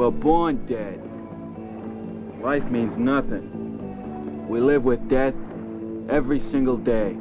were 0.00 0.10
born 0.10 0.64
dead. 0.64 0.98
Life 2.40 2.64
means 2.70 2.96
nothing. 2.96 4.48
We 4.48 4.58
live 4.58 4.82
with 4.82 5.10
death 5.10 5.34
every 6.08 6.38
single 6.38 6.78
day. 6.78 7.18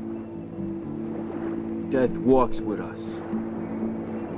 Death 1.89 2.11
walks 2.19 2.61
with 2.61 2.79
us. 2.79 2.99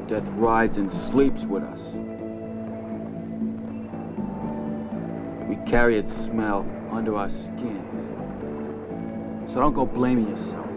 Death 0.08 0.28
rides 0.30 0.78
and 0.78 0.92
sleeps 0.92 1.46
with 1.46 1.62
us. 1.62 1.82
We 5.48 5.58
carry 5.70 6.00
its 6.00 6.12
smell 6.12 6.66
under 6.90 7.18
our 7.18 7.30
skins. 7.30 8.10
So 9.52 9.60
don't 9.60 9.74
go 9.74 9.86
blaming 9.86 10.28
yourself. 10.28 10.71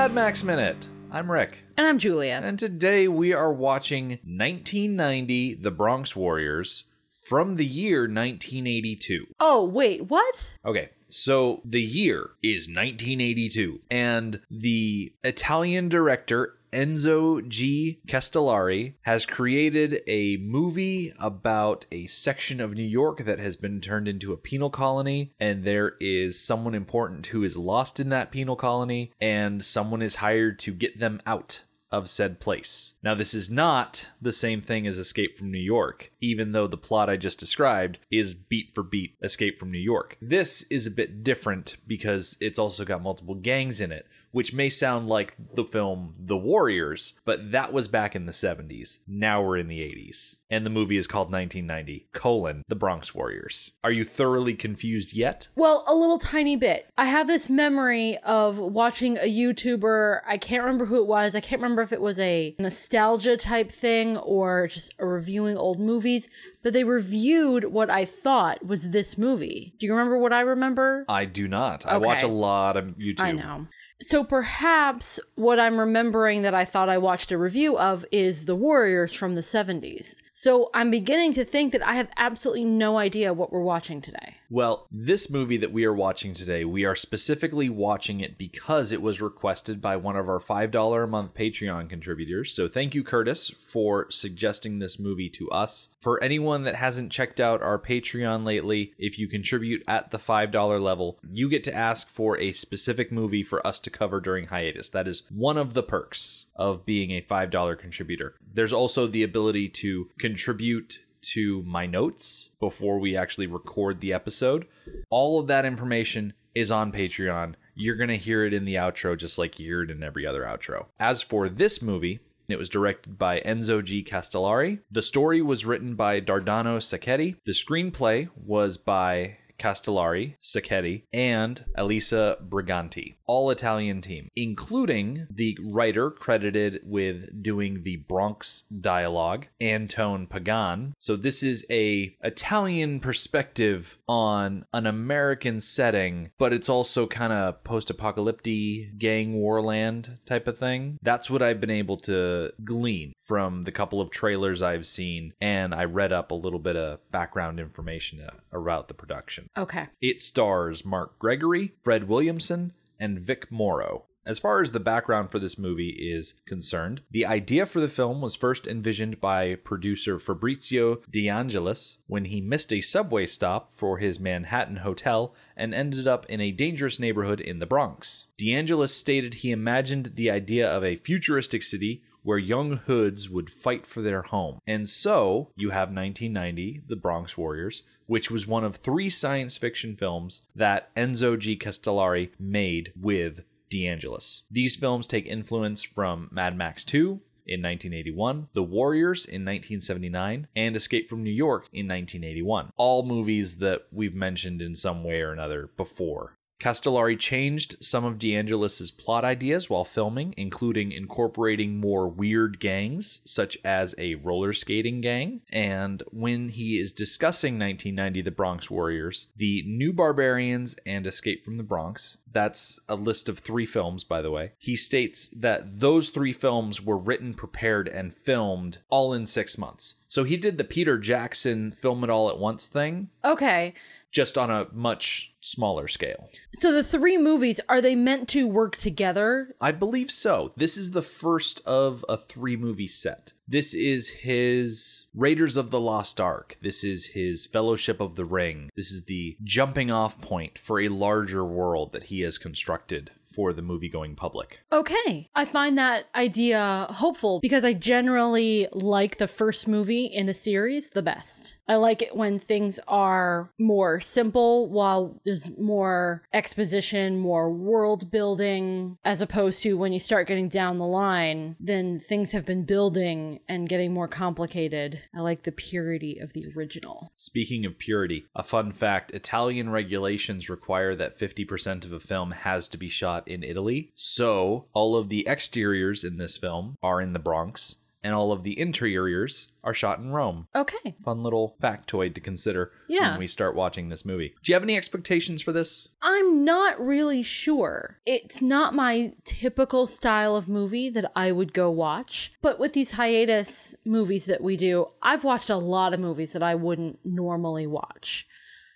Mad 0.00 0.14
Max 0.14 0.42
Minute. 0.42 0.86
I'm 1.12 1.30
Rick, 1.30 1.58
And 1.76 1.86
I'm 1.86 1.98
Julia. 1.98 2.40
and 2.42 2.58
today 2.58 3.06
we 3.06 3.34
are 3.34 3.52
watching 3.52 4.12
1990 4.24 5.56
The 5.56 5.70
Bronx 5.70 6.16
Warriors 6.16 6.84
from 7.28 7.56
the 7.56 7.66
year 7.66 8.04
1982. 8.08 9.26
Oh, 9.38 9.62
wait, 9.66 10.08
what? 10.08 10.54
Okay, 10.64 10.88
so 11.10 11.60
the 11.66 11.82
year 11.82 12.30
is 12.42 12.66
1982, 12.66 13.82
and 13.90 14.40
the 14.50 15.12
Italian 15.22 15.90
director 15.90 16.54
Enzo 16.72 17.46
G. 17.46 18.00
Castellari 18.06 18.94
has 19.02 19.26
created 19.26 20.02
a 20.06 20.36
movie 20.38 21.12
about 21.18 21.86
a 21.90 22.06
section 22.06 22.60
of 22.60 22.74
New 22.74 22.82
York 22.82 23.24
that 23.24 23.38
has 23.38 23.56
been 23.56 23.80
turned 23.80 24.08
into 24.08 24.32
a 24.32 24.36
penal 24.36 24.70
colony, 24.70 25.32
and 25.40 25.64
there 25.64 25.94
is 26.00 26.38
someone 26.38 26.74
important 26.74 27.28
who 27.28 27.42
is 27.42 27.56
lost 27.56 27.98
in 27.98 28.08
that 28.10 28.30
penal 28.30 28.56
colony, 28.56 29.12
and 29.20 29.64
someone 29.64 30.02
is 30.02 30.16
hired 30.16 30.58
to 30.60 30.72
get 30.72 30.98
them 31.00 31.20
out 31.26 31.62
of 31.92 32.08
said 32.08 32.38
place. 32.38 32.92
Now, 33.02 33.14
this 33.14 33.34
is 33.34 33.50
not 33.50 34.06
the 34.22 34.32
same 34.32 34.60
thing 34.60 34.86
as 34.86 34.98
Escape 34.98 35.36
from 35.36 35.50
New 35.50 35.58
York, 35.58 36.12
even 36.20 36.52
though 36.52 36.66
the 36.66 36.76
plot 36.76 37.10
I 37.10 37.16
just 37.16 37.40
described 37.40 37.98
is 38.10 38.34
beat 38.34 38.72
for 38.72 38.82
beat 38.82 39.16
Escape 39.22 39.58
from 39.58 39.72
New 39.72 39.78
York. 39.78 40.16
This 40.20 40.62
is 40.70 40.86
a 40.86 40.92
bit 40.92 41.24
different 41.24 41.76
because 41.86 42.36
it's 42.40 42.58
also 42.58 42.84
got 42.84 43.02
multiple 43.02 43.34
gangs 43.34 43.80
in 43.80 43.90
it, 43.90 44.06
which 44.32 44.52
may 44.52 44.68
sound 44.70 45.08
like 45.08 45.34
the 45.54 45.64
film 45.64 46.14
The 46.18 46.36
Warriors, 46.36 47.14
but 47.24 47.50
that 47.52 47.72
was 47.72 47.88
back 47.88 48.14
in 48.14 48.26
the 48.26 48.32
70s. 48.32 48.98
Now 49.06 49.42
we're 49.42 49.58
in 49.58 49.68
the 49.68 49.80
80s. 49.80 50.36
And 50.50 50.66
the 50.66 50.70
movie 50.70 50.96
is 50.96 51.06
called 51.06 51.30
1990, 51.30 52.08
colon, 52.12 52.64
The 52.68 52.74
Bronx 52.74 53.14
Warriors. 53.14 53.72
Are 53.84 53.92
you 53.92 54.04
thoroughly 54.04 54.54
confused 54.54 55.12
yet? 55.12 55.48
Well, 55.54 55.84
a 55.86 55.94
little 55.94 56.18
tiny 56.18 56.56
bit. 56.56 56.90
I 56.98 57.06
have 57.06 57.26
this 57.26 57.48
memory 57.48 58.18
of 58.18 58.58
watching 58.58 59.16
a 59.16 59.28
YouTuber. 59.28 60.20
I 60.26 60.38
can't 60.38 60.62
remember 60.62 60.86
who 60.86 60.96
it 60.96 61.06
was. 61.06 61.34
I 61.34 61.40
can't 61.40 61.62
remember 61.62 61.82
if 61.82 61.92
it 61.92 62.00
was 62.00 62.18
a 62.18 62.54
nostalgia 62.58 63.36
type 63.36 63.70
thing 63.70 64.16
or 64.16 64.66
just 64.66 64.92
a 64.98 65.06
reviewing 65.06 65.56
old 65.56 65.78
movies, 65.78 66.28
but 66.62 66.72
they 66.72 66.84
reviewed 66.84 67.64
what 67.64 67.90
I 67.90 68.04
thought 68.04 68.64
was 68.66 68.90
this 68.90 69.16
movie. 69.16 69.74
Do 69.78 69.86
you 69.86 69.92
remember 69.92 70.18
what 70.18 70.32
I 70.32 70.40
remember? 70.40 71.04
I 71.08 71.24
do 71.24 71.46
not. 71.48 71.86
I 71.86 71.98
watch 71.98 72.22
a 72.22 72.28
lot 72.28 72.76
of 72.76 72.86
YouTube. 72.98 73.20
I 73.20 73.32
know. 73.32 73.66
So 74.02 74.24
perhaps 74.24 75.20
what 75.34 75.60
I'm 75.60 75.78
remembering 75.78 76.40
that 76.42 76.54
I 76.54 76.64
thought 76.64 76.88
I 76.88 76.96
watched 76.96 77.30
a 77.32 77.38
review 77.38 77.76
of 77.76 78.06
is 78.10 78.46
The 78.46 78.56
Warriors 78.56 79.12
from 79.12 79.34
the 79.34 79.42
70s. 79.42 80.14
So 80.42 80.70
I'm 80.72 80.90
beginning 80.90 81.34
to 81.34 81.44
think 81.44 81.70
that 81.72 81.86
I 81.86 81.96
have 81.96 82.08
absolutely 82.16 82.64
no 82.64 82.96
idea 82.96 83.34
what 83.34 83.52
we're 83.52 83.60
watching 83.60 84.00
today. 84.00 84.36
Well, 84.48 84.86
this 84.90 85.28
movie 85.28 85.58
that 85.58 85.70
we 85.70 85.84
are 85.84 85.92
watching 85.92 86.32
today, 86.32 86.64
we 86.64 86.86
are 86.86 86.96
specifically 86.96 87.68
watching 87.68 88.20
it 88.20 88.38
because 88.38 88.90
it 88.90 89.02
was 89.02 89.20
requested 89.20 89.82
by 89.82 89.96
one 89.96 90.16
of 90.16 90.30
our 90.30 90.38
$5 90.38 91.04
a 91.04 91.06
month 91.06 91.34
Patreon 91.34 91.90
contributors. 91.90 92.54
So 92.54 92.68
thank 92.68 92.94
you, 92.94 93.04
Curtis, 93.04 93.50
for 93.50 94.10
suggesting 94.10 94.78
this 94.78 94.98
movie 94.98 95.28
to 95.28 95.50
us. 95.50 95.90
For 96.00 96.20
anyone 96.24 96.64
that 96.64 96.76
hasn't 96.76 97.12
checked 97.12 97.38
out 97.38 97.60
our 97.60 97.78
Patreon 97.78 98.42
lately, 98.42 98.94
if 98.96 99.18
you 99.18 99.28
contribute 99.28 99.84
at 99.86 100.10
the 100.10 100.18
$5 100.18 100.82
level, 100.82 101.18
you 101.30 101.50
get 101.50 101.64
to 101.64 101.74
ask 101.74 102.08
for 102.08 102.38
a 102.38 102.52
specific 102.52 103.12
movie 103.12 103.44
for 103.44 103.64
us 103.66 103.78
to 103.80 103.90
cover 103.90 104.22
during 104.22 104.46
hiatus. 104.46 104.88
That 104.88 105.06
is 105.06 105.22
one 105.28 105.58
of 105.58 105.74
the 105.74 105.82
perks 105.82 106.46
of 106.56 106.86
being 106.86 107.10
a 107.10 107.20
$5 107.20 107.78
contributor. 107.78 108.36
There's 108.52 108.72
also 108.72 109.06
the 109.06 109.22
ability 109.22 109.68
to 109.68 110.08
contribute 110.18 111.00
to 111.22 111.62
my 111.64 111.86
notes 111.86 112.50
before 112.58 112.98
we 112.98 113.16
actually 113.16 113.46
record 113.46 114.00
the 114.00 114.12
episode. 114.12 114.66
All 115.10 115.38
of 115.38 115.46
that 115.48 115.64
information 115.64 116.32
is 116.54 116.70
on 116.70 116.92
Patreon. 116.92 117.54
You're 117.74 117.96
going 117.96 118.08
to 118.08 118.16
hear 118.16 118.44
it 118.44 118.52
in 118.54 118.64
the 118.64 118.74
outro 118.74 119.16
just 119.16 119.38
like 119.38 119.58
you 119.58 119.66
hear 119.66 119.82
it 119.82 119.90
in 119.90 120.02
every 120.02 120.26
other 120.26 120.42
outro. 120.42 120.86
As 120.98 121.22
for 121.22 121.48
this 121.48 121.80
movie, 121.80 122.20
it 122.48 122.58
was 122.58 122.68
directed 122.68 123.16
by 123.16 123.40
Enzo 123.40 123.82
G. 123.84 124.02
Castellari. 124.02 124.80
The 124.90 125.02
story 125.02 125.40
was 125.40 125.64
written 125.64 125.94
by 125.94 126.20
Dardano 126.20 126.78
Sacchetti. 126.78 127.36
The 127.44 127.52
screenplay 127.52 128.28
was 128.34 128.76
by 128.76 129.36
Castellari, 129.60 130.34
Sacchetti, 130.42 131.02
and 131.12 131.64
Elisa 131.76 132.38
Briganti, 132.42 133.14
all 133.26 133.50
Italian 133.50 134.00
team, 134.00 134.28
including 134.34 135.26
the 135.30 135.56
writer 135.62 136.10
credited 136.10 136.80
with 136.82 137.42
doing 137.42 137.82
the 137.82 137.96
Bronx 137.96 138.62
dialogue, 138.62 139.46
Antone 139.60 140.26
Pagan. 140.26 140.94
So 140.98 141.14
this 141.14 141.42
is 141.42 141.66
a 141.70 142.16
Italian 142.22 143.00
perspective 143.00 143.98
on 144.08 144.64
an 144.72 144.86
American 144.86 145.60
setting, 145.60 146.30
but 146.38 146.52
it's 146.52 146.68
also 146.68 147.06
kind 147.06 147.32
of 147.32 147.62
post-apocalyptic 147.62 148.98
gang 148.98 149.34
warland 149.34 150.18
type 150.24 150.48
of 150.48 150.58
thing. 150.58 150.98
That's 151.02 151.28
what 151.28 151.42
I've 151.42 151.60
been 151.60 151.70
able 151.70 151.98
to 151.98 152.52
glean 152.64 153.12
from 153.18 153.64
the 153.64 153.72
couple 153.72 154.00
of 154.00 154.10
trailers 154.10 154.62
I've 154.62 154.86
seen, 154.86 155.34
and 155.40 155.74
I 155.74 155.84
read 155.84 156.12
up 156.12 156.30
a 156.30 156.34
little 156.34 156.58
bit 156.58 156.76
of 156.76 156.98
background 157.10 157.60
information 157.60 158.20
uh, 158.20 158.30
about 158.56 158.88
the 158.88 158.94
production. 158.94 159.49
Okay. 159.56 159.88
It 160.00 160.22
stars 160.22 160.84
Mark 160.84 161.18
Gregory, 161.18 161.74
Fred 161.80 162.08
Williamson, 162.08 162.72
and 162.98 163.20
Vic 163.20 163.50
Morrow. 163.50 164.04
As 164.26 164.38
far 164.38 164.60
as 164.60 164.72
the 164.72 164.80
background 164.80 165.30
for 165.30 165.38
this 165.38 165.58
movie 165.58 165.88
is 165.88 166.34
concerned, 166.46 167.00
the 167.10 167.24
idea 167.24 167.64
for 167.64 167.80
the 167.80 167.88
film 167.88 168.20
was 168.20 168.36
first 168.36 168.66
envisioned 168.66 169.18
by 169.18 169.54
producer 169.54 170.18
Fabrizio 170.18 171.00
De 171.10 171.28
Angelis 171.28 171.98
when 172.06 172.26
he 172.26 172.40
missed 172.40 172.72
a 172.72 172.82
subway 172.82 173.26
stop 173.26 173.72
for 173.72 173.96
his 173.98 174.20
Manhattan 174.20 174.76
hotel 174.76 175.34
and 175.56 175.74
ended 175.74 176.06
up 176.06 176.26
in 176.26 176.40
a 176.40 176.52
dangerous 176.52 177.00
neighborhood 177.00 177.40
in 177.40 177.60
the 177.60 177.66
Bronx. 177.66 178.26
De 178.36 178.54
Angelis 178.54 178.94
stated 178.94 179.34
he 179.34 179.50
imagined 179.50 180.12
the 180.16 180.30
idea 180.30 180.70
of 180.70 180.84
a 180.84 180.96
futuristic 180.96 181.62
city 181.62 182.04
where 182.22 182.38
young 182.38 182.78
hoods 182.78 183.28
would 183.28 183.50
fight 183.50 183.86
for 183.86 184.02
their 184.02 184.22
home. 184.22 184.58
And 184.66 184.88
so 184.88 185.50
you 185.56 185.70
have 185.70 185.88
1990, 185.88 186.82
The 186.86 186.96
Bronx 186.96 187.36
Warriors, 187.36 187.82
which 188.06 188.30
was 188.30 188.46
one 188.46 188.64
of 188.64 188.76
three 188.76 189.10
science 189.10 189.56
fiction 189.56 189.96
films 189.96 190.42
that 190.54 190.94
Enzo 190.96 191.38
G. 191.38 191.56
Castellari 191.56 192.30
made 192.38 192.92
with 193.00 193.44
DeAngelis. 193.70 194.42
These 194.50 194.76
films 194.76 195.06
take 195.06 195.26
influence 195.26 195.82
from 195.82 196.28
Mad 196.32 196.56
Max 196.56 196.84
2 196.84 197.20
in 197.46 197.62
1981, 197.62 198.48
The 198.52 198.62
Warriors 198.62 199.24
in 199.24 199.42
1979, 199.42 200.46
and 200.54 200.76
Escape 200.76 201.08
from 201.08 201.22
New 201.22 201.30
York 201.30 201.68
in 201.72 201.88
1981. 201.88 202.70
All 202.76 203.04
movies 203.04 203.58
that 203.58 203.86
we've 203.90 204.14
mentioned 204.14 204.62
in 204.62 204.74
some 204.76 205.02
way 205.02 205.20
or 205.20 205.32
another 205.32 205.70
before. 205.76 206.36
Castellari 206.60 207.18
changed 207.18 207.76
some 207.80 208.04
of 208.04 208.18
DeAngelis's 208.18 208.90
plot 208.90 209.24
ideas 209.24 209.70
while 209.70 209.84
filming, 209.84 210.34
including 210.36 210.92
incorporating 210.92 211.80
more 211.80 212.06
weird 212.06 212.60
gangs, 212.60 213.20
such 213.24 213.56
as 213.64 213.94
a 213.96 214.16
roller 214.16 214.52
skating 214.52 215.00
gang. 215.00 215.40
And 215.50 216.02
when 216.10 216.50
he 216.50 216.78
is 216.78 216.92
discussing 216.92 217.58
1990 217.58 218.22
The 218.22 218.30
Bronx 218.30 218.70
Warriors, 218.70 219.28
The 219.36 219.64
New 219.66 219.92
Barbarians 219.92 220.76
and 220.84 221.06
Escape 221.06 221.44
from 221.44 221.56
the 221.56 221.62
Bronx, 221.62 222.18
that's 222.30 222.78
a 222.88 222.94
list 222.94 223.28
of 223.28 223.38
three 223.38 223.66
films, 223.66 224.04
by 224.04 224.20
the 224.22 224.30
way, 224.30 224.52
he 224.58 224.76
states 224.76 225.28
that 225.28 225.80
those 225.80 226.10
three 226.10 226.32
films 226.32 226.80
were 226.80 226.98
written, 226.98 227.34
prepared, 227.34 227.88
and 227.88 228.14
filmed 228.14 228.78
all 228.90 229.12
in 229.12 229.26
six 229.26 229.56
months. 229.56 229.96
So 230.08 230.24
he 230.24 230.36
did 230.36 230.58
the 230.58 230.64
Peter 230.64 230.98
Jackson 230.98 231.70
film 231.72 232.04
it 232.04 232.10
all 232.10 232.28
at 232.28 232.38
once 232.38 232.66
thing, 232.66 233.08
Okay. 233.24 233.74
Just 234.10 234.36
on 234.36 234.50
a 234.50 234.66
much 234.72 235.34
smaller 235.40 235.88
scale. 235.88 236.30
So 236.54 236.72
the 236.72 236.84
three 236.84 237.16
movies 237.16 237.60
are 237.68 237.80
they 237.80 237.94
meant 237.94 238.28
to 238.30 238.46
work 238.46 238.76
together? 238.76 239.54
I 239.60 239.72
believe 239.72 240.10
so. 240.10 240.52
This 240.56 240.76
is 240.76 240.90
the 240.90 241.02
first 241.02 241.64
of 241.66 242.04
a 242.08 242.16
three 242.16 242.56
movie 242.56 242.88
set. 242.88 243.32
This 243.48 243.74
is 243.74 244.08
his 244.08 245.06
Raiders 245.14 245.56
of 245.56 245.70
the 245.70 245.80
Lost 245.80 246.20
Ark. 246.20 246.56
This 246.62 246.84
is 246.84 247.06
his 247.06 247.46
Fellowship 247.46 248.00
of 248.00 248.16
the 248.16 248.24
Ring. 248.24 248.70
This 248.76 248.90
is 248.90 249.04
the 249.04 249.36
jumping 249.42 249.90
off 249.90 250.20
point 250.20 250.58
for 250.58 250.80
a 250.80 250.88
larger 250.88 251.44
world 251.44 251.92
that 251.92 252.04
he 252.04 252.20
has 252.20 252.38
constructed 252.38 253.10
for 253.32 253.52
the 253.52 253.62
movie 253.62 253.88
going 253.88 254.16
public. 254.16 254.60
Okay. 254.72 255.30
I 255.34 255.44
find 255.44 255.78
that 255.78 256.06
idea 256.14 256.88
hopeful 256.90 257.40
because 257.40 257.64
I 257.64 257.72
generally 257.72 258.68
like 258.72 259.18
the 259.18 259.28
first 259.28 259.68
movie 259.68 260.04
in 260.04 260.28
a 260.28 260.34
series 260.34 260.90
the 260.90 261.02
best. 261.02 261.56
I 261.70 261.76
like 261.76 262.02
it 262.02 262.16
when 262.16 262.40
things 262.40 262.80
are 262.88 263.52
more 263.56 264.00
simple 264.00 264.68
while 264.68 265.20
there's 265.24 265.56
more 265.56 266.24
exposition, 266.32 267.16
more 267.16 267.48
world 267.52 268.10
building, 268.10 268.98
as 269.04 269.20
opposed 269.20 269.62
to 269.62 269.78
when 269.78 269.92
you 269.92 270.00
start 270.00 270.26
getting 270.26 270.48
down 270.48 270.78
the 270.78 270.84
line, 270.84 271.54
then 271.60 272.00
things 272.00 272.32
have 272.32 272.44
been 272.44 272.64
building 272.64 273.38
and 273.48 273.68
getting 273.68 273.94
more 273.94 274.08
complicated. 274.08 275.00
I 275.14 275.20
like 275.20 275.44
the 275.44 275.52
purity 275.52 276.18
of 276.18 276.32
the 276.32 276.46
original. 276.56 277.12
Speaking 277.14 277.64
of 277.64 277.78
purity, 277.78 278.24
a 278.34 278.42
fun 278.42 278.72
fact 278.72 279.12
Italian 279.12 279.70
regulations 279.70 280.50
require 280.50 280.96
that 280.96 281.20
50% 281.20 281.84
of 281.84 281.92
a 281.92 282.00
film 282.00 282.32
has 282.32 282.66
to 282.66 282.78
be 282.78 282.88
shot 282.88 283.28
in 283.28 283.44
Italy. 283.44 283.92
So, 283.94 284.66
all 284.72 284.96
of 284.96 285.08
the 285.08 285.28
exteriors 285.28 286.02
in 286.02 286.16
this 286.16 286.36
film 286.36 286.74
are 286.82 287.00
in 287.00 287.12
the 287.12 287.20
Bronx, 287.20 287.76
and 288.02 288.14
all 288.14 288.32
of 288.32 288.42
the 288.42 288.58
interiors 288.58 289.48
are 289.62 289.74
shot 289.74 289.98
in 289.98 290.10
Rome. 290.10 290.46
Okay. 290.54 290.96
Fun 291.04 291.22
little 291.22 291.54
factoid 291.62 292.14
to 292.14 292.20
consider 292.20 292.72
Yeah. 292.88 293.10
when 293.10 293.20
we 293.20 293.26
start 293.26 293.54
watching 293.54 293.88
this 293.90 294.04
movie. 294.06 294.34
Do 294.42 294.50
you 294.50 294.54
have 294.54 294.62
any 294.62 294.76
expectations 294.76 295.42
for 295.42 295.52
this? 295.52 295.88
I'm 296.00 296.44
not 296.44 296.80
really 296.80 297.22
sure. 297.22 297.98
It's 298.06 298.40
not 298.40 298.74
my 298.74 299.12
typical 299.24 299.86
style 299.86 300.34
of 300.34 300.48
movie 300.48 300.88
that 300.90 301.12
I 301.14 301.30
would 301.30 301.52
go 301.52 301.70
watch. 301.70 302.32
But 302.40 302.58
with 302.58 302.72
these 302.72 302.92
hiatus 302.92 303.74
movies 303.84 304.24
that 304.26 304.42
we 304.42 304.56
do, 304.56 304.86
I've 305.02 305.24
watched 305.24 305.50
a 305.50 305.56
lot 305.56 305.92
of 305.92 306.00
movies 306.00 306.32
that 306.32 306.42
I 306.42 306.54
wouldn't 306.54 307.00
normally 307.04 307.66
watch. 307.66 308.26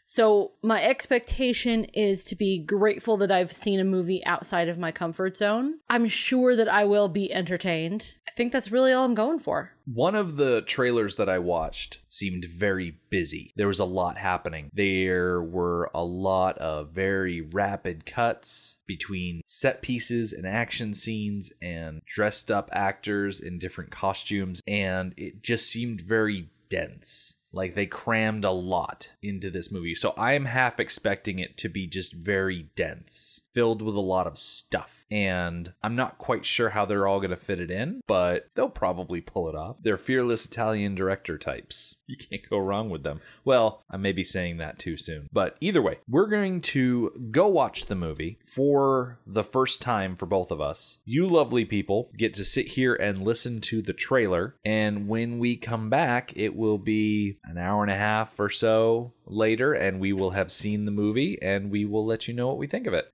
So 0.07 0.53
my 0.63 0.83
expectation 0.83 1.85
is 1.85 2.25
to 2.25 2.37
be 2.37 2.59
grateful 2.59 3.17
that 3.19 3.33
I've 3.33 3.53
seen 3.53 3.81
a 3.81 3.85
movie 3.85 4.25
outside 4.27 4.69
of 4.69 4.79
my 4.79 4.93
comfort 4.93 5.37
zone. 5.37 5.81
I'm 5.89 6.09
sure 6.09 6.55
that 6.57 6.69
I 6.69 6.85
will 6.85 7.09
be 7.09 7.33
entertained. 7.33 8.15
I 8.29 8.31
think 8.37 8.53
that's 8.53 8.71
really 8.71 8.93
all 8.93 9.05
I'm 9.05 9.15
going 9.15 9.39
for. 9.39 9.73
One 9.87 10.15
of 10.15 10.37
the 10.37 10.63
trailers 10.63 11.17
that 11.17 11.29
I 11.29 11.39
watched 11.39 11.99
seemed 12.09 12.45
very 12.45 12.99
busy. 13.11 13.53
There 13.57 13.69
was 13.69 13.79
a 13.79 13.85
lot 13.85 14.19
happening. 14.19 14.71
There 14.73 15.43
were 15.43 15.91
a 15.95 16.05
lot 16.05 16.59
of 16.59 16.91
very 16.91 17.41
rapid 17.41 18.07
cuts 18.07 18.79
between 18.87 19.41
set 19.47 19.83
pieces 19.83 20.33
and 20.33 20.47
action 20.47 20.95
scenes 20.95 21.53
and 21.63 22.03
dressed 22.07 22.51
up 22.51 22.71
actors 22.73 23.41
in 23.41 23.59
different 23.59 23.91
costumes, 23.91 24.63
and 24.67 25.15
it 25.17 25.43
just 25.43 25.69
seemed 25.69 26.01
very 26.01 26.51
dense. 26.69 27.37
Like 27.55 27.75
they 27.75 27.87
crammed 27.87 28.45
a 28.45 28.51
lot 28.51 29.13
into 29.23 29.51
this 29.51 29.71
movie. 29.71 29.95
So 29.95 30.13
I 30.19 30.33
am 30.33 30.47
half 30.47 30.81
expecting 30.81 31.39
it 31.39 31.57
to 31.59 31.69
be 31.69 31.87
just 31.87 32.13
very 32.13 32.69
dense, 32.75 33.43
filled 33.55 33.81
with 33.81 33.95
a 33.95 34.01
lot 34.01 34.27
of 34.27 34.37
stuff. 34.37 35.07
And 35.11 35.73
I'm 35.83 35.95
not 35.95 36.19
quite 36.19 36.45
sure 36.45 36.71
how 36.71 36.85
they're 36.85 37.07
all 37.07 37.21
going 37.21 37.31
to 37.31 37.37
fit 37.37 37.61
it 37.61 37.71
in, 37.71 38.01
but 38.07 38.49
they'll 38.55 38.69
probably 38.69 39.21
pull 39.21 39.49
it 39.49 39.55
off. 39.55 39.77
They're 39.81 39.97
fearless 39.97 40.45
Italian 40.45 40.95
director 40.95 41.39
types. 41.39 41.97
You 42.07 42.19
can't 42.19 42.49
go 42.51 42.59
wrong 42.59 42.91
with 42.91 43.03
them. 43.03 43.23
Well, 43.47 43.83
I 43.91 43.97
may 43.97 44.13
be 44.13 44.25
saying 44.25 44.59
that 44.59 44.79
too 44.79 44.99
soon. 44.99 45.27
But 45.33 45.57
either 45.61 45.81
way, 45.81 45.99
we're 46.07 46.27
going 46.27 46.61
to 46.61 47.29
go 47.31 47.49
watch 47.49 47.87
the 47.87 47.95
movie 47.95 48.39
for 48.45 49.19
the 49.27 49.43
first 49.43 49.81
time 49.81 50.15
for 50.15 50.27
both 50.27 50.51
of 50.51 50.61
us. 50.61 50.99
You 51.07 51.27
lovely 51.27 51.65
people 51.65 52.11
get 52.17 52.35
to 52.35 52.45
sit 52.45 52.69
here 52.69 52.95
and 52.95 53.25
listen 53.25 53.61
to 53.63 53.81
the 53.81 53.95
trailer. 53.95 54.55
And 54.67 55.09
when 55.09 55.39
we 55.39 55.57
come 55.57 55.89
back, 55.89 56.33
it 56.37 56.55
will 56.55 56.79
be 56.79 57.39
an 57.45 57.57
hour 57.57 57.83
and 57.83 57.91
a 57.91 57.97
half 57.97 58.39
or 58.39 58.51
so 58.51 59.15
later, 59.27 59.73
and 59.73 59.99
we 59.99 60.13
will 60.13 60.31
have 60.31 60.53
seen 60.53 60.85
the 60.85 60.91
movie 60.91 61.39
and 61.41 61.71
we 61.71 61.85
will 61.85 62.05
let 62.05 62.29
you 62.29 62.35
know 62.35 62.49
what 62.49 62.59
we 62.59 62.67
think 62.67 62.87
of 62.87 62.95
it. 62.95 63.14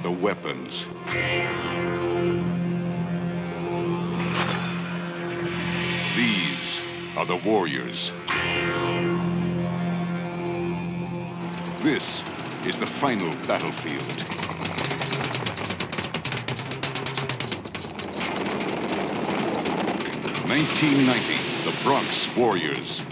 Are 0.00 0.02
the 0.02 0.10
weapons. 0.10 0.86
These 6.16 6.80
are 7.16 7.26
the 7.26 7.36
warriors. 7.36 8.12
This 11.82 12.22
is 12.64 12.78
the 12.78 12.86
final 12.86 13.30
battlefield. 13.46 14.06
Nineteen 20.46 21.06
ninety, 21.06 21.36
the 21.64 21.76
Bronx 21.84 22.34
Warriors. 22.36 23.02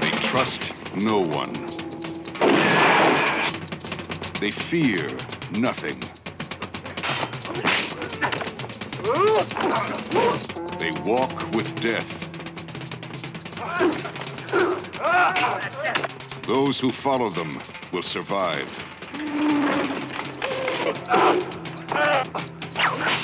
They 0.00 0.10
trust 0.28 0.72
no 0.94 1.20
one. 1.20 1.67
They 4.40 4.52
fear 4.52 5.10
nothing. 5.50 6.00
They 10.78 10.92
walk 10.92 11.52
with 11.52 11.80
death. 11.80 12.08
Those 16.46 16.78
who 16.78 16.92
follow 16.92 17.30
them 17.30 17.60
will 17.92 18.02
survive. 18.04 18.68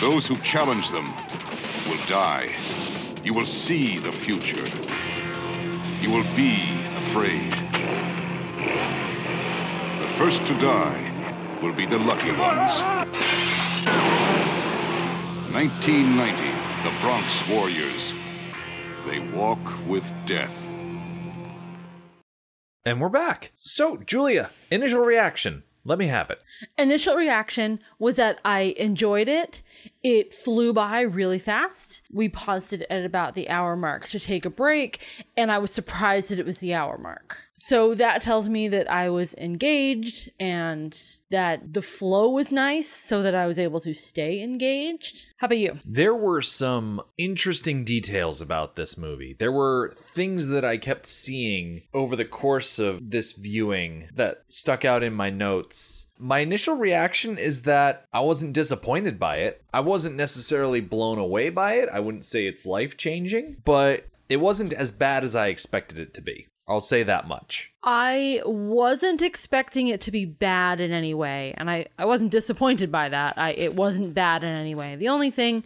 Those 0.00 0.26
who 0.26 0.36
challenge 0.38 0.90
them 0.90 1.14
will 1.88 2.04
die. 2.08 2.50
You 3.22 3.34
will 3.34 3.46
see 3.46 3.98
the 4.00 4.12
future. 4.12 4.66
You 6.00 6.10
will 6.10 6.24
be 6.34 6.84
afraid. 6.96 7.52
The 10.00 10.08
first 10.18 10.44
to 10.46 10.58
die 10.58 11.03
will 11.64 11.72
be 11.72 11.86
the 11.86 11.98
lucky 11.98 12.30
ones. 12.32 12.82
1990, 15.54 16.42
the 16.82 16.92
Bronx 17.00 17.48
Warriors. 17.48 18.12
They 19.06 19.20
walk 19.34 19.58
with 19.88 20.04
death. 20.26 20.52
And 22.84 23.00
we're 23.00 23.08
back. 23.08 23.52
So, 23.56 23.96
Julia, 23.96 24.50
initial 24.70 25.00
reaction. 25.00 25.62
Let 25.86 25.98
me 25.98 26.06
have 26.08 26.28
it. 26.28 26.42
Initial 26.78 27.14
reaction 27.14 27.80
was 27.98 28.16
that 28.16 28.40
I 28.44 28.74
enjoyed 28.76 29.28
it. 29.28 29.62
It 30.02 30.34
flew 30.34 30.74
by 30.74 31.00
really 31.00 31.38
fast. 31.38 32.02
We 32.10 32.28
paused 32.28 32.74
it 32.74 32.86
at 32.90 33.04
about 33.04 33.34
the 33.34 33.48
hour 33.48 33.74
mark 33.74 34.08
to 34.08 34.20
take 34.20 34.44
a 34.44 34.50
break, 34.50 35.06
and 35.36 35.50
I 35.50 35.58
was 35.58 35.72
surprised 35.72 36.30
that 36.30 36.38
it 36.38 36.46
was 36.46 36.58
the 36.58 36.74
hour 36.74 36.98
mark. 36.98 37.48
So 37.56 37.94
that 37.94 38.20
tells 38.20 38.48
me 38.48 38.68
that 38.68 38.90
I 38.90 39.08
was 39.10 39.34
engaged 39.34 40.30
and 40.40 41.00
that 41.30 41.72
the 41.72 41.82
flow 41.82 42.28
was 42.28 42.50
nice 42.50 42.90
so 42.90 43.22
that 43.22 43.34
I 43.34 43.46
was 43.46 43.58
able 43.58 43.80
to 43.80 43.94
stay 43.94 44.42
engaged. 44.42 45.26
How 45.38 45.46
about 45.46 45.58
you? 45.58 45.78
There 45.84 46.14
were 46.14 46.42
some 46.42 47.00
interesting 47.16 47.84
details 47.84 48.40
about 48.40 48.76
this 48.76 48.98
movie. 48.98 49.36
There 49.38 49.52
were 49.52 49.94
things 49.96 50.48
that 50.48 50.64
I 50.64 50.76
kept 50.76 51.06
seeing 51.06 51.82
over 51.92 52.16
the 52.16 52.24
course 52.24 52.78
of 52.78 53.10
this 53.10 53.32
viewing 53.32 54.08
that 54.14 54.42
stuck 54.48 54.84
out 54.84 55.02
in 55.02 55.14
my 55.14 55.30
notes. 55.30 56.08
My 56.18 56.40
initial 56.40 56.74
reaction 56.76 57.38
is 57.38 57.62
that 57.62 58.06
I 58.12 58.20
wasn't 58.20 58.54
disappointed 58.54 59.18
by 59.18 59.38
it. 59.38 59.62
I 59.72 59.80
wasn't 59.80 60.16
necessarily 60.16 60.80
blown 60.80 61.18
away 61.18 61.50
by 61.50 61.74
it. 61.74 61.88
I 61.92 62.00
wouldn't 62.00 62.24
say 62.24 62.46
it's 62.46 62.66
life 62.66 62.96
changing, 62.96 63.56
but 63.64 64.06
it 64.28 64.38
wasn't 64.38 64.72
as 64.72 64.90
bad 64.90 65.22
as 65.22 65.36
I 65.36 65.48
expected 65.48 65.98
it 65.98 66.14
to 66.14 66.22
be. 66.22 66.46
I'll 66.66 66.80
say 66.80 67.02
that 67.02 67.28
much. 67.28 67.72
I 67.82 68.40
wasn't 68.44 69.20
expecting 69.20 69.88
it 69.88 70.00
to 70.02 70.10
be 70.10 70.24
bad 70.24 70.80
in 70.80 70.92
any 70.92 71.12
way, 71.12 71.54
and 71.56 71.70
I, 71.70 71.86
I 71.98 72.06
wasn't 72.06 72.30
disappointed 72.30 72.90
by 72.90 73.10
that. 73.10 73.36
I 73.36 73.50
it 73.52 73.74
wasn't 73.74 74.14
bad 74.14 74.42
in 74.42 74.50
any 74.50 74.74
way. 74.74 74.96
The 74.96 75.08
only 75.08 75.30
thing 75.30 75.64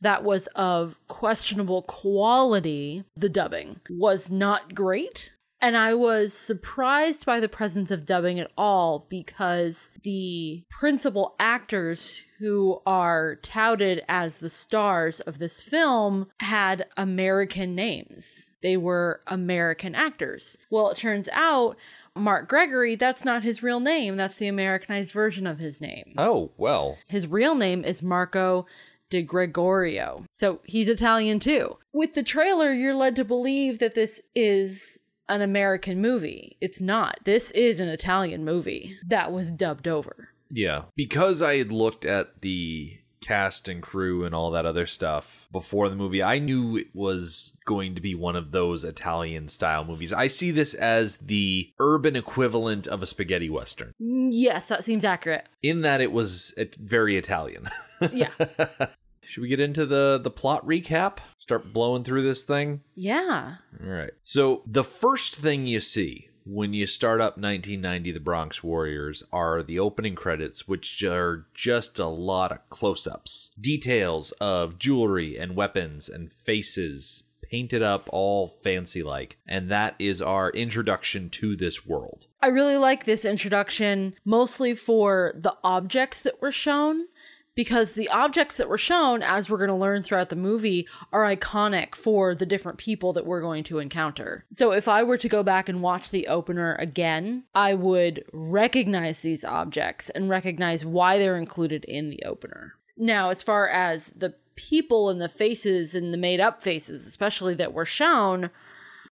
that 0.00 0.24
was 0.24 0.48
of 0.48 0.98
questionable 1.06 1.82
quality, 1.82 3.04
the 3.14 3.28
dubbing, 3.28 3.80
was 3.88 4.30
not 4.30 4.74
great. 4.74 5.32
And 5.62 5.76
I 5.76 5.94
was 5.94 6.32
surprised 6.32 7.24
by 7.24 7.38
the 7.38 7.48
presence 7.48 7.92
of 7.92 8.04
dubbing 8.04 8.40
at 8.40 8.50
all 8.58 9.06
because 9.08 9.92
the 10.02 10.64
principal 10.68 11.36
actors 11.38 12.22
who 12.40 12.82
are 12.84 13.36
touted 13.36 14.02
as 14.08 14.40
the 14.40 14.50
stars 14.50 15.20
of 15.20 15.38
this 15.38 15.62
film 15.62 16.26
had 16.40 16.86
American 16.96 17.76
names. 17.76 18.50
They 18.60 18.76
were 18.76 19.20
American 19.28 19.94
actors. 19.94 20.58
Well, 20.68 20.90
it 20.90 20.96
turns 20.96 21.28
out 21.32 21.76
Mark 22.16 22.48
Gregory, 22.48 22.96
that's 22.96 23.24
not 23.24 23.44
his 23.44 23.62
real 23.62 23.78
name. 23.78 24.16
That's 24.16 24.38
the 24.38 24.48
Americanized 24.48 25.12
version 25.12 25.46
of 25.46 25.60
his 25.60 25.80
name. 25.80 26.14
Oh, 26.18 26.50
well. 26.56 26.98
His 27.06 27.28
real 27.28 27.54
name 27.54 27.84
is 27.84 28.02
Marco 28.02 28.66
de 29.10 29.22
Gregorio. 29.22 30.24
So 30.32 30.60
he's 30.64 30.88
Italian 30.88 31.38
too. 31.38 31.76
With 31.92 32.14
the 32.14 32.22
trailer, 32.22 32.72
you're 32.72 32.94
led 32.94 33.14
to 33.16 33.24
believe 33.24 33.78
that 33.78 33.94
this 33.94 34.22
is 34.34 34.98
an 35.32 35.42
American 35.42 36.00
movie. 36.00 36.56
It's 36.60 36.80
not. 36.80 37.18
This 37.24 37.50
is 37.52 37.80
an 37.80 37.88
Italian 37.88 38.44
movie 38.44 38.96
that 39.06 39.32
was 39.32 39.50
dubbed 39.52 39.88
over. 39.88 40.28
Yeah. 40.50 40.82
Because 40.96 41.42
I 41.42 41.56
had 41.58 41.72
looked 41.72 42.04
at 42.04 42.40
the 42.42 42.98
cast 43.22 43.68
and 43.68 43.80
crew 43.80 44.24
and 44.24 44.34
all 44.34 44.50
that 44.50 44.66
other 44.66 44.84
stuff 44.84 45.48
before 45.52 45.88
the 45.88 45.94
movie, 45.94 46.22
I 46.22 46.40
knew 46.40 46.76
it 46.76 46.88
was 46.92 47.56
going 47.64 47.94
to 47.94 48.00
be 48.00 48.16
one 48.16 48.34
of 48.34 48.50
those 48.50 48.82
Italian 48.82 49.48
style 49.48 49.84
movies. 49.84 50.12
I 50.12 50.26
see 50.26 50.50
this 50.50 50.74
as 50.74 51.18
the 51.18 51.70
urban 51.78 52.16
equivalent 52.16 52.88
of 52.88 53.00
a 53.00 53.06
spaghetti 53.06 53.48
western, 53.48 53.92
Yes, 54.00 54.66
that 54.66 54.82
seems 54.84 55.04
accurate. 55.04 55.46
in 55.62 55.82
that 55.82 56.00
it 56.00 56.10
was 56.10 56.52
very 56.80 57.16
Italian. 57.16 57.68
Yeah. 58.12 58.30
Should 59.32 59.40
we 59.40 59.48
get 59.48 59.60
into 59.60 59.86
the 59.86 60.20
the 60.22 60.30
plot 60.30 60.62
recap? 60.66 61.16
Start 61.38 61.72
blowing 61.72 62.04
through 62.04 62.20
this 62.20 62.44
thing. 62.44 62.82
yeah. 62.94 63.54
All 63.82 63.90
right. 63.90 64.10
So 64.24 64.60
the 64.66 64.84
first 64.84 65.36
thing 65.36 65.66
you 65.66 65.80
see 65.80 66.28
when 66.44 66.74
you 66.74 66.86
start 66.86 67.22
up 67.22 67.38
1990 67.38 68.12
The 68.12 68.20
Bronx 68.20 68.62
Warriors 68.62 69.24
are 69.32 69.62
the 69.62 69.78
opening 69.78 70.14
credits, 70.14 70.68
which 70.68 71.02
are 71.02 71.46
just 71.54 71.98
a 71.98 72.08
lot 72.08 72.52
of 72.52 72.68
close 72.68 73.06
ups. 73.06 73.52
Details 73.58 74.32
of 74.32 74.78
jewelry 74.78 75.38
and 75.38 75.56
weapons 75.56 76.10
and 76.10 76.30
faces 76.30 77.22
painted 77.40 77.82
up 77.82 78.08
all 78.12 78.48
fancy 78.48 79.02
like. 79.02 79.38
And 79.46 79.70
that 79.70 79.94
is 79.98 80.20
our 80.22 80.50
introduction 80.50 81.28
to 81.30 81.54
this 81.54 81.86
world. 81.86 82.26
I 82.42 82.48
really 82.48 82.78
like 82.78 83.04
this 83.04 83.24
introduction 83.26 84.14
mostly 84.24 84.74
for 84.74 85.32
the 85.34 85.54
objects 85.62 86.20
that 86.20 86.40
were 86.40 86.50
shown 86.50 87.08
because 87.54 87.92
the 87.92 88.08
objects 88.08 88.56
that 88.56 88.68
were 88.68 88.78
shown, 88.78 89.22
as 89.22 89.50
we're 89.50 89.58
going 89.58 89.68
to 89.68 89.74
learn 89.74 90.02
throughout 90.02 90.30
the 90.30 90.36
movie, 90.36 90.86
are 91.12 91.24
iconic 91.24 91.94
for 91.94 92.34
the 92.34 92.46
different 92.46 92.78
people 92.78 93.12
that 93.12 93.26
we're 93.26 93.40
going 93.40 93.64
to 93.64 93.78
encounter. 93.78 94.44
So 94.52 94.72
if 94.72 94.88
I 94.88 95.02
were 95.02 95.18
to 95.18 95.28
go 95.28 95.42
back 95.42 95.68
and 95.68 95.82
watch 95.82 96.10
the 96.10 96.26
opener 96.26 96.74
again, 96.76 97.44
I 97.54 97.74
would 97.74 98.24
recognize 98.32 99.20
these 99.20 99.44
objects 99.44 100.08
and 100.10 100.30
recognize 100.30 100.84
why 100.84 101.18
they're 101.18 101.36
included 101.36 101.84
in 101.84 102.10
the 102.10 102.22
opener. 102.24 102.74
Now, 102.96 103.30
as 103.30 103.42
far 103.42 103.68
as 103.68 104.08
the 104.10 104.34
people 104.54 105.08
and 105.08 105.20
the 105.20 105.28
faces 105.28 105.94
and 105.94 106.12
the 106.12 106.18
made 106.18 106.40
up 106.40 106.62
faces, 106.62 107.06
especially 107.06 107.54
that 107.54 107.72
were 107.72 107.86
shown, 107.86 108.50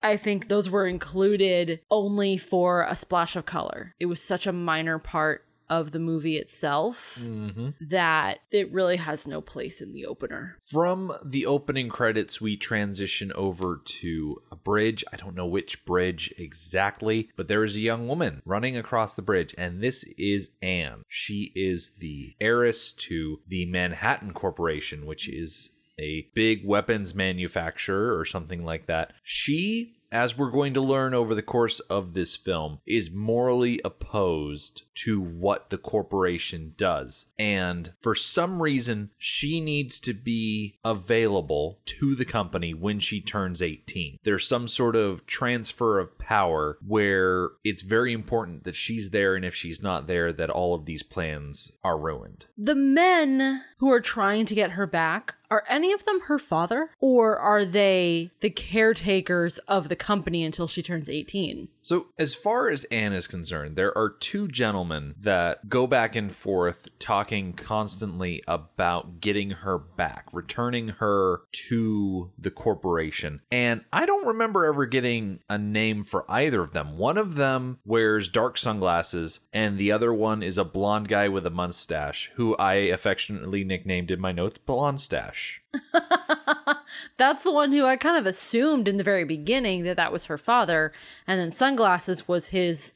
I 0.01 0.15
think 0.15 0.47
those 0.47 0.69
were 0.69 0.87
included 0.87 1.81
only 1.91 2.37
for 2.37 2.83
a 2.83 2.95
splash 2.95 3.35
of 3.35 3.45
color. 3.45 3.95
It 3.99 4.05
was 4.05 4.21
such 4.21 4.47
a 4.47 4.53
minor 4.53 4.97
part 4.97 5.45
of 5.69 5.91
the 5.91 5.99
movie 5.99 6.37
itself 6.37 7.19
mm-hmm. 7.21 7.69
that 7.79 8.39
it 8.51 8.71
really 8.71 8.97
has 8.97 9.27
no 9.27 9.41
place 9.41 9.81
in 9.81 9.93
the 9.93 10.05
opener. 10.05 10.57
From 10.71 11.13
the 11.23 11.45
opening 11.45 11.89
credits, 11.89 12.41
we 12.41 12.57
transition 12.57 13.31
over 13.35 13.81
to 13.83 14.41
a 14.51 14.55
bridge. 14.55 15.03
I 15.13 15.17
don't 15.17 15.35
know 15.35 15.45
which 15.45 15.85
bridge 15.85 16.33
exactly, 16.37 17.29
but 17.35 17.47
there 17.47 17.63
is 17.63 17.75
a 17.75 17.81
young 17.81 18.07
woman 18.07 18.41
running 18.45 18.77
across 18.77 19.13
the 19.13 19.21
bridge, 19.21 19.53
and 19.57 19.81
this 19.81 20.03
is 20.17 20.51
Anne. 20.61 21.03
She 21.07 21.51
is 21.55 21.91
the 21.99 22.35
heiress 22.41 22.93
to 22.93 23.39
the 23.47 23.65
Manhattan 23.65 24.33
Corporation, 24.33 25.05
which 25.05 25.29
is 25.29 25.71
a 25.99 26.27
big 26.33 26.65
weapons 26.65 27.13
manufacturer 27.13 28.17
or 28.17 28.25
something 28.25 28.63
like 28.63 28.85
that. 28.85 29.13
She 29.23 29.98
as 30.11 30.37
we're 30.37 30.51
going 30.51 30.73
to 30.73 30.81
learn 30.81 31.13
over 31.13 31.33
the 31.33 31.41
course 31.41 31.79
of 31.81 32.13
this 32.13 32.35
film, 32.35 32.79
is 32.85 33.11
morally 33.11 33.81
opposed 33.83 34.83
to 34.93 35.19
what 35.19 35.69
the 35.69 35.77
corporation 35.77 36.73
does. 36.77 37.27
And 37.39 37.93
for 38.01 38.15
some 38.15 38.61
reason, 38.61 39.11
she 39.17 39.61
needs 39.61 39.99
to 40.01 40.13
be 40.13 40.77
available 40.83 41.79
to 41.85 42.15
the 42.15 42.25
company 42.25 42.73
when 42.73 42.99
she 42.99 43.21
turns 43.21 43.61
18. 43.61 44.19
There's 44.23 44.47
some 44.47 44.67
sort 44.67 44.95
of 44.95 45.25
transfer 45.25 45.99
of 45.99 46.18
power 46.29 46.77
where 46.85 47.49
it's 47.63 47.81
very 47.81 48.13
important 48.13 48.63
that 48.63 48.75
she's 48.75 49.09
there, 49.09 49.35
and 49.35 49.43
if 49.43 49.55
she's 49.55 49.81
not 49.81 50.05
there, 50.05 50.31
that 50.31 50.51
all 50.51 50.75
of 50.75 50.85
these 50.85 51.01
plans 51.01 51.71
are 51.83 51.97
ruined. 51.97 52.45
The 52.55 52.75
men 52.75 53.63
who 53.79 53.91
are 53.91 53.99
trying 53.99 54.45
to 54.45 54.53
get 54.53 54.71
her 54.71 54.85
back, 54.85 55.33
are 55.49 55.63
any 55.67 55.91
of 55.91 56.05
them 56.05 56.21
her 56.27 56.37
father? 56.37 56.91
Or 56.99 57.35
are 57.35 57.65
they 57.65 58.29
the 58.41 58.51
caretakers 58.51 59.57
of 59.59 59.89
the 59.89 59.95
company 59.95 60.43
until 60.43 60.67
she 60.67 60.83
turns 60.83 61.09
18? 61.09 61.69
So, 61.81 62.07
as 62.17 62.35
far 62.35 62.69
as 62.69 62.83
Anne 62.85 63.13
is 63.13 63.27
concerned, 63.27 63.75
there 63.75 63.97
are 63.97 64.09
two 64.09 64.47
gentlemen 64.47 65.15
that 65.19 65.69
go 65.69 65.87
back 65.87 66.15
and 66.15 66.31
forth 66.31 66.89
talking 66.99 67.53
constantly 67.53 68.43
about 68.47 69.21
getting 69.21 69.51
her 69.51 69.77
back, 69.77 70.25
returning 70.33 70.89
her 70.89 71.41
to 71.69 72.31
the 72.37 72.51
corporation. 72.51 73.41
And 73.51 73.81
I 73.93 74.05
don't 74.05 74.27
remember 74.27 74.65
ever 74.65 74.85
getting 74.85 75.39
a 75.49 75.57
name 75.57 76.03
for 76.03 76.29
either 76.29 76.61
of 76.61 76.73
them. 76.73 76.97
One 76.97 77.17
of 77.17 77.35
them 77.35 77.79
wears 77.85 78.29
dark 78.29 78.57
sunglasses, 78.57 79.39
and 79.53 79.77
the 79.77 79.91
other 79.91 80.13
one 80.13 80.43
is 80.43 80.57
a 80.57 80.65
blonde 80.65 81.07
guy 81.07 81.29
with 81.29 81.45
a 81.45 81.51
mustache, 81.51 82.31
who 82.35 82.55
I 82.57 82.73
affectionately 82.73 83.63
nicknamed 83.63 84.11
in 84.11 84.19
my 84.19 84.31
notes 84.31 84.59
Blonde 84.59 84.99
Stash. 84.99 85.61
That's 87.17 87.43
the 87.43 87.51
one 87.51 87.71
who 87.71 87.85
I 87.85 87.97
kind 87.97 88.17
of 88.17 88.25
assumed 88.25 88.87
in 88.87 88.97
the 88.97 89.03
very 89.03 89.23
beginning 89.23 89.83
that 89.83 89.97
that 89.97 90.11
was 90.11 90.25
her 90.25 90.37
father, 90.37 90.91
and 91.27 91.39
then 91.39 91.51
Sunglasses 91.51 92.27
was 92.27 92.47
his 92.47 92.93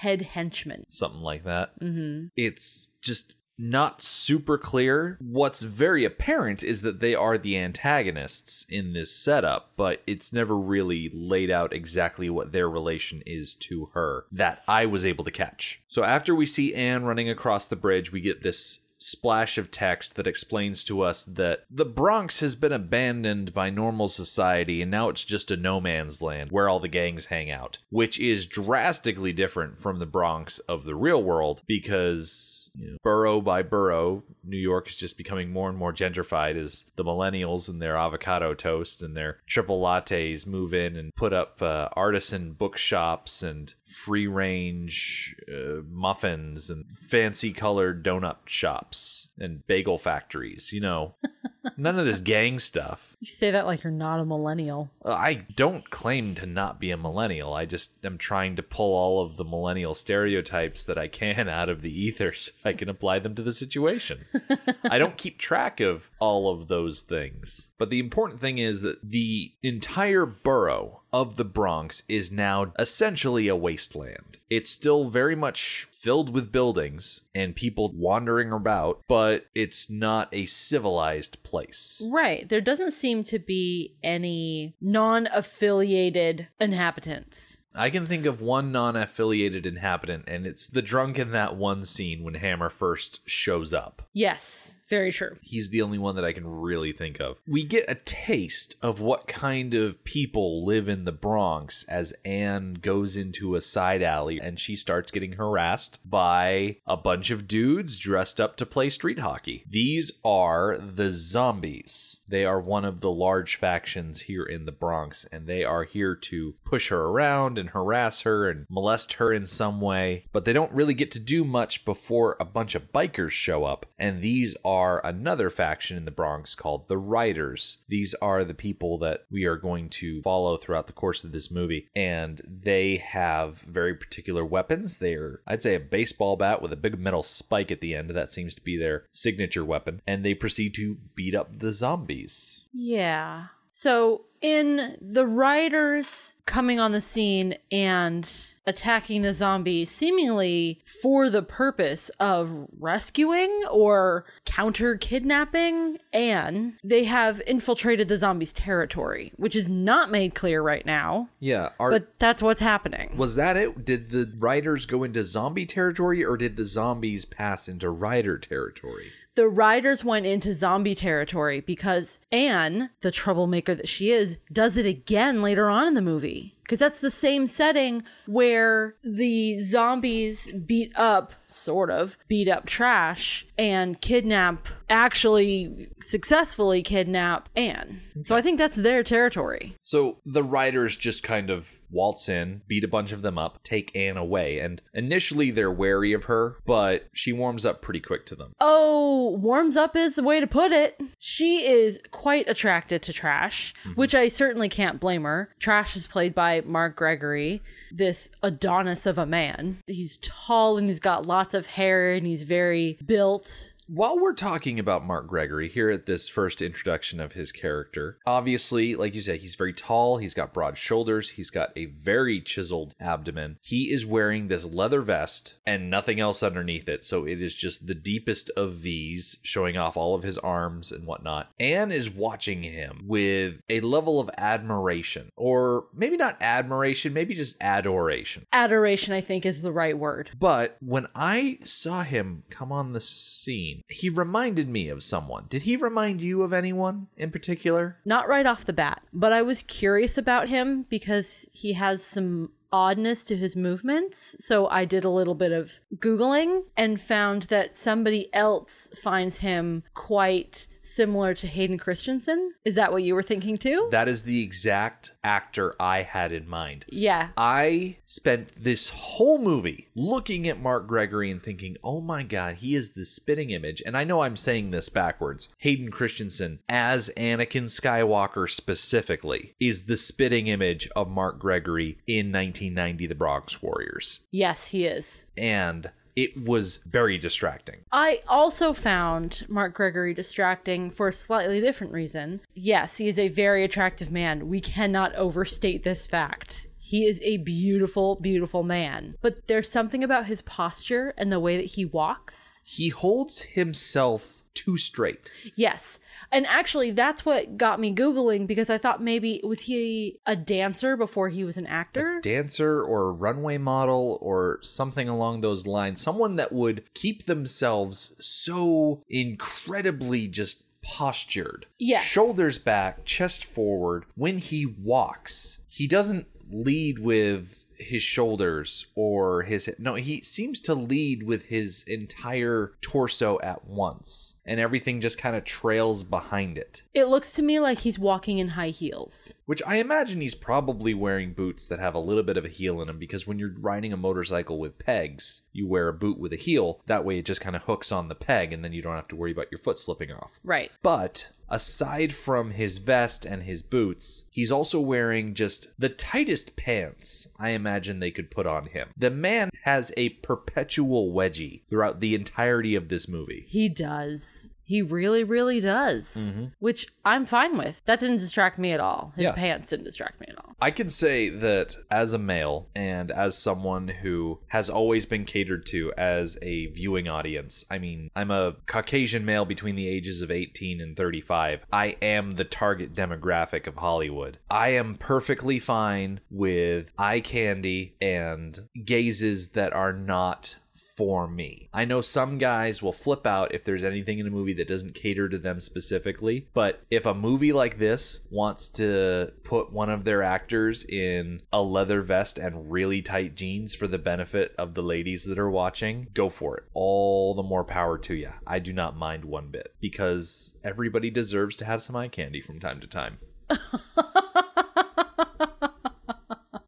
head 0.00 0.22
henchman. 0.22 0.84
something 0.88 1.22
like 1.22 1.44
that. 1.44 1.78
Mm-hmm. 1.80 2.26
It's 2.36 2.88
just 3.00 3.34
not 3.58 4.02
super 4.02 4.58
clear. 4.58 5.16
What's 5.20 5.62
very 5.62 6.04
apparent 6.04 6.62
is 6.62 6.82
that 6.82 7.00
they 7.00 7.14
are 7.14 7.38
the 7.38 7.56
antagonists 7.56 8.66
in 8.68 8.92
this 8.92 9.16
setup, 9.16 9.70
but 9.76 10.02
it's 10.06 10.32
never 10.32 10.56
really 10.56 11.10
laid 11.14 11.50
out 11.50 11.72
exactly 11.72 12.28
what 12.28 12.52
their 12.52 12.68
relation 12.68 13.22
is 13.24 13.54
to 13.54 13.90
her 13.94 14.26
that 14.30 14.62
I 14.68 14.84
was 14.84 15.06
able 15.06 15.24
to 15.24 15.30
catch. 15.30 15.82
So 15.88 16.04
after 16.04 16.34
we 16.34 16.44
see 16.44 16.74
Anne 16.74 17.04
running 17.04 17.30
across 17.30 17.66
the 17.66 17.76
bridge, 17.76 18.12
we 18.12 18.20
get 18.20 18.42
this 18.42 18.80
splash 18.98 19.58
of 19.58 19.70
text 19.70 20.16
that 20.16 20.26
explains 20.26 20.84
to 20.84 21.02
us 21.02 21.24
that 21.24 21.64
the 21.70 21.84
Bronx 21.84 22.40
has 22.40 22.54
been 22.54 22.72
abandoned 22.72 23.52
by 23.52 23.70
normal 23.70 24.08
society 24.08 24.82
and 24.82 24.90
now 24.90 25.08
it's 25.08 25.24
just 25.24 25.50
a 25.50 25.56
no 25.56 25.80
man's 25.80 26.22
land 26.22 26.50
where 26.50 26.68
all 26.68 26.80
the 26.80 26.88
gangs 26.88 27.26
hang 27.26 27.50
out, 27.50 27.78
which 27.90 28.18
is 28.18 28.46
drastically 28.46 29.32
different 29.32 29.80
from 29.80 29.98
the 29.98 30.06
Bronx 30.06 30.58
of 30.60 30.84
the 30.84 30.94
real 30.94 31.22
world 31.22 31.62
because 31.66 32.70
you 32.74 32.90
know, 32.90 32.96
borough 33.02 33.40
by 33.40 33.62
borough, 33.62 34.22
New 34.44 34.58
York 34.58 34.88
is 34.88 34.96
just 34.96 35.16
becoming 35.16 35.50
more 35.50 35.68
and 35.68 35.78
more 35.78 35.92
gentrified 35.92 36.62
as 36.62 36.84
the 36.96 37.04
millennials 37.04 37.68
and 37.68 37.80
their 37.80 37.96
avocado 37.96 38.54
toast 38.54 39.02
and 39.02 39.16
their 39.16 39.38
triple 39.46 39.80
lattes 39.80 40.46
move 40.46 40.74
in 40.74 40.96
and 40.96 41.14
put 41.14 41.32
up 41.32 41.62
uh, 41.62 41.88
artisan 41.94 42.52
bookshops 42.52 43.42
and 43.42 43.74
free 43.86 44.26
range 44.26 45.36
uh, 45.48 45.82
muffins 45.88 46.68
and 46.68 46.90
fancy 46.90 47.52
colored 47.52 48.04
donut 48.04 48.36
shops 48.46 49.28
and 49.38 49.66
bagel 49.66 49.96
factories. 49.96 50.72
You 50.72 50.80
know, 50.80 51.14
none 51.76 51.98
of 51.98 52.04
this 52.04 52.20
gang 52.20 52.58
stuff. 52.58 53.16
You 53.20 53.28
say 53.28 53.50
that 53.50 53.66
like 53.66 53.84
you're 53.84 53.92
not 53.92 54.20
a 54.20 54.24
millennial. 54.24 54.90
Uh, 55.04 55.12
I 55.12 55.46
don't 55.54 55.88
claim 55.88 56.34
to 56.36 56.46
not 56.46 56.80
be 56.80 56.90
a 56.90 56.96
millennial. 56.96 57.54
I 57.54 57.64
just 57.64 57.92
am 58.04 58.18
trying 58.18 58.56
to 58.56 58.62
pull 58.62 58.94
all 58.94 59.20
of 59.24 59.36
the 59.36 59.44
millennial 59.44 59.94
stereotypes 59.94 60.84
that 60.84 60.98
I 60.98 61.08
can 61.08 61.48
out 61.48 61.68
of 61.68 61.82
the 61.82 61.92
ether 61.92 62.34
so 62.34 62.52
I 62.64 62.72
can 62.72 62.88
apply 62.88 63.20
them 63.20 63.34
to 63.36 63.42
the 63.42 63.52
situation. 63.52 64.26
I 64.90 64.98
don't 64.98 65.16
keep 65.16 65.38
track 65.38 65.80
of 65.80 66.10
all 66.18 66.52
of 66.52 66.68
those 66.68 67.02
things. 67.02 67.70
But 67.78 67.90
the 67.90 68.00
important 68.00 68.40
thing 68.40 68.58
is 68.58 68.82
that 68.82 68.98
the 69.08 69.52
entire 69.62 70.26
borough 70.26 71.02
of 71.16 71.36
the 71.36 71.44
Bronx 71.46 72.02
is 72.10 72.30
now 72.30 72.74
essentially 72.78 73.48
a 73.48 73.56
wasteland. 73.56 74.36
It's 74.50 74.68
still 74.68 75.08
very 75.08 75.34
much 75.34 75.88
filled 75.90 76.28
with 76.28 76.52
buildings 76.52 77.22
and 77.34 77.56
people 77.56 77.90
wandering 77.94 78.52
about, 78.52 79.00
but 79.08 79.46
it's 79.54 79.88
not 79.88 80.28
a 80.30 80.44
civilized 80.44 81.42
place. 81.42 82.02
Right. 82.06 82.46
There 82.46 82.60
doesn't 82.60 82.90
seem 82.90 83.24
to 83.24 83.38
be 83.38 83.94
any 84.04 84.76
non 84.78 85.26
affiliated 85.32 86.48
inhabitants. 86.60 87.62
I 87.74 87.88
can 87.88 88.04
think 88.04 88.26
of 88.26 88.42
one 88.42 88.70
non 88.70 88.94
affiliated 88.94 89.64
inhabitant, 89.64 90.24
and 90.26 90.46
it's 90.46 90.66
the 90.66 90.82
drunk 90.82 91.18
in 91.18 91.32
that 91.32 91.56
one 91.56 91.86
scene 91.86 92.24
when 92.24 92.34
Hammer 92.34 92.68
first 92.68 93.20
shows 93.24 93.72
up. 93.72 94.02
Yes, 94.12 94.80
very 94.88 95.12
true. 95.12 95.36
He's 95.40 95.70
the 95.70 95.82
only 95.82 95.98
one 95.98 96.14
that 96.16 96.24
I 96.24 96.32
can 96.32 96.46
really 96.46 96.92
think 96.92 97.20
of. 97.20 97.38
We 97.46 97.64
get 97.64 97.90
a 97.90 97.96
taste 97.96 98.76
of 98.82 99.00
what 99.00 99.26
kind 99.26 99.74
of 99.74 100.04
people 100.04 100.64
live 100.64 100.88
in 100.88 101.04
the 101.04 101.12
Bronx 101.12 101.84
as 101.88 102.14
Anne 102.24 102.74
goes 102.74 103.16
into 103.16 103.56
a 103.56 103.60
side 103.60 104.02
alley 104.02 104.40
and 104.40 104.58
she 104.60 104.76
starts 104.76 105.10
getting 105.10 105.32
harassed 105.32 105.98
by 106.04 106.76
a 106.86 106.96
bunch 106.96 107.30
of 107.30 107.48
dudes 107.48 107.98
dressed 107.98 108.40
up 108.40 108.56
to 108.56 108.66
play 108.66 108.88
street 108.88 109.18
hockey. 109.18 109.64
These 109.68 110.12
are 110.24 110.78
the 110.78 111.10
zombies. 111.10 112.18
They 112.28 112.44
are 112.44 112.60
one 112.60 112.84
of 112.84 113.00
the 113.00 113.10
large 113.10 113.56
factions 113.56 114.22
here 114.22 114.44
in 114.44 114.64
the 114.64 114.72
Bronx, 114.72 115.26
and 115.30 115.46
they 115.46 115.64
are 115.64 115.84
here 115.84 116.14
to 116.14 116.54
push 116.64 116.88
her 116.88 117.04
around 117.04 117.56
and 117.56 117.70
harass 117.70 118.22
her 118.22 118.48
and 118.48 118.66
molest 118.68 119.14
her 119.14 119.32
in 119.32 119.46
some 119.46 119.80
way. 119.80 120.26
But 120.32 120.44
they 120.44 120.52
don't 120.52 120.72
really 120.72 120.94
get 120.94 121.10
to 121.12 121.20
do 121.20 121.44
much 121.44 121.84
before 121.84 122.36
a 122.40 122.44
bunch 122.44 122.74
of 122.74 122.92
bikers 122.92 123.30
show 123.30 123.64
up, 123.64 123.86
and 123.98 124.22
these 124.22 124.56
are 124.64 124.75
are 124.76 125.00
another 125.06 125.48
faction 125.48 125.96
in 125.96 126.04
the 126.04 126.10
Bronx 126.10 126.54
called 126.54 126.86
the 126.86 126.98
Riders. 126.98 127.78
These 127.88 128.14
are 128.20 128.44
the 128.44 128.52
people 128.52 128.98
that 128.98 129.24
we 129.30 129.46
are 129.46 129.56
going 129.56 129.88
to 129.88 130.20
follow 130.20 130.58
throughout 130.58 130.86
the 130.86 130.92
course 130.92 131.24
of 131.24 131.32
this 131.32 131.50
movie, 131.50 131.88
and 131.96 132.42
they 132.46 132.98
have 132.98 133.60
very 133.60 133.94
particular 133.94 134.44
weapons. 134.44 134.98
They're, 134.98 135.40
I'd 135.46 135.62
say, 135.62 135.76
a 135.76 135.80
baseball 135.80 136.36
bat 136.36 136.60
with 136.60 136.74
a 136.74 136.76
big 136.76 136.98
metal 136.98 137.22
spike 137.22 137.72
at 137.72 137.80
the 137.80 137.94
end. 137.94 138.10
That 138.10 138.30
seems 138.30 138.54
to 138.54 138.60
be 138.60 138.76
their 138.76 139.06
signature 139.12 139.64
weapon, 139.64 140.02
and 140.06 140.22
they 140.22 140.34
proceed 140.34 140.74
to 140.74 140.98
beat 141.14 141.34
up 141.34 141.58
the 141.58 141.72
zombies. 141.72 142.66
Yeah. 142.74 143.46
So, 143.78 144.22
in 144.40 144.96
the 145.02 145.26
riders 145.26 146.34
coming 146.46 146.80
on 146.80 146.92
the 146.92 147.00
scene 147.02 147.56
and 147.70 148.26
attacking 148.66 149.20
the 149.20 149.34
zombies, 149.34 149.90
seemingly 149.90 150.80
for 151.02 151.28
the 151.28 151.42
purpose 151.42 152.08
of 152.18 152.68
rescuing 152.78 153.64
or 153.70 154.24
counter 154.46 154.96
kidnapping 154.96 155.98
Anne, 156.14 156.78
they 156.82 157.04
have 157.04 157.42
infiltrated 157.46 158.08
the 158.08 158.16
zombies' 158.16 158.54
territory, 158.54 159.34
which 159.36 159.54
is 159.54 159.68
not 159.68 160.10
made 160.10 160.34
clear 160.34 160.62
right 160.62 160.86
now, 160.86 161.28
Yeah, 161.38 161.72
are, 161.78 161.90
but 161.90 162.18
that's 162.18 162.42
what's 162.42 162.60
happening. 162.60 163.14
was 163.14 163.34
that 163.34 163.58
it? 163.58 163.84
Did 163.84 164.08
the 164.08 164.32
riders 164.38 164.86
go 164.86 165.04
into 165.04 165.22
zombie 165.22 165.66
territory, 165.66 166.24
or 166.24 166.38
did 166.38 166.56
the 166.56 166.64
zombies 166.64 167.26
pass 167.26 167.68
into 167.68 167.90
rider 167.90 168.38
territory? 168.38 169.12
The 169.36 169.48
riders 169.48 170.04
went 170.04 170.26
into 170.26 170.54
zombie 170.54 170.94
territory 170.94 171.60
because 171.60 172.20
Anne, 172.32 172.90
the 173.02 173.10
troublemaker 173.10 173.74
that 173.74 173.88
she 173.88 174.10
is, 174.10 174.38
does 174.52 174.76
it 174.76 174.86
again 174.86 175.42
later 175.42 175.68
on 175.68 175.86
in 175.86 175.94
the 175.94 176.02
movie. 176.02 176.55
Because 176.66 176.80
that's 176.80 176.98
the 176.98 177.12
same 177.12 177.46
setting 177.46 178.02
where 178.26 178.96
the 179.04 179.60
zombies 179.60 180.52
beat 180.52 180.92
up, 180.96 181.32
sort 181.48 181.90
of, 181.90 182.18
beat 182.26 182.48
up 182.48 182.66
Trash 182.66 183.46
and 183.56 184.00
kidnap, 184.00 184.66
actually 184.90 185.88
successfully 186.02 186.82
kidnap 186.82 187.48
Anne. 187.54 188.00
So 188.24 188.34
I 188.34 188.42
think 188.42 188.58
that's 188.58 188.76
their 188.76 189.04
territory. 189.04 189.76
So 189.82 190.18
the 190.26 190.42
riders 190.42 190.96
just 190.96 191.22
kind 191.22 191.50
of 191.50 191.80
waltz 191.90 192.28
in, 192.28 192.62
beat 192.66 192.84
a 192.84 192.88
bunch 192.88 193.12
of 193.12 193.22
them 193.22 193.38
up, 193.38 193.62
take 193.62 193.94
Anne 193.94 194.16
away, 194.16 194.58
and 194.58 194.82
initially 194.92 195.50
they're 195.50 195.70
wary 195.70 196.12
of 196.12 196.24
her, 196.24 196.56
but 196.66 197.08
she 197.12 197.32
warms 197.32 197.64
up 197.64 197.80
pretty 197.80 198.00
quick 198.00 198.26
to 198.26 198.34
them. 198.34 198.52
Oh, 198.60 199.36
warms 199.40 199.76
up 199.76 199.94
is 199.96 200.16
the 200.16 200.22
way 200.22 200.40
to 200.40 200.46
put 200.46 200.72
it. 200.72 201.00
She 201.18 201.66
is 201.66 202.00
quite 202.10 202.48
attracted 202.48 203.02
to 203.02 203.12
Trash, 203.12 203.74
mm-hmm. 203.84 203.92
which 203.92 204.14
I 204.14 204.28
certainly 204.28 204.68
can't 204.68 205.00
blame 205.00 205.22
her. 205.22 205.54
Trash 205.60 205.96
is 205.96 206.06
played 206.06 206.34
by 206.34 206.55
Mark 206.64 206.96
Gregory, 206.96 207.62
this 207.90 208.30
Adonis 208.42 209.04
of 209.04 209.18
a 209.18 209.26
man. 209.26 209.78
He's 209.86 210.18
tall 210.22 210.78
and 210.78 210.88
he's 210.88 210.98
got 211.00 211.26
lots 211.26 211.52
of 211.52 211.66
hair 211.66 212.12
and 212.12 212.26
he's 212.26 212.44
very 212.44 212.98
built. 213.04 213.72
While 213.88 214.18
we're 214.18 214.34
talking 214.34 214.80
about 214.80 215.06
Mark 215.06 215.28
Gregory 215.28 215.68
here 215.68 215.90
at 215.90 216.06
this 216.06 216.28
first 216.28 216.60
introduction 216.60 217.20
of 217.20 217.34
his 217.34 217.52
character, 217.52 218.18
obviously, 218.26 218.96
like 218.96 219.14
you 219.14 219.20
said, 219.22 219.42
he's 219.42 219.54
very 219.54 219.72
tall, 219.72 220.18
he's 220.18 220.34
got 220.34 220.52
broad 220.52 220.76
shoulders, 220.76 221.30
he's 221.30 221.50
got 221.50 221.70
a 221.76 221.84
very 221.84 222.40
chiseled 222.40 222.94
abdomen. 222.98 223.58
He 223.62 223.92
is 223.92 224.04
wearing 224.04 224.48
this 224.48 224.64
leather 224.64 225.02
vest 225.02 225.58
and 225.64 225.88
nothing 225.88 226.18
else 226.18 226.42
underneath 226.42 226.88
it, 226.88 227.04
so 227.04 227.24
it 227.24 227.40
is 227.40 227.54
just 227.54 227.86
the 227.86 227.94
deepest 227.94 228.50
of 228.56 228.72
V's, 228.72 229.38
showing 229.42 229.76
off 229.76 229.96
all 229.96 230.16
of 230.16 230.24
his 230.24 230.38
arms 230.38 230.90
and 230.90 231.06
whatnot. 231.06 231.52
Anne 231.60 231.92
is 231.92 232.10
watching 232.10 232.64
him 232.64 233.04
with 233.06 233.62
a 233.68 233.80
level 233.82 234.18
of 234.18 234.28
admiration, 234.36 235.30
or 235.36 235.84
maybe 235.94 236.16
not 236.16 236.36
admiration, 236.40 237.12
maybe 237.12 237.34
just 237.34 237.56
adoration. 237.60 238.46
Adoration, 238.52 239.14
I 239.14 239.20
think, 239.20 239.46
is 239.46 239.62
the 239.62 239.72
right 239.72 239.96
word. 239.96 240.30
But 240.36 240.76
when 240.80 241.06
I 241.14 241.60
saw 241.62 242.02
him 242.02 242.42
come 242.50 242.72
on 242.72 242.92
the 242.92 243.00
scene, 243.00 243.75
he 243.88 244.08
reminded 244.08 244.68
me 244.68 244.88
of 244.88 245.02
someone. 245.02 245.46
Did 245.48 245.62
he 245.62 245.76
remind 245.76 246.20
you 246.20 246.42
of 246.42 246.52
anyone 246.52 247.08
in 247.16 247.30
particular? 247.30 247.98
Not 248.04 248.28
right 248.28 248.46
off 248.46 248.64
the 248.64 248.72
bat, 248.72 249.02
but 249.12 249.32
I 249.32 249.42
was 249.42 249.62
curious 249.62 250.18
about 250.18 250.48
him 250.48 250.86
because 250.88 251.48
he 251.52 251.74
has 251.74 252.04
some 252.04 252.50
oddness 252.72 253.24
to 253.24 253.36
his 253.36 253.56
movements. 253.56 254.36
So 254.40 254.68
I 254.68 254.84
did 254.84 255.04
a 255.04 255.10
little 255.10 255.34
bit 255.34 255.52
of 255.52 255.80
Googling 255.96 256.64
and 256.76 257.00
found 257.00 257.44
that 257.44 257.76
somebody 257.76 258.32
else 258.34 258.90
finds 259.02 259.38
him 259.38 259.82
quite 259.94 260.66
similar 260.86 261.34
to 261.34 261.46
Hayden 261.46 261.78
Christensen. 261.78 262.54
Is 262.64 262.74
that 262.76 262.92
what 262.92 263.02
you 263.02 263.14
were 263.14 263.22
thinking 263.22 263.58
too? 263.58 263.88
That 263.90 264.08
is 264.08 264.22
the 264.22 264.42
exact 264.42 265.12
actor 265.24 265.74
I 265.80 266.02
had 266.02 266.32
in 266.32 266.48
mind. 266.48 266.84
yeah. 266.88 267.28
I 267.36 267.96
spent 268.04 268.52
this 268.56 268.88
whole 268.90 269.38
movie 269.38 269.88
looking 269.94 270.46
at 270.48 270.60
Mark 270.60 270.86
Gregory 270.86 271.30
and 271.30 271.42
thinking, 271.42 271.76
oh 271.82 272.00
my 272.00 272.22
God, 272.22 272.56
he 272.56 272.74
is 272.74 272.92
the 272.92 273.04
spitting 273.04 273.50
image. 273.50 273.82
And 273.84 273.96
I 273.96 274.04
know 274.04 274.22
I'm 274.22 274.36
saying 274.36 274.70
this 274.70 274.88
backwards. 274.88 275.48
Hayden 275.58 275.90
Christensen, 275.90 276.60
as 276.68 277.10
Anakin 277.16 277.64
Skywalker 277.64 278.48
specifically, 278.50 279.54
is 279.60 279.84
the 279.84 279.96
spitting 279.96 280.46
image 280.46 280.88
of 280.94 281.08
Mark 281.08 281.38
Gregory 281.38 281.98
in 282.06 282.32
1990 282.32 283.06
The 283.06 283.14
Bronx 283.14 283.62
Warriors. 283.62 284.20
Yes, 284.30 284.68
he 284.68 284.86
is. 284.86 285.26
And 285.36 285.90
it 286.16 286.44
was 286.44 286.78
very 286.78 287.18
distracting. 287.18 287.84
I 287.92 288.22
also 288.26 288.72
found 288.72 289.44
Mark 289.48 289.74
Gregory 289.74 290.14
distracting 290.14 290.90
for 290.90 291.08
a 291.08 291.12
slightly 291.12 291.60
different 291.60 291.92
reason. 291.92 292.40
Yes, 292.54 292.96
he 292.96 293.06
is 293.06 293.18
a 293.18 293.28
very 293.28 293.62
attractive 293.62 294.10
man. 294.10 294.48
We 294.48 294.60
cannot 294.60 295.14
overstate 295.14 295.84
this 295.84 296.06
fact. 296.06 296.66
He 296.78 297.04
is 297.04 297.20
a 297.22 297.38
beautiful, 297.38 298.14
beautiful 298.14 298.62
man. 298.62 299.16
But 299.20 299.48
there's 299.48 299.70
something 299.70 300.02
about 300.02 300.26
his 300.26 300.40
posture 300.40 301.12
and 301.18 301.30
the 301.30 301.40
way 301.40 301.56
that 301.56 301.66
he 301.66 301.84
walks. 301.84 302.62
He 302.64 302.88
holds 302.88 303.42
himself 303.42 304.44
too 304.56 304.76
straight. 304.76 305.30
Yes. 305.54 306.00
And 306.32 306.46
actually, 306.46 306.90
that's 306.90 307.24
what 307.24 307.56
got 307.56 307.78
me 307.78 307.94
Googling 307.94 308.46
because 308.46 308.68
I 308.68 308.78
thought 308.78 309.00
maybe 309.00 309.40
was 309.44 309.60
he 309.62 310.18
a 310.26 310.34
dancer 310.34 310.96
before 310.96 311.28
he 311.28 311.44
was 311.44 311.56
an 311.56 311.66
actor? 311.66 312.20
dancer 312.22 312.82
or 312.82 313.08
a 313.08 313.12
runway 313.12 313.58
model 313.58 314.18
or 314.20 314.58
something 314.62 315.08
along 315.08 315.40
those 315.40 315.66
lines. 315.66 316.00
Someone 316.00 316.36
that 316.36 316.52
would 316.52 316.82
keep 316.94 317.26
themselves 317.26 318.16
so 318.18 319.04
incredibly 319.08 320.26
just 320.26 320.64
postured. 320.82 321.66
Yes. 321.78 322.04
Shoulders 322.04 322.58
back, 322.58 323.04
chest 323.04 323.44
forward. 323.44 324.06
When 324.14 324.38
he 324.38 324.66
walks, 324.66 325.60
he 325.68 325.86
doesn't 325.86 326.26
lead 326.50 326.98
with 326.98 327.64
his 327.78 328.02
shoulders 328.02 328.86
or 328.94 329.42
his 329.42 329.68
no 329.78 329.94
he 329.94 330.22
seems 330.22 330.60
to 330.60 330.74
lead 330.74 331.22
with 331.22 331.46
his 331.46 331.84
entire 331.86 332.72
torso 332.80 333.38
at 333.40 333.66
once 333.66 334.36
and 334.44 334.60
everything 334.60 335.00
just 335.00 335.18
kind 335.18 335.34
of 335.36 335.44
trails 335.44 336.04
behind 336.04 336.56
it 336.56 336.82
It 336.94 337.08
looks 337.08 337.32
to 337.32 337.42
me 337.42 337.58
like 337.60 337.78
he's 337.78 337.98
walking 337.98 338.38
in 338.38 338.48
high 338.48 338.68
heels. 338.68 339.34
which 339.46 339.62
I 339.66 339.76
imagine 339.76 340.20
he's 340.20 340.34
probably 340.34 340.94
wearing 340.94 341.32
boots 341.32 341.66
that 341.66 341.78
have 341.80 341.94
a 341.94 341.98
little 342.00 342.22
bit 342.22 342.36
of 342.36 342.44
a 342.44 342.48
heel 342.48 342.80
in 342.80 342.86
them 342.86 342.98
because 342.98 343.26
when 343.26 343.38
you're 343.38 343.54
riding 343.58 343.92
a 343.92 343.96
motorcycle 343.96 344.58
with 344.58 344.78
pegs, 344.78 345.42
you 345.52 345.66
wear 345.66 345.88
a 345.88 345.92
boot 345.92 346.18
with 346.18 346.32
a 346.32 346.36
heel. 346.36 346.80
That 346.86 347.04
way 347.04 347.18
it 347.18 347.24
just 347.24 347.40
kind 347.40 347.56
of 347.56 347.64
hooks 347.64 347.90
on 347.92 348.08
the 348.08 348.14
peg 348.14 348.52
and 348.52 348.64
then 348.64 348.72
you 348.72 348.82
don't 348.82 348.94
have 348.96 349.08
to 349.08 349.16
worry 349.16 349.32
about 349.32 349.50
your 349.50 349.58
foot 349.58 349.78
slipping 349.78 350.12
off. 350.12 350.38
Right. 350.44 350.70
But 350.82 351.30
aside 351.48 352.14
from 352.14 352.50
his 352.50 352.78
vest 352.78 353.24
and 353.24 353.42
his 353.42 353.62
boots, 353.62 354.24
he's 354.30 354.52
also 354.52 354.80
wearing 354.80 355.34
just 355.34 355.68
the 355.78 355.88
tightest 355.88 356.56
pants 356.56 357.28
I 357.38 357.50
imagine 357.50 358.00
they 358.00 358.10
could 358.10 358.30
put 358.30 358.46
on 358.46 358.66
him. 358.66 358.88
The 358.96 359.10
man 359.10 359.50
has 359.62 359.92
a 359.96 360.10
perpetual 360.10 361.12
wedgie 361.12 361.62
throughout 361.68 362.00
the 362.00 362.14
entirety 362.14 362.74
of 362.74 362.88
this 362.88 363.08
movie. 363.08 363.44
He 363.46 363.68
does. 363.68 364.48
He 364.66 364.82
really, 364.82 365.22
really 365.22 365.60
does. 365.60 366.14
Mm-hmm. 366.16 366.46
Which 366.58 366.88
I'm 367.04 367.24
fine 367.24 367.56
with. 367.56 367.80
That 367.86 368.00
didn't 368.00 368.16
distract 368.18 368.58
me 368.58 368.72
at 368.72 368.80
all. 368.80 369.12
His 369.14 369.22
Yeah. 369.24 369.32
pants 369.32 369.70
didn't 369.70 369.84
distract 369.84 370.20
me 370.20 370.26
at 370.28 370.36
all. 370.38 370.54
I 370.60 370.70
can 370.72 370.88
say 370.88 371.28
that 371.28 371.76
as 371.90 372.12
a 372.12 372.18
male 372.18 372.68
and 372.74 373.10
as 373.12 373.38
someone 373.38 373.88
who 373.88 374.40
has 374.48 374.68
always 374.68 375.06
been 375.06 375.24
catered 375.24 375.66
to 375.66 375.92
as 375.96 376.36
a 376.42 376.66
viewing 376.66 377.06
audience, 377.08 377.64
I 377.70 377.78
mean, 377.78 378.10
I'm 378.16 378.30
a 378.32 378.56
Caucasian 378.66 379.24
male 379.24 379.44
between 379.44 379.76
the 379.76 379.88
ages 379.88 380.20
of 380.20 380.30
18 380.32 380.80
and 380.80 380.96
35. 380.96 381.64
I 381.72 381.96
am 382.02 382.32
the 382.32 382.44
target 382.44 382.92
demographic 382.94 383.66
of 383.68 383.76
Hollywood. 383.76 384.38
I 384.50 384.70
am 384.70 384.96
perfectly 384.96 385.60
fine 385.60 386.20
with 386.28 386.90
eye 386.98 387.20
candy 387.20 387.94
and 388.00 388.58
gazes 388.84 389.50
that 389.50 389.72
are 389.72 389.92
not 389.92 390.56
for 390.96 391.28
me. 391.28 391.68
I 391.72 391.84
know 391.84 392.00
some 392.00 392.38
guys 392.38 392.82
will 392.82 392.92
flip 392.92 393.26
out 393.26 393.54
if 393.54 393.64
there's 393.64 393.84
anything 393.84 394.18
in 394.18 394.26
a 394.26 394.30
movie 394.30 394.54
that 394.54 394.68
doesn't 394.68 394.94
cater 394.94 395.28
to 395.28 395.38
them 395.38 395.60
specifically, 395.60 396.48
but 396.54 396.82
if 396.90 397.04
a 397.04 397.14
movie 397.14 397.52
like 397.52 397.78
this 397.78 398.20
wants 398.30 398.68
to 398.70 399.32
put 399.44 399.72
one 399.72 399.90
of 399.90 400.04
their 400.04 400.22
actors 400.22 400.84
in 400.84 401.42
a 401.52 401.62
leather 401.62 402.00
vest 402.00 402.38
and 402.38 402.70
really 402.70 403.02
tight 403.02 403.34
jeans 403.34 403.74
for 403.74 403.86
the 403.86 403.98
benefit 403.98 404.54
of 404.56 404.74
the 404.74 404.82
ladies 404.82 405.24
that 405.24 405.38
are 405.38 405.50
watching, 405.50 406.08
go 406.14 406.30
for 406.30 406.56
it. 406.56 406.64
All 406.72 407.34
the 407.34 407.42
more 407.42 407.64
power 407.64 407.98
to 407.98 408.14
you. 408.14 408.30
I 408.46 408.58
do 408.58 408.72
not 408.72 408.96
mind 408.96 409.24
one 409.24 409.48
bit 409.48 409.74
because 409.80 410.54
everybody 410.64 411.10
deserves 411.10 411.56
to 411.56 411.64
have 411.66 411.82
some 411.82 411.96
eye 411.96 412.08
candy 412.08 412.40
from 412.40 412.58
time 412.58 412.80
to 412.80 412.86
time. 412.86 413.18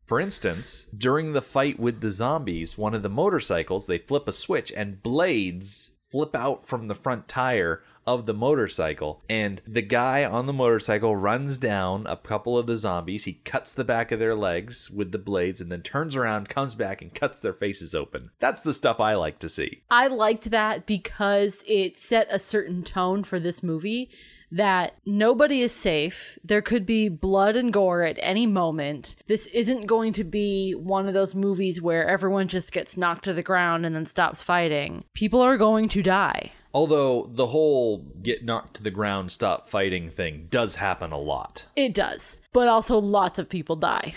For 0.09 0.19
instance, 0.19 0.89
during 0.97 1.35
the 1.35 1.43
fight 1.43 1.79
with 1.79 2.01
the 2.01 2.11
zombies, 2.11 2.79
one 2.79 2.95
of 2.95 3.03
the 3.03 3.11
motorcycles, 3.11 3.87
they 3.87 3.99
flip 3.99 4.27
a 4.27 4.33
switch 4.33 4.73
and 4.73 5.03
blades 5.03 5.91
flip 6.09 6.35
out 6.35 6.67
from 6.67 6.89
the 6.89 6.95
front 6.95 7.29
tire 7.29 7.83
of 8.07 8.25
the 8.25 8.33
motorcycle. 8.33 9.23
And 9.29 9.61
the 9.67 9.83
guy 9.83 10.25
on 10.25 10.47
the 10.47 10.53
motorcycle 10.55 11.15
runs 11.15 11.59
down 11.59 12.07
a 12.07 12.17
couple 12.17 12.57
of 12.57 12.67
the 12.67 12.79
zombies. 12.79 13.25
He 13.25 13.35
cuts 13.45 13.75
the 13.75 13.85
back 13.85 14.11
of 14.11 14.19
their 14.19 14.35
legs 14.35 14.91
with 14.91 15.13
the 15.13 15.19
blades 15.19 15.61
and 15.61 15.71
then 15.71 15.83
turns 15.83 16.17
around, 16.17 16.49
comes 16.49 16.75
back, 16.75 17.03
and 17.03 17.15
cuts 17.15 17.39
their 17.39 17.53
faces 17.53 17.95
open. 17.95 18.31
That's 18.39 18.63
the 18.63 18.73
stuff 18.73 19.01
I 19.01 19.13
like 19.13 19.39
to 19.41 19.51
see. 19.51 19.83
I 19.91 20.07
liked 20.07 20.51
that 20.51 20.87
because 20.87 21.63
it 21.67 21.99
set 21.99 22.29
a 22.31 22.39
certain 22.39 22.83
tone 22.83 23.25
for 23.25 23.39
this 23.39 23.63
movie 23.63 24.09
that 24.51 24.95
nobody 25.05 25.63
is 25.63 25.75
safe. 25.75 26.39
There 26.43 26.63
could 26.63 26.87
be 26.87 27.09
blood 27.09 27.57
and 27.57 27.73
gore 27.73 28.03
at 28.03 28.19
any 28.21 28.47
moment. 28.47 29.17
This 29.27 29.47
isn't 29.49 29.87
going 29.87 30.13
to 30.15 30.25
be 30.25 30.73
one 30.73 31.07
of 31.07 31.15
those 31.15 31.35
movies 31.35 31.81
where 31.81 32.07
everyone 32.07 32.49
just 32.49 32.73
gets 32.73 32.97
knocked 32.97 33.25
to 33.25 33.33
the 33.33 33.43
ground 33.43 33.85
and 33.85 33.95
then 33.95 34.05
stops 34.05 34.43
fighting. 34.43 35.05
People 35.15 35.41
are 35.41 35.57
going 35.57 35.89
to 35.91 36.03
die. 36.03 36.53
Although 36.75 37.31
the 37.33 37.47
whole 37.47 38.07
get 38.23 38.45
knocked 38.45 38.75
to 38.75 38.83
the 38.83 38.91
ground, 38.91 39.33
stop 39.33 39.69
fighting 39.69 40.11
thing 40.11 40.47
does 40.51 40.77
happen 40.77 41.13
a 41.13 41.19
lot. 41.19 41.67
It 41.77 41.95
does. 41.95 42.41
But 42.53 42.69
also 42.69 42.99
lots 42.99 43.39
of 43.39 43.49
people 43.49 43.77
die. 43.77 44.15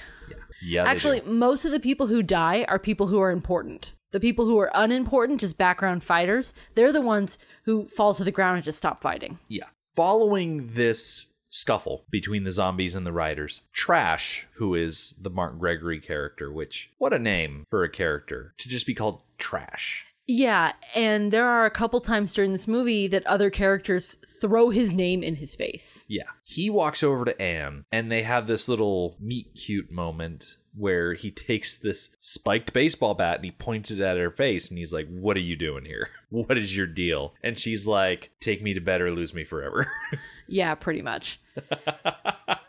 Yeah, 0.62 0.86
Actually, 0.86 1.22
most 1.22 1.66
of 1.66 1.72
the 1.72 1.80
people 1.80 2.08
who 2.08 2.22
die 2.22 2.66
are 2.68 2.78
people 2.78 3.08
who 3.08 3.20
are 3.20 3.32
important. 3.32 3.94
The 4.12 4.20
people 4.20 4.46
who 4.46 4.60
are 4.60 4.70
unimportant, 4.76 5.40
just 5.40 5.58
background 5.58 6.04
fighters, 6.04 6.54
they're 6.76 6.92
the 6.92 7.02
ones 7.02 7.40
who 7.64 7.88
fall 7.88 8.14
to 8.14 8.24
the 8.24 8.32
ground 8.32 8.58
and 8.58 8.66
just 8.66 8.78
stop 8.78 9.02
fighting. 9.02 9.40
Yeah. 9.48 9.66
Following 9.96 10.74
this 10.74 11.26
scuffle 11.50 12.06
between 12.10 12.46
the 12.46 12.52
zombies 12.52 12.96
and 12.96 13.06
the 13.06 13.12
riders, 13.12 13.64
Trash, 13.74 14.48
who 14.54 14.74
is 14.74 15.16
the 15.20 15.30
Mark 15.30 15.60
Gregory 15.60 16.00
character, 16.00 16.50
which, 16.50 16.92
what 16.98 17.12
a 17.12 17.20
name 17.20 17.66
for 17.70 17.84
a 17.84 17.90
character 17.90 18.54
to 18.58 18.70
just 18.70 18.86
be 18.86 18.94
called 18.94 19.22
Trash. 19.38 20.06
Yeah, 20.28 20.74
and 20.96 21.32
there 21.32 21.48
are 21.48 21.66
a 21.66 21.72
couple 21.72 22.00
times 22.00 22.34
during 22.34 22.52
this 22.52 22.68
movie 22.68 23.08
that 23.08 23.26
other 23.26 23.50
characters 23.50 24.16
throw 24.42 24.70
his 24.70 24.94
name 24.94 25.24
in 25.24 25.36
his 25.36 25.56
face. 25.56 26.06
Yeah. 26.08 26.30
He 26.44 26.70
walks 26.70 27.04
over 27.04 27.26
to 27.26 27.42
Anne, 27.42 27.86
and 27.92 28.12
they 28.12 28.24
have 28.24 28.48
this 28.48 28.70
little 28.70 29.18
meet 29.20 29.56
cute 29.56 29.92
moment 29.92 30.58
where 30.76 31.14
he 31.16 31.32
takes 31.32 31.78
this 31.78 32.12
spiked 32.20 32.72
baseball 32.72 33.14
bat 33.14 33.36
and 33.36 33.46
he 33.46 33.52
points 33.52 33.92
it 33.92 34.00
at 34.00 34.18
her 34.18 34.32
face 34.32 34.70
and 34.70 34.78
he's 34.78 34.94
like, 34.94 35.08
What 35.10 35.36
are 35.36 35.42
you 35.42 35.56
doing 35.56 35.86
here? 35.86 36.10
What 36.30 36.58
is 36.58 36.78
your 36.78 36.88
deal? 36.88 37.34
And 37.44 37.60
she's 37.60 37.86
like, 37.86 38.32
Take 38.40 38.62
me 38.62 38.74
to 38.74 38.80
bed 38.80 39.02
or 39.02 39.12
lose 39.12 39.34
me 39.34 39.44
forever. 39.44 39.92
Yeah, 40.48 40.76
pretty 40.76 41.02
much. 41.02 41.40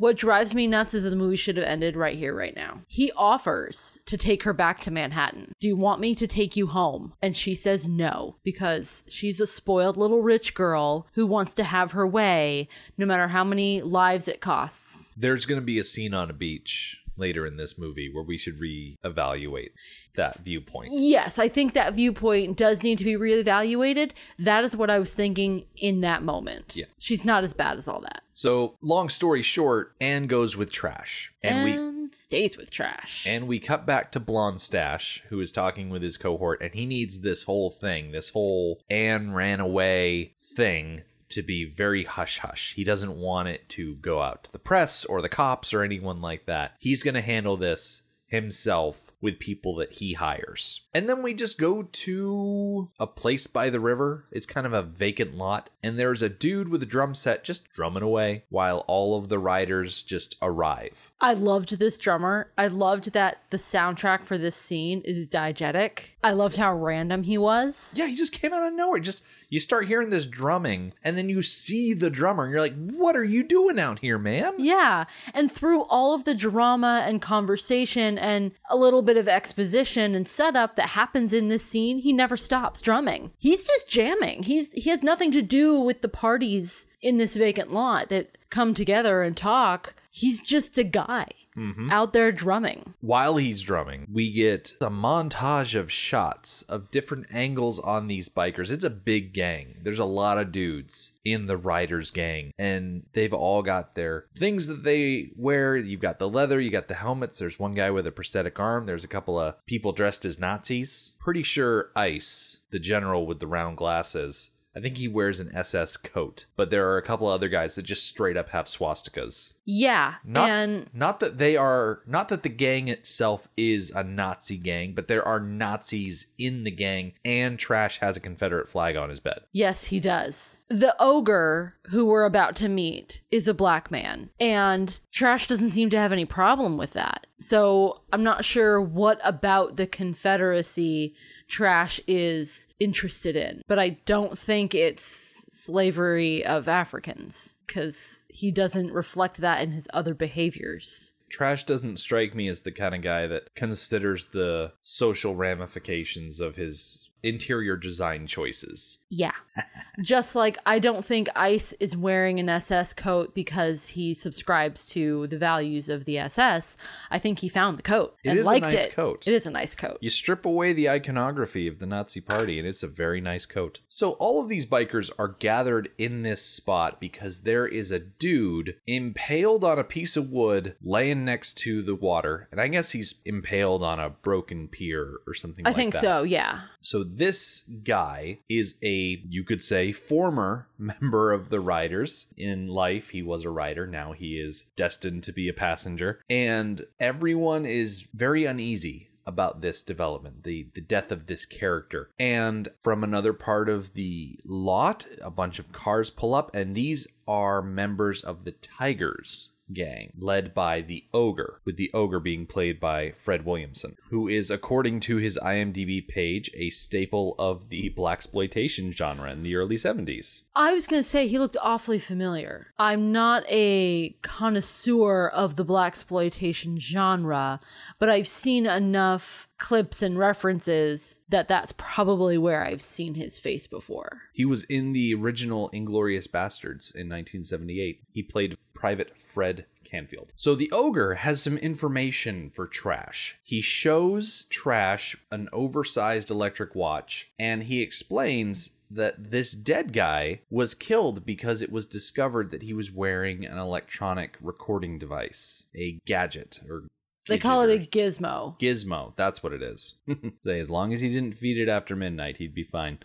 what 0.00 0.16
drives 0.16 0.54
me 0.54 0.66
nuts 0.66 0.94
is 0.94 1.02
that 1.02 1.10
the 1.10 1.16
movie 1.16 1.36
should 1.36 1.58
have 1.58 1.66
ended 1.66 1.94
right 1.94 2.16
here, 2.16 2.34
right 2.34 2.56
now. 2.56 2.80
He 2.88 3.12
offers 3.12 3.98
to 4.06 4.16
take 4.16 4.44
her 4.44 4.54
back 4.54 4.80
to 4.80 4.90
Manhattan. 4.90 5.52
Do 5.60 5.68
you 5.68 5.76
want 5.76 6.00
me 6.00 6.14
to 6.14 6.26
take 6.26 6.56
you 6.56 6.68
home? 6.68 7.12
And 7.20 7.36
she 7.36 7.54
says 7.54 7.86
no, 7.86 8.36
because 8.42 9.04
she's 9.10 9.40
a 9.40 9.46
spoiled 9.46 9.98
little 9.98 10.22
rich 10.22 10.54
girl 10.54 11.06
who 11.12 11.26
wants 11.26 11.54
to 11.56 11.64
have 11.64 11.92
her 11.92 12.06
way, 12.06 12.66
no 12.96 13.04
matter 13.04 13.28
how 13.28 13.44
many 13.44 13.82
lives 13.82 14.26
it 14.26 14.40
costs. 14.40 15.10
There's 15.14 15.44
going 15.44 15.60
to 15.60 15.64
be 15.64 15.78
a 15.78 15.84
scene 15.84 16.14
on 16.14 16.30
a 16.30 16.34
beach 16.34 16.99
later 17.20 17.46
in 17.46 17.56
this 17.56 17.78
movie 17.78 18.10
where 18.12 18.24
we 18.24 18.36
should 18.36 18.58
reevaluate 18.58 19.70
that 20.14 20.40
viewpoint. 20.40 20.92
Yes, 20.92 21.38
I 21.38 21.48
think 21.48 21.74
that 21.74 21.94
viewpoint 21.94 22.56
does 22.56 22.82
need 22.82 22.98
to 22.98 23.04
be 23.04 23.14
reevaluated. 23.14 24.12
That 24.38 24.64
is 24.64 24.74
what 24.74 24.90
I 24.90 24.98
was 24.98 25.14
thinking 25.14 25.66
in 25.76 26.00
that 26.00 26.22
moment. 26.22 26.74
Yeah. 26.74 26.86
She's 26.98 27.24
not 27.24 27.44
as 27.44 27.52
bad 27.52 27.78
as 27.78 27.86
all 27.86 28.00
that. 28.00 28.22
So, 28.32 28.76
long 28.80 29.08
story 29.08 29.42
short, 29.42 29.94
Anne 30.00 30.26
goes 30.26 30.56
with 30.56 30.72
Trash. 30.72 31.32
And 31.42 31.64
we 31.64 31.90
stays 32.14 32.56
with 32.56 32.70
trash. 32.70 33.26
And 33.26 33.46
we 33.46 33.58
cut 33.58 33.86
back 33.86 34.12
to 34.12 34.20
Blonde 34.20 34.60
Stash, 34.60 35.22
who 35.28 35.40
is 35.40 35.52
talking 35.52 35.90
with 35.90 36.02
his 36.02 36.16
cohort, 36.16 36.60
and 36.60 36.74
he 36.74 36.86
needs 36.86 37.20
this 37.20 37.44
whole 37.44 37.70
thing, 37.70 38.12
this 38.12 38.30
whole 38.30 38.80
Anne 38.90 39.32
ran 39.32 39.60
away 39.60 40.34
thing 40.36 41.02
to 41.30 41.42
be 41.42 41.64
very 41.64 42.04
hush 42.04 42.38
hush. 42.38 42.74
He 42.74 42.84
doesn't 42.84 43.16
want 43.16 43.48
it 43.48 43.68
to 43.70 43.96
go 43.96 44.20
out 44.20 44.44
to 44.44 44.52
the 44.52 44.58
press 44.58 45.04
or 45.04 45.22
the 45.22 45.28
cops 45.28 45.72
or 45.72 45.82
anyone 45.82 46.20
like 46.20 46.46
that. 46.46 46.74
He's 46.78 47.02
going 47.02 47.14
to 47.14 47.20
handle 47.20 47.56
this 47.56 48.02
himself 48.26 49.09
with 49.20 49.38
people 49.38 49.74
that 49.76 49.94
he 49.94 50.14
hires. 50.14 50.82
And 50.94 51.08
then 51.08 51.22
we 51.22 51.34
just 51.34 51.58
go 51.58 51.82
to 51.82 52.90
a 52.98 53.06
place 53.06 53.46
by 53.46 53.70
the 53.70 53.80
river. 53.80 54.24
It's 54.32 54.46
kind 54.46 54.66
of 54.66 54.72
a 54.72 54.82
vacant 54.82 55.36
lot. 55.36 55.70
And 55.82 55.98
there's 55.98 56.22
a 56.22 56.28
dude 56.28 56.68
with 56.68 56.82
a 56.82 56.86
drum 56.86 57.14
set 57.14 57.44
just 57.44 57.72
drumming 57.72 58.02
away 58.02 58.44
while 58.48 58.84
all 58.86 59.18
of 59.18 59.28
the 59.28 59.38
riders 59.38 60.02
just 60.02 60.36
arrive. 60.40 61.10
I 61.20 61.34
loved 61.34 61.78
this 61.78 61.98
drummer. 61.98 62.50
I 62.56 62.66
loved 62.66 63.12
that 63.12 63.42
the 63.50 63.56
soundtrack 63.56 64.22
for 64.22 64.38
this 64.38 64.56
scene 64.56 65.02
is 65.04 65.28
diegetic. 65.28 66.14
I 66.22 66.32
loved 66.32 66.56
how 66.56 66.74
random 66.74 67.22
he 67.22 67.38
was. 67.38 67.92
Yeah, 67.96 68.06
he 68.06 68.14
just 68.14 68.32
came 68.32 68.52
out 68.52 68.66
of 68.66 68.74
nowhere. 68.74 69.00
Just 69.00 69.24
you 69.48 69.60
start 69.60 69.88
hearing 69.88 70.10
this 70.10 70.26
drumming, 70.26 70.92
and 71.02 71.16
then 71.16 71.28
you 71.28 71.42
see 71.42 71.94
the 71.94 72.10
drummer, 72.10 72.44
and 72.44 72.52
you're 72.52 72.60
like, 72.60 72.76
"What 72.76 73.16
are 73.16 73.24
you 73.24 73.42
doing 73.42 73.78
out 73.78 74.00
here, 74.00 74.18
man?" 74.18 74.54
Yeah. 74.58 75.06
And 75.34 75.50
through 75.50 75.82
all 75.84 76.14
of 76.14 76.24
the 76.24 76.34
drama 76.34 77.02
and 77.06 77.22
conversation 77.22 78.18
and 78.18 78.52
a 78.68 78.76
little 78.76 79.02
bit 79.02 79.09
of 79.16 79.28
exposition 79.28 80.14
and 80.14 80.26
setup 80.26 80.76
that 80.76 80.90
happens 80.90 81.32
in 81.32 81.48
this 81.48 81.64
scene, 81.64 81.98
he 81.98 82.12
never 82.12 82.36
stops 82.36 82.80
drumming. 82.80 83.32
He's 83.38 83.64
just 83.64 83.88
jamming. 83.88 84.44
He's 84.44 84.72
he 84.72 84.90
has 84.90 85.02
nothing 85.02 85.32
to 85.32 85.42
do 85.42 85.78
with 85.78 86.02
the 86.02 86.08
parties 86.08 86.86
in 87.00 87.16
this 87.16 87.36
vacant 87.36 87.72
lot 87.72 88.08
that 88.08 88.38
come 88.50 88.74
together 88.74 89.22
and 89.22 89.36
talk. 89.36 89.94
He's 90.12 90.40
just 90.40 90.76
a 90.76 90.82
guy 90.82 91.28
mm-hmm. 91.56 91.90
out 91.90 92.12
there 92.12 92.32
drumming. 92.32 92.94
While 93.00 93.36
he's 93.36 93.62
drumming, 93.62 94.08
we 94.12 94.30
get 94.32 94.74
a 94.80 94.90
montage 94.90 95.78
of 95.78 95.92
shots 95.92 96.62
of 96.62 96.90
different 96.90 97.26
angles 97.30 97.78
on 97.78 98.08
these 98.08 98.28
bikers. 98.28 98.70
It's 98.70 98.84
a 98.84 98.90
big 98.90 99.32
gang. 99.32 99.76
There's 99.82 100.00
a 100.00 100.04
lot 100.04 100.38
of 100.38 100.50
dudes 100.50 101.14
in 101.24 101.46
the 101.46 101.56
riders 101.56 102.10
gang, 102.10 102.52
and 102.58 103.04
they've 103.12 103.32
all 103.32 103.62
got 103.62 103.94
their 103.94 104.26
things 104.36 104.66
that 104.66 104.82
they 104.82 105.30
wear. 105.36 105.76
You've 105.76 106.00
got 106.00 106.18
the 106.18 106.28
leather, 106.28 106.60
you 106.60 106.70
got 106.70 106.88
the 106.88 106.94
helmets. 106.94 107.38
There's 107.38 107.60
one 107.60 107.74
guy 107.74 107.90
with 107.90 108.06
a 108.06 108.12
prosthetic 108.12 108.58
arm. 108.58 108.86
There's 108.86 109.04
a 109.04 109.08
couple 109.08 109.38
of 109.38 109.64
people 109.66 109.92
dressed 109.92 110.24
as 110.24 110.40
Nazis. 110.40 111.14
Pretty 111.20 111.44
sure 111.44 111.90
Ice, 111.94 112.60
the 112.70 112.80
general 112.80 113.26
with 113.26 113.38
the 113.38 113.46
round 113.46 113.76
glasses, 113.76 114.50
I 114.74 114.80
think 114.80 114.98
he 114.98 115.08
wears 115.08 115.40
an 115.40 115.50
SS 115.54 115.96
coat, 115.96 116.46
but 116.56 116.70
there 116.70 116.88
are 116.90 116.96
a 116.96 117.02
couple 117.02 117.26
other 117.26 117.48
guys 117.48 117.74
that 117.74 117.82
just 117.82 118.06
straight 118.06 118.36
up 118.36 118.50
have 118.50 118.66
swastikas. 118.66 119.54
Yeah. 119.64 120.14
Not, 120.24 120.48
and 120.48 120.90
not 120.92 121.20
that 121.20 121.38
they 121.38 121.56
are 121.56 122.02
not 122.06 122.28
that 122.28 122.42
the 122.42 122.48
gang 122.48 122.88
itself 122.88 123.48
is 123.56 123.90
a 123.90 124.04
Nazi 124.04 124.56
gang, 124.56 124.92
but 124.94 125.08
there 125.08 125.26
are 125.26 125.40
Nazis 125.40 126.28
in 126.38 126.64
the 126.64 126.70
gang 126.70 127.12
and 127.24 127.58
Trash 127.58 127.98
has 127.98 128.16
a 128.16 128.20
Confederate 128.20 128.68
flag 128.68 128.96
on 128.96 129.10
his 129.10 129.20
bed. 129.20 129.40
Yes, 129.52 129.84
he 129.84 129.98
does. 129.98 130.60
The 130.68 130.94
ogre 131.00 131.74
who 131.90 132.04
we're 132.04 132.24
about 132.24 132.54
to 132.56 132.68
meet 132.68 133.22
is 133.30 133.48
a 133.48 133.54
black 133.54 133.90
man, 133.90 134.30
and 134.38 135.00
Trash 135.10 135.48
doesn't 135.48 135.70
seem 135.70 135.90
to 135.90 135.98
have 135.98 136.12
any 136.12 136.24
problem 136.24 136.76
with 136.76 136.92
that. 136.92 137.26
So 137.40 138.02
I'm 138.12 138.22
not 138.22 138.44
sure 138.44 138.80
what 138.80 139.18
about 139.24 139.76
the 139.76 139.86
Confederacy 139.86 141.14
Trash 141.48 142.00
is 142.06 142.68
interested 142.78 143.34
in, 143.34 143.62
but 143.66 143.78
I 143.78 143.98
don't 144.04 144.38
think 144.38 144.74
it's 144.74 145.46
slavery 145.50 146.44
of 146.44 146.68
Africans 146.68 147.56
because 147.66 148.24
he 148.28 148.50
doesn't 148.50 148.92
reflect 148.92 149.38
that 149.38 149.62
in 149.62 149.72
his 149.72 149.88
other 149.92 150.14
behaviors. 150.14 151.14
Trash 151.30 151.64
doesn't 151.64 151.98
strike 151.98 152.34
me 152.34 152.48
as 152.48 152.62
the 152.62 152.72
kind 152.72 152.94
of 152.94 153.02
guy 153.02 153.26
that 153.26 153.54
considers 153.54 154.26
the 154.26 154.72
social 154.80 155.34
ramifications 155.34 156.40
of 156.40 156.56
his 156.56 157.09
interior 157.22 157.76
design 157.76 158.26
choices. 158.26 158.98
Yeah. 159.08 159.32
Just 160.02 160.34
like 160.34 160.56
I 160.64 160.78
don't 160.78 161.04
think 161.04 161.28
Ice 161.36 161.74
is 161.80 161.96
wearing 161.96 162.38
an 162.40 162.48
SS 162.48 162.94
coat 162.94 163.34
because 163.34 163.88
he 163.88 164.14
subscribes 164.14 164.86
to 164.90 165.26
the 165.26 165.36
values 165.38 165.88
of 165.88 166.04
the 166.04 166.18
SS. 166.18 166.76
I 167.10 167.18
think 167.18 167.40
he 167.40 167.48
found 167.48 167.78
the 167.78 167.82
coat 167.82 168.16
It 168.24 168.30
and 168.30 168.38
is 168.38 168.46
a 168.46 168.48
liked 168.50 168.66
nice 168.66 168.74
it. 168.86 168.92
coat. 168.92 169.26
It 169.26 169.34
is 169.34 169.46
a 169.46 169.50
nice 169.50 169.74
coat. 169.74 169.98
You 170.00 170.10
strip 170.10 170.46
away 170.46 170.72
the 170.72 170.88
iconography 170.88 171.66
of 171.66 171.78
the 171.80 171.86
Nazi 171.86 172.20
party, 172.20 172.58
and 172.58 172.66
it's 172.66 172.82
a 172.82 172.88
very 172.88 173.20
nice 173.20 173.46
coat. 173.46 173.80
So, 173.88 174.12
all 174.12 174.40
of 174.42 174.48
these 174.48 174.64
bikers 174.66 175.10
are 175.18 175.28
gathered 175.28 175.90
in 175.98 176.22
this 176.22 176.42
spot 176.44 177.00
because 177.00 177.40
there 177.42 177.66
is 177.66 177.90
a 177.90 177.98
dude 177.98 178.76
impaled 178.86 179.64
on 179.64 179.78
a 179.78 179.84
piece 179.84 180.16
of 180.16 180.30
wood 180.30 180.76
laying 180.82 181.24
next 181.24 181.54
to 181.58 181.82
the 181.82 181.94
water. 181.94 182.48
And 182.52 182.60
I 182.60 182.68
guess 182.68 182.90
he's 182.92 183.16
impaled 183.24 183.82
on 183.82 183.98
a 184.00 184.08
broken 184.10 184.68
pier 184.68 185.16
or 185.26 185.34
something 185.34 185.66
I 185.66 185.70
like 185.70 185.76
think 185.76 185.92
that. 185.94 186.00
so, 186.02 186.22
yeah. 186.22 186.60
So 186.80 187.04
this 187.16 187.62
guy 187.84 188.38
is 188.48 188.74
a, 188.82 189.22
you 189.28 189.44
could 189.44 189.62
say, 189.62 189.92
former 189.92 190.68
member 190.78 191.32
of 191.32 191.50
the 191.50 191.60
Riders. 191.60 192.32
In 192.36 192.68
life, 192.68 193.10
he 193.10 193.22
was 193.22 193.44
a 193.44 193.50
rider. 193.50 193.86
Now 193.86 194.12
he 194.12 194.38
is 194.38 194.66
destined 194.76 195.24
to 195.24 195.32
be 195.32 195.48
a 195.48 195.54
passenger. 195.54 196.20
And 196.28 196.84
everyone 196.98 197.66
is 197.66 198.08
very 198.14 198.44
uneasy 198.44 199.10
about 199.26 199.60
this 199.60 199.82
development, 199.82 200.42
the 200.44 200.66
the 200.74 200.80
death 200.80 201.12
of 201.12 201.26
this 201.26 201.46
character. 201.46 202.10
And 202.18 202.68
from 202.82 203.04
another 203.04 203.32
part 203.32 203.68
of 203.68 203.94
the 203.94 204.40
lot, 204.44 205.06
a 205.22 205.30
bunch 205.30 205.58
of 205.58 205.72
cars 205.72 206.10
pull 206.10 206.34
up, 206.34 206.54
and 206.54 206.74
these 206.74 207.06
are 207.28 207.62
members 207.62 208.22
of 208.22 208.44
the 208.44 208.52
Tigers 208.52 209.49
gang, 209.72 210.12
led 210.18 210.54
by 210.54 210.80
the 210.80 211.04
Ogre, 211.12 211.60
with 211.64 211.76
the 211.76 211.90
Ogre 211.92 212.20
being 212.20 212.46
played 212.46 212.80
by 212.80 213.12
Fred 213.12 213.44
Williamson, 213.44 213.96
who 214.10 214.26
is, 214.26 214.50
according 214.50 215.00
to 215.00 215.16
his 215.16 215.38
IMDb 215.42 216.06
page, 216.06 216.50
a 216.54 216.70
staple 216.70 217.34
of 217.38 217.68
the 217.68 217.90
blaxploitation 217.96 218.96
genre 218.96 219.30
in 219.30 219.42
the 219.42 219.54
early 219.54 219.76
70s. 219.76 220.44
I 220.56 220.72
was 220.72 220.86
going 220.86 221.02
to 221.02 221.08
say 221.08 221.26
he 221.26 221.38
looked 221.38 221.56
awfully 221.62 221.98
familiar. 221.98 222.72
I'm 222.78 223.12
not 223.12 223.44
a 223.48 224.16
connoisseur 224.22 225.28
of 225.28 225.56
the 225.56 225.64
black 225.64 225.90
exploitation 225.90 226.78
genre, 226.78 227.58
but 227.98 228.08
I've 228.08 228.28
seen 228.28 228.64
enough 228.64 229.48
clips 229.58 230.02
and 230.02 230.16
references 230.16 231.20
that 231.28 231.48
that's 231.48 231.74
probably 231.76 232.38
where 232.38 232.64
I've 232.64 232.80
seen 232.80 233.14
his 233.14 233.38
face 233.38 233.66
before. 233.66 234.22
He 234.32 234.44
was 234.44 234.64
in 234.64 234.92
the 234.92 235.12
original 235.14 235.68
Inglorious 235.70 236.28
Bastards 236.28 236.90
in 236.92 237.08
1978. 237.08 238.02
He 238.12 238.22
played 238.22 238.56
Private 238.80 239.20
Fred 239.20 239.66
Canfield. 239.84 240.32
So 240.36 240.54
the 240.54 240.72
ogre 240.72 241.16
has 241.16 241.42
some 241.42 241.58
information 241.58 242.48
for 242.48 242.66
Trash. 242.66 243.38
He 243.42 243.60
shows 243.60 244.46
Trash 244.48 245.18
an 245.30 245.50
oversized 245.52 246.30
electric 246.30 246.74
watch 246.74 247.30
and 247.38 247.64
he 247.64 247.82
explains 247.82 248.70
that 248.90 249.30
this 249.30 249.52
dead 249.52 249.92
guy 249.92 250.40
was 250.48 250.74
killed 250.74 251.26
because 251.26 251.60
it 251.60 251.70
was 251.70 251.84
discovered 251.84 252.50
that 252.52 252.62
he 252.62 252.72
was 252.72 252.90
wearing 252.90 253.44
an 253.44 253.58
electronic 253.58 254.38
recording 254.40 254.98
device, 254.98 255.66
a 255.76 256.00
gadget 256.06 256.60
or 256.66 256.84
They 257.30 257.38
call 257.38 257.62
it 257.62 257.74
a 257.74 257.86
gizmo. 257.86 258.58
gizmo. 258.58 259.14
That's 259.16 259.42
what 259.42 259.52
it 259.52 259.62
is. 259.62 259.94
Say 260.42 260.60
as 260.60 260.70
long 260.70 260.92
as 260.92 261.00
he 261.00 261.08
didn't 261.08 261.36
feed 261.36 261.58
it 261.58 261.68
after 261.68 261.96
midnight, 261.96 262.36
he'd 262.38 262.54
be 262.54 262.64
fine. 262.64 262.98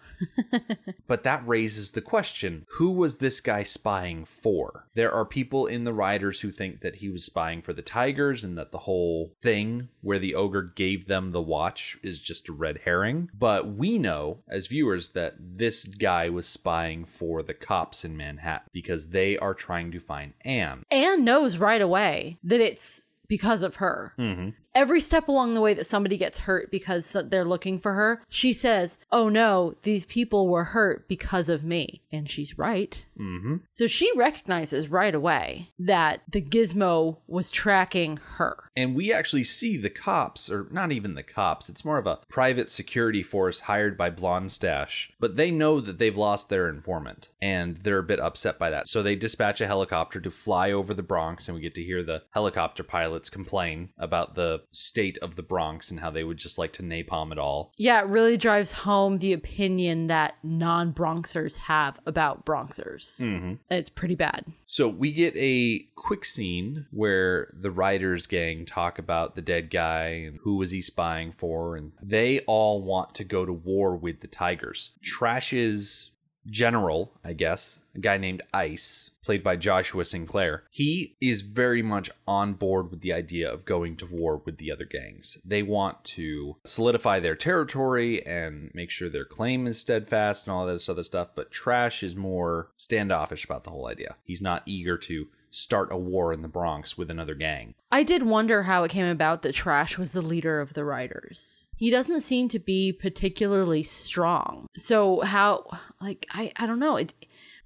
but 1.08 1.24
that 1.24 1.48
raises 1.48 1.92
the 1.92 2.02
question, 2.02 2.66
who 2.72 2.92
was 2.92 3.18
this 3.18 3.40
guy 3.40 3.64
spying 3.64 4.26
for? 4.26 4.88
There 4.94 5.12
are 5.12 5.26
people 5.26 5.66
in 5.68 5.84
the 5.84 5.94
riders 5.94 6.42
who 6.42 6.52
think 6.52 6.82
that 6.82 6.98
he 6.98 7.10
was 7.10 7.24
spying 7.24 7.62
for 7.62 7.74
the 7.74 7.82
tigers 7.82 8.44
and 8.44 8.58
that 8.58 8.72
the 8.72 8.80
whole 8.80 9.32
thing 9.38 9.90
where 10.02 10.20
the 10.20 10.36
ogre 10.36 10.64
gave 10.76 11.06
them 11.06 11.32
the 11.32 11.42
watch 11.42 11.98
is 12.02 12.20
just 12.20 12.50
a 12.50 12.54
red 12.54 12.82
herring. 12.86 13.30
But 13.38 13.68
we 13.68 13.98
know 13.98 14.40
as 14.48 14.68
viewers 14.68 15.10
that 15.10 15.36
this 15.40 15.86
guy 15.86 16.30
was 16.30 16.48
spying 16.48 17.06
for 17.06 17.44
the 17.44 17.54
cops 17.54 18.04
in 18.04 18.18
Manhattan 18.18 18.70
because 18.72 19.10
they 19.10 19.38
are 19.38 19.54
trying 19.54 19.92
to 19.92 20.00
find 20.00 20.34
Anne. 20.42 20.84
Anne 20.92 21.24
knows 21.24 21.58
right 21.58 21.82
away 21.82 22.38
that 22.44 22.62
it's 22.62 23.02
because 23.28 23.64
of 23.64 23.78
her. 23.78 24.14
Mm-hmm. 24.20 24.50
Every 24.76 25.00
step 25.00 25.30
along 25.30 25.54
the 25.54 25.62
way 25.62 25.74
that 25.74 25.88
somebody 25.88 26.18
gets 26.18 26.40
hurt 26.40 26.70
because 26.70 27.16
they're 27.28 27.46
looking 27.46 27.80
for 27.80 27.94
her, 27.94 28.22
she 28.28 28.52
says, 28.52 29.00
Oh 29.10 29.30
no, 29.30 29.76
these 29.84 30.04
people 30.04 30.50
were 30.50 30.66
hurt 30.66 31.08
because 31.08 31.48
of 31.48 31.64
me. 31.64 32.02
And 32.12 32.30
she's 32.30 32.58
right. 32.58 33.06
Mm-hmm. 33.18 33.58
So 33.72 33.88
she 33.88 34.12
recognizes 34.18 34.90
right 34.90 35.16
away 35.16 35.70
that 35.80 36.22
the 36.30 36.42
gizmo 36.42 37.18
was 37.26 37.52
tracking 37.52 38.20
her. 38.38 38.66
And 38.76 38.94
we 38.94 39.14
actually 39.14 39.46
see 39.46 39.78
the 39.78 39.90
cops, 39.90 40.50
or 40.50 40.68
not 40.70 40.92
even 40.92 41.16
the 41.16 41.24
cops, 41.24 41.70
it's 41.70 41.86
more 41.86 41.98
of 41.98 42.08
a 42.08 42.20
private 42.28 42.70
security 42.70 43.24
force 43.24 43.62
hired 43.62 43.98
by 43.98 44.10
Blonde 44.10 44.52
Stash. 44.52 45.14
But 45.20 45.38
they 45.38 45.50
know 45.50 45.80
that 45.80 45.98
they've 45.98 46.16
lost 46.16 46.50
their 46.50 46.68
informant, 46.68 47.30
and 47.42 47.78
they're 47.78 48.00
a 48.00 48.04
bit 48.04 48.20
upset 48.20 48.60
by 48.60 48.70
that. 48.72 48.90
So 48.90 49.02
they 49.02 49.16
dispatch 49.16 49.62
a 49.62 49.68
helicopter 49.68 50.20
to 50.20 50.30
fly 50.30 50.74
over 50.74 50.94
the 50.94 51.04
Bronx, 51.04 51.48
and 51.48 51.56
we 51.56 51.62
get 51.62 51.76
to 51.76 51.84
hear 51.84 52.04
the 52.04 52.24
helicopter 52.32 52.84
pilots 52.84 53.30
complain 53.30 53.90
about 53.98 54.34
the 54.34 54.64
state 54.72 55.18
of 55.20 55.36
the 55.36 55.44
Bronx 55.44 55.92
and 55.92 56.00
how 56.00 56.10
they 56.10 56.24
would 56.24 56.38
just 56.38 56.58
like 56.58 56.74
to 56.74 56.84
napalm 56.84 57.32
it 57.32 57.38
all. 57.38 57.72
Yeah, 57.78 58.00
it 58.02 58.08
really 58.08 58.38
drives 58.38 58.72
home 58.72 59.20
the 59.20 59.34
opinion 59.34 60.08
that 60.08 60.36
non 60.44 60.94
Bronxers 60.94 61.58
have 61.58 62.00
about 62.06 62.46
Bronxers. 62.46 63.22
Mm-hmm. 63.22 63.54
It's 63.70 63.90
pretty 63.90 64.16
bad. 64.16 64.46
So 64.66 64.88
we 64.88 65.12
get 65.12 65.36
a 65.36 65.86
quick 65.96 66.26
scene 66.26 66.86
where 66.92 67.54
the 67.54 67.72
Riders 67.72 68.28
gang 68.28 68.66
talk 68.66 69.00
about 69.00 69.36
the 69.36 69.42
dead 69.42 69.70
guy 69.70 70.08
and 70.08 70.40
who 70.44 70.56
was 70.56 70.72
he 70.72 70.82
spying 70.82 71.32
for, 71.32 71.76
and 71.76 71.94
they 72.02 72.40
all 72.42 72.82
want 72.82 73.16
to 73.16 73.24
go 73.24 73.46
to 73.46 73.54
war 73.54 73.96
with 73.96 74.22
the 74.22 74.28
Tigers. 74.28 74.92
Trash's 75.04 76.12
general, 76.48 77.12
I 77.24 77.34
guess, 77.34 77.80
a 77.96 78.00
guy 78.00 78.18
named 78.18 78.44
Ice, 78.54 79.12
played 79.24 79.44
by 79.44 79.56
Joshua 79.56 80.06
Sinclair, 80.06 80.64
he 80.70 81.16
is 81.22 81.42
very 81.42 81.82
much 81.82 82.12
on 82.28 82.54
board 82.54 82.92
with 82.92 83.02
the 83.02 83.14
idea 83.14 83.52
of 83.52 83.66
going 83.66 83.96
to 83.98 84.06
war 84.06 84.42
with 84.46 84.58
the 84.58 84.72
other 84.72 84.86
gangs. 84.86 85.38
They 85.46 85.64
want 85.64 86.04
to 86.06 86.58
solidify 86.66 87.20
their 87.20 87.36
territory 87.36 88.26
and 88.26 88.72
make 88.74 88.90
sure 88.90 89.10
their 89.10 89.26
claim 89.26 89.66
is 89.66 89.80
steadfast 89.80 90.48
and 90.48 90.54
all 90.56 90.66
this 90.66 90.90
other 90.90 91.04
stuff, 91.04 91.30
but 91.36 91.52
Trash 91.52 92.04
is 92.04 92.16
more 92.16 92.70
standoffish 92.78 93.46
about 93.46 93.64
the 93.64 93.72
whole 93.72 93.88
idea. 93.88 94.16
He's 94.24 94.42
not 94.42 94.64
eager 94.66 94.98
to 94.98 95.28
start 95.56 95.90
a 95.92 95.98
war 95.98 96.34
in 96.34 96.42
the 96.42 96.48
Bronx 96.48 96.98
with 96.98 97.10
another 97.10 97.36
gang. 97.36 97.76
I 97.92 98.04
did 98.04 98.24
wonder 98.24 98.64
how 98.64 98.84
it 98.84 98.92
came 98.92 99.06
about 99.06 99.42
that 99.42 99.54
Trash 99.54 99.98
was 99.98 100.12
the 100.12 100.22
leader 100.22 100.60
of 100.60 100.74
the 100.74 100.84
Riders. 100.84 101.70
He 101.78 101.90
doesn't 101.90 102.22
seem 102.22 102.48
to 102.50 102.60
be 102.60 102.92
particularly 102.92 103.84
strong. 103.84 104.68
So, 104.76 105.22
how, 105.22 105.66
like, 106.02 106.26
I, 106.32 106.52
I 106.58 106.66
don't 106.66 106.80
know. 106.80 106.98
It, 106.98 107.14